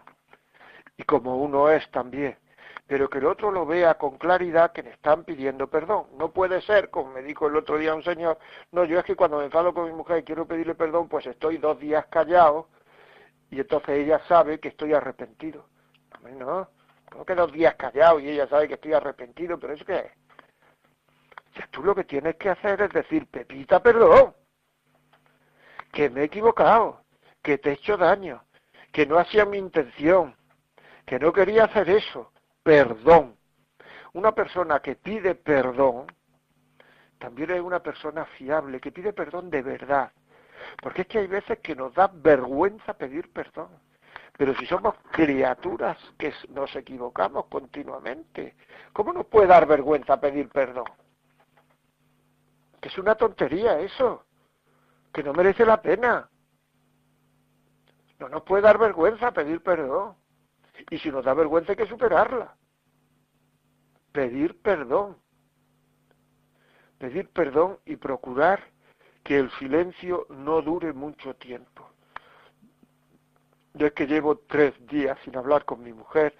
Y 0.97 1.03
como 1.03 1.37
uno 1.37 1.69
es 1.69 1.89
también. 1.91 2.37
Pero 2.87 3.09
que 3.09 3.19
el 3.19 3.25
otro 3.25 3.51
lo 3.51 3.65
vea 3.65 3.95
con 3.95 4.17
claridad 4.17 4.71
que 4.71 4.83
le 4.83 4.91
están 4.91 5.23
pidiendo 5.23 5.67
perdón. 5.67 6.07
No 6.17 6.31
puede 6.31 6.61
ser, 6.61 6.89
como 6.89 7.11
me 7.11 7.21
dijo 7.21 7.47
el 7.47 7.55
otro 7.55 7.77
día 7.77 7.95
un 7.95 8.03
señor, 8.03 8.37
no, 8.71 8.85
yo 8.85 8.99
es 8.99 9.05
que 9.05 9.15
cuando 9.15 9.37
me 9.37 9.45
enfado 9.45 9.73
con 9.73 9.85
mi 9.85 9.93
mujer 9.93 10.19
y 10.19 10.23
quiero 10.23 10.45
pedirle 10.45 10.75
perdón, 10.75 11.07
pues 11.07 11.25
estoy 11.25 11.57
dos 11.57 11.79
días 11.79 12.05
callado 12.07 12.67
y 13.49 13.59
entonces 13.59 13.89
ella 13.99 14.19
sabe 14.27 14.59
que 14.59 14.69
estoy 14.69 14.93
arrepentido. 14.93 15.65
A 16.11 16.19
mí 16.19 16.31
no, 16.35 16.67
tengo 17.09 17.25
que 17.25 17.35
dos 17.35 17.51
días 17.51 17.75
callado 17.75 18.19
y 18.19 18.29
ella 18.29 18.47
sabe 18.47 18.67
que 18.67 18.75
estoy 18.75 18.93
arrepentido, 18.93 19.59
pero 19.59 19.73
¿eso 19.73 19.85
qué 19.85 19.97
es? 19.97 20.11
O 21.51 21.55
sea, 21.55 21.67
tú 21.71 21.83
lo 21.83 21.95
que 21.95 22.03
tienes 22.03 22.35
que 22.35 22.49
hacer 22.49 22.81
es 22.81 22.91
decir, 22.91 23.27
Pepita, 23.27 23.81
perdón, 23.81 24.35
que 25.91 26.09
me 26.09 26.21
he 26.21 26.23
equivocado, 26.25 27.03
que 27.41 27.57
te 27.57 27.69
he 27.69 27.73
hecho 27.73 27.95
daño, 27.95 28.43
que 28.91 29.05
no 29.05 29.17
hacía 29.17 29.45
mi 29.45 29.57
intención, 29.57 30.35
que 31.05 31.19
no 31.19 31.31
quería 31.31 31.65
hacer 31.65 31.89
eso, 31.89 32.31
perdón. 32.63 33.37
una 34.13 34.33
persona 34.33 34.79
que 34.81 34.95
pide 34.95 35.35
perdón 35.35 36.07
también 37.17 37.51
es 37.51 37.61
una 37.61 37.81
persona 37.81 38.25
fiable, 38.25 38.79
que 38.79 38.91
pide 38.91 39.13
perdón 39.13 39.49
de 39.49 39.61
verdad. 39.61 40.11
Porque 40.81 41.01
es 41.03 41.07
que 41.07 41.19
hay 41.19 41.27
veces 41.27 41.59
que 41.59 41.75
nos 41.75 41.93
da 41.93 42.07
vergüenza 42.13 42.93
pedir 42.93 43.31
perdón. 43.31 43.69
Pero 44.37 44.53
si 44.55 44.65
somos 44.65 44.95
criaturas 45.11 45.97
que 46.17 46.33
nos 46.49 46.75
equivocamos 46.75 47.45
continuamente, 47.45 48.55
¿cómo 48.91 49.13
nos 49.13 49.27
puede 49.27 49.47
dar 49.47 49.65
vergüenza 49.65 50.19
pedir 50.19 50.49
perdón? 50.49 50.85
Que 52.81 52.89
es 52.89 52.97
una 52.97 53.15
tontería 53.15 53.79
eso, 53.79 54.25
que 55.13 55.23
no 55.23 55.31
merece 55.31 55.65
la 55.65 55.81
pena. 55.81 56.29
No 58.19 58.27
nos 58.27 58.43
puede 58.43 58.63
dar 58.63 58.77
vergüenza 58.77 59.31
pedir 59.31 59.61
perdón. 59.61 60.15
Y 60.89 60.97
si 60.99 61.09
nos 61.09 61.23
da 61.23 61.33
vergüenza 61.33 61.71
hay 61.71 61.77
que 61.77 61.87
superarla. 61.87 62.55
Pedir 64.11 64.61
perdón. 64.61 65.17
Pedir 66.97 67.29
perdón 67.29 67.79
y 67.85 67.95
procurar 67.95 68.61
que 69.23 69.37
el 69.39 69.49
silencio 69.51 70.27
no 70.29 70.61
dure 70.61 70.91
mucho 70.91 71.35
tiempo. 71.35 71.94
Yo 73.75 73.87
es 73.87 73.93
que 73.93 74.07
llevo 74.07 74.37
tres 74.37 74.73
días 74.87 75.17
sin 75.25 75.35
hablar 75.35 75.65
con 75.65 75.83
mi 75.83 75.91
mujer, 75.91 76.33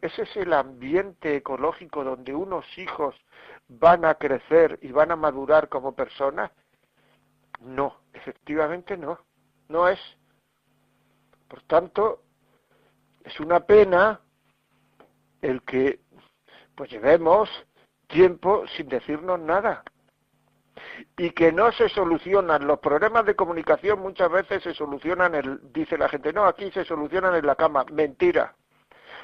ese 0.00 0.22
es 0.22 0.36
el 0.36 0.52
ambiente 0.52 1.34
ecológico 1.34 2.04
donde 2.04 2.32
unos 2.32 2.64
hijos 2.78 3.16
van 3.66 4.04
a 4.04 4.14
crecer 4.14 4.78
y 4.80 4.92
van 4.92 5.10
a 5.10 5.16
madurar 5.16 5.68
como 5.68 5.96
personas. 5.96 6.52
No, 7.60 8.02
efectivamente 8.12 8.96
no, 8.96 9.18
no 9.68 9.88
es. 9.88 9.98
Por 11.48 11.60
tanto, 11.62 12.22
es 13.24 13.40
una 13.40 13.58
pena 13.58 14.20
el 15.42 15.62
que 15.62 15.98
pues 16.76 16.88
llevemos 16.88 17.50
tiempo 18.06 18.64
sin 18.76 18.88
decirnos 18.88 19.40
nada 19.40 19.82
y 21.16 21.30
que 21.30 21.52
no 21.52 21.72
se 21.72 21.88
solucionan. 21.88 22.66
Los 22.66 22.78
problemas 22.78 23.24
de 23.24 23.34
comunicación 23.34 24.00
muchas 24.00 24.30
veces 24.30 24.62
se 24.62 24.74
solucionan 24.74 25.34
el 25.34 25.72
dice 25.72 25.98
la 25.98 26.08
gente 26.08 26.32
no 26.32 26.44
aquí 26.44 26.70
se 26.70 26.84
solucionan 26.84 27.34
en 27.34 27.46
la 27.46 27.56
cama 27.56 27.84
mentira. 27.92 28.54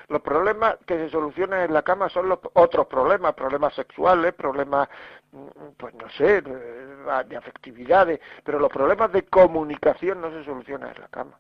Los 0.08 0.20
problemas 0.20 0.76
que 0.86 0.98
se 0.98 1.08
solucionan 1.08 1.62
en 1.62 1.72
la 1.72 1.82
cama 1.82 2.08
son 2.10 2.28
los 2.28 2.38
otros 2.54 2.86
problemas 2.86 3.34
problemas 3.34 3.74
sexuales 3.74 4.34
problemas 4.34 4.88
mm, 5.32 5.46
pues 5.76 5.94
no 5.94 6.08
sé 6.10 6.42
de 6.42 7.36
afectividades 7.36 8.20
pero 8.44 8.58
los 8.58 8.70
problemas 8.70 9.12
de 9.12 9.22
comunicación 9.22 10.20
no 10.20 10.30
se 10.30 10.44
solucionan 10.44 10.94
en 10.94 11.00
la 11.00 11.08
cama. 11.08 11.38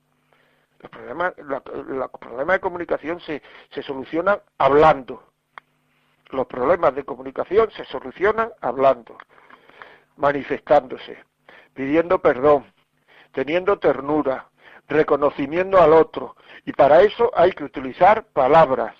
Los 0.80 0.90
problemas 0.90 1.34
los 1.38 2.10
problemas 2.10 2.56
de 2.56 2.60
comunicación 2.60 3.20
se 3.20 3.42
se 3.70 3.82
solucionan 3.82 4.40
hablando. 4.58 5.22
Los 6.30 6.46
problemas 6.46 6.94
de 6.94 7.04
comunicación 7.04 7.70
se 7.70 7.84
solucionan 7.84 8.50
hablando 8.60 9.16
manifestándose, 10.16 11.18
pidiendo 11.74 12.20
perdón, 12.20 12.64
teniendo 13.32 13.78
ternura, 13.78 14.48
reconocimiento 14.88 15.80
al 15.80 15.92
otro. 15.92 16.36
Y 16.64 16.72
para 16.72 17.02
eso 17.02 17.30
hay 17.34 17.52
que 17.52 17.64
utilizar 17.64 18.24
palabras, 18.26 18.94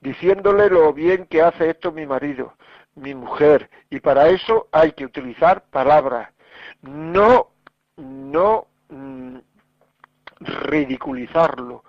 diciéndole 0.00 0.68
lo 0.70 0.92
bien 0.92 1.26
que 1.26 1.42
hace 1.42 1.70
esto 1.70 1.92
mi 1.92 2.06
marido, 2.06 2.54
mi 2.94 3.14
mujer. 3.14 3.70
Y 3.90 4.00
para 4.00 4.28
eso 4.28 4.68
hay 4.72 4.92
que 4.92 5.04
utilizar 5.04 5.64
palabras. 5.70 6.30
No, 6.82 7.50
no 7.96 8.66
mm, 8.88 9.38
ridiculizarlo, 10.40 11.84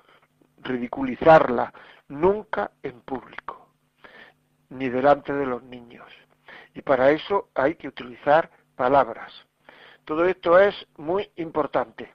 ridiculizarla, 0.63 1.73
nunca 2.07 2.71
en 2.83 3.01
público, 3.01 3.69
ni 4.69 4.89
delante 4.89 5.33
de 5.33 5.45
los 5.45 5.63
niños 5.63 6.05
y 6.79 6.81
para 6.81 7.11
eso 7.11 7.49
hay 7.55 7.75
que 7.75 7.89
utilizar 7.89 8.49
palabras. 8.77 9.33
Todo 10.05 10.23
esto 10.23 10.57
es 10.57 10.73
muy 10.95 11.29
importante. 11.35 12.13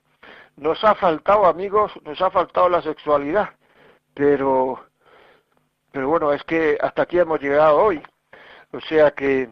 Nos 0.57 0.83
ha 0.83 0.95
faltado, 0.95 1.45
amigos, 1.45 1.91
nos 2.03 2.19
ha 2.19 2.31
faltado 2.31 2.67
la 2.67 2.81
sexualidad, 2.81 3.51
pero, 4.15 4.83
pero 5.91 6.09
bueno, 6.09 6.33
es 6.33 6.43
que 6.45 6.79
hasta 6.81 7.03
aquí 7.03 7.19
hemos 7.19 7.39
llegado 7.39 7.77
hoy. 7.77 8.01
O 8.71 8.81
sea 8.81 9.11
que 9.11 9.51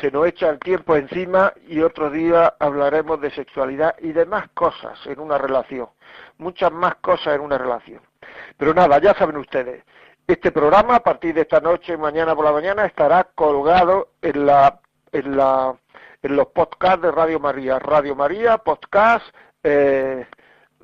se 0.00 0.10
nos 0.10 0.26
echa 0.26 0.48
el 0.50 0.58
tiempo 0.58 0.96
encima 0.96 1.52
y 1.68 1.80
otro 1.80 2.10
día 2.10 2.56
hablaremos 2.58 3.20
de 3.20 3.30
sexualidad 3.30 3.94
y 4.00 4.10
de 4.10 4.26
más 4.26 4.48
cosas 4.54 4.98
en 5.06 5.20
una 5.20 5.38
relación, 5.38 5.88
muchas 6.38 6.72
más 6.72 6.96
cosas 6.96 7.36
en 7.36 7.42
una 7.42 7.58
relación. 7.58 8.00
Pero 8.56 8.74
nada, 8.74 8.98
ya 8.98 9.14
saben 9.14 9.36
ustedes, 9.36 9.84
este 10.32 10.52
programa 10.52 10.96
a 10.96 11.02
partir 11.02 11.34
de 11.34 11.42
esta 11.42 11.60
noche, 11.60 11.96
mañana 11.96 12.34
por 12.34 12.44
la 12.44 12.52
mañana, 12.52 12.84
estará 12.84 13.24
colgado 13.34 14.10
en 14.22 14.46
los 16.22 16.46
podcasts 16.48 17.02
de 17.02 17.10
Radio 17.10 17.40
María. 17.40 17.78
Radio 17.78 18.14
María, 18.14 18.58
podcast, 18.58 19.26
eh, 19.62 20.26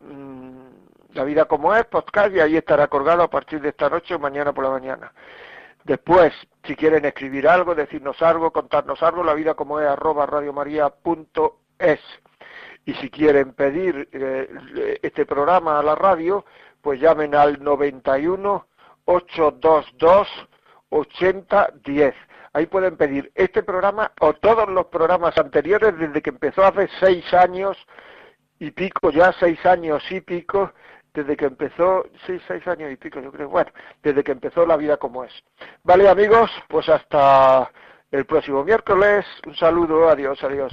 mm, 0.03 0.67
La 1.15 1.25
vida 1.25 1.47
como 1.47 1.75
es, 1.75 1.85
podcast, 1.87 2.35
y 2.35 2.41
ahí 2.41 2.57
estará 2.57 2.89
colgado 2.89 3.23
a 3.23 3.31
partir 3.31 3.61
de 3.61 3.71
esta 3.71 3.89
noche 3.89 4.15
o 4.15 4.19
mañana 4.19 4.53
por 4.53 4.65
la 4.65 4.71
mañana. 4.71 5.13
Después, 5.85 6.33
si 6.65 6.75
quieren 6.75 7.05
escribir 7.05 7.49
algo, 7.49 7.75
decirnos 7.75 8.21
algo, 8.23 8.53
contarnos 8.53 9.03
algo, 9.03 9.23
la 9.23 9.35
vida 9.35 9.55
como 9.55 9.81
es 9.81 9.87
arroba 9.87 10.27
radiomaria.es. 10.27 12.01
Y 12.85 12.95
si 12.95 13.11
quieren 13.11 13.53
pedir 13.53 14.09
eh, 14.13 14.99
este 15.03 15.25
programa 15.25 15.79
a 15.79 15.83
la 15.83 15.95
radio, 15.95 16.45
pues 16.83 17.01
llamen 17.01 17.35
al 17.35 17.63
91 17.63 18.67
822 19.07 20.29
8010. 20.91 22.15
Ahí 22.53 22.67
pueden 22.67 22.97
pedir 22.97 23.33
este 23.35 23.63
programa 23.63 24.13
o 24.21 24.33
todos 24.35 24.69
los 24.69 24.87
programas 24.87 25.37
anteriores 25.37 25.99
desde 25.99 26.23
que 26.23 26.31
empezó 26.31 26.65
hace 26.65 26.89
seis 27.01 27.33
años 27.35 27.77
y 28.59 28.71
pico, 28.71 29.11
ya 29.11 29.33
seis 29.39 29.65
años 29.67 30.03
y 30.11 30.21
pico, 30.21 30.73
desde 31.13 31.37
que 31.37 31.47
empezó, 31.47 32.07
sí, 32.27 32.39
seis 32.47 32.67
años 32.67 32.93
y 32.93 32.97
pico, 32.97 33.21
yo 33.21 33.33
creo, 33.33 33.49
bueno, 33.49 33.71
desde 34.03 34.23
que 34.23 34.33
empezó 34.33 34.67
la 34.67 34.77
vida 34.77 34.97
como 34.97 35.25
es. 35.25 35.33
Vale, 35.83 36.09
amigos, 36.09 36.51
pues 36.69 36.89
hasta 36.89 37.71
el 38.11 38.25
próximo 38.27 38.65
miércoles. 38.65 39.25
Un 39.47 39.57
saludo, 39.57 40.09
adiós, 40.09 40.43
adiós. 40.43 40.73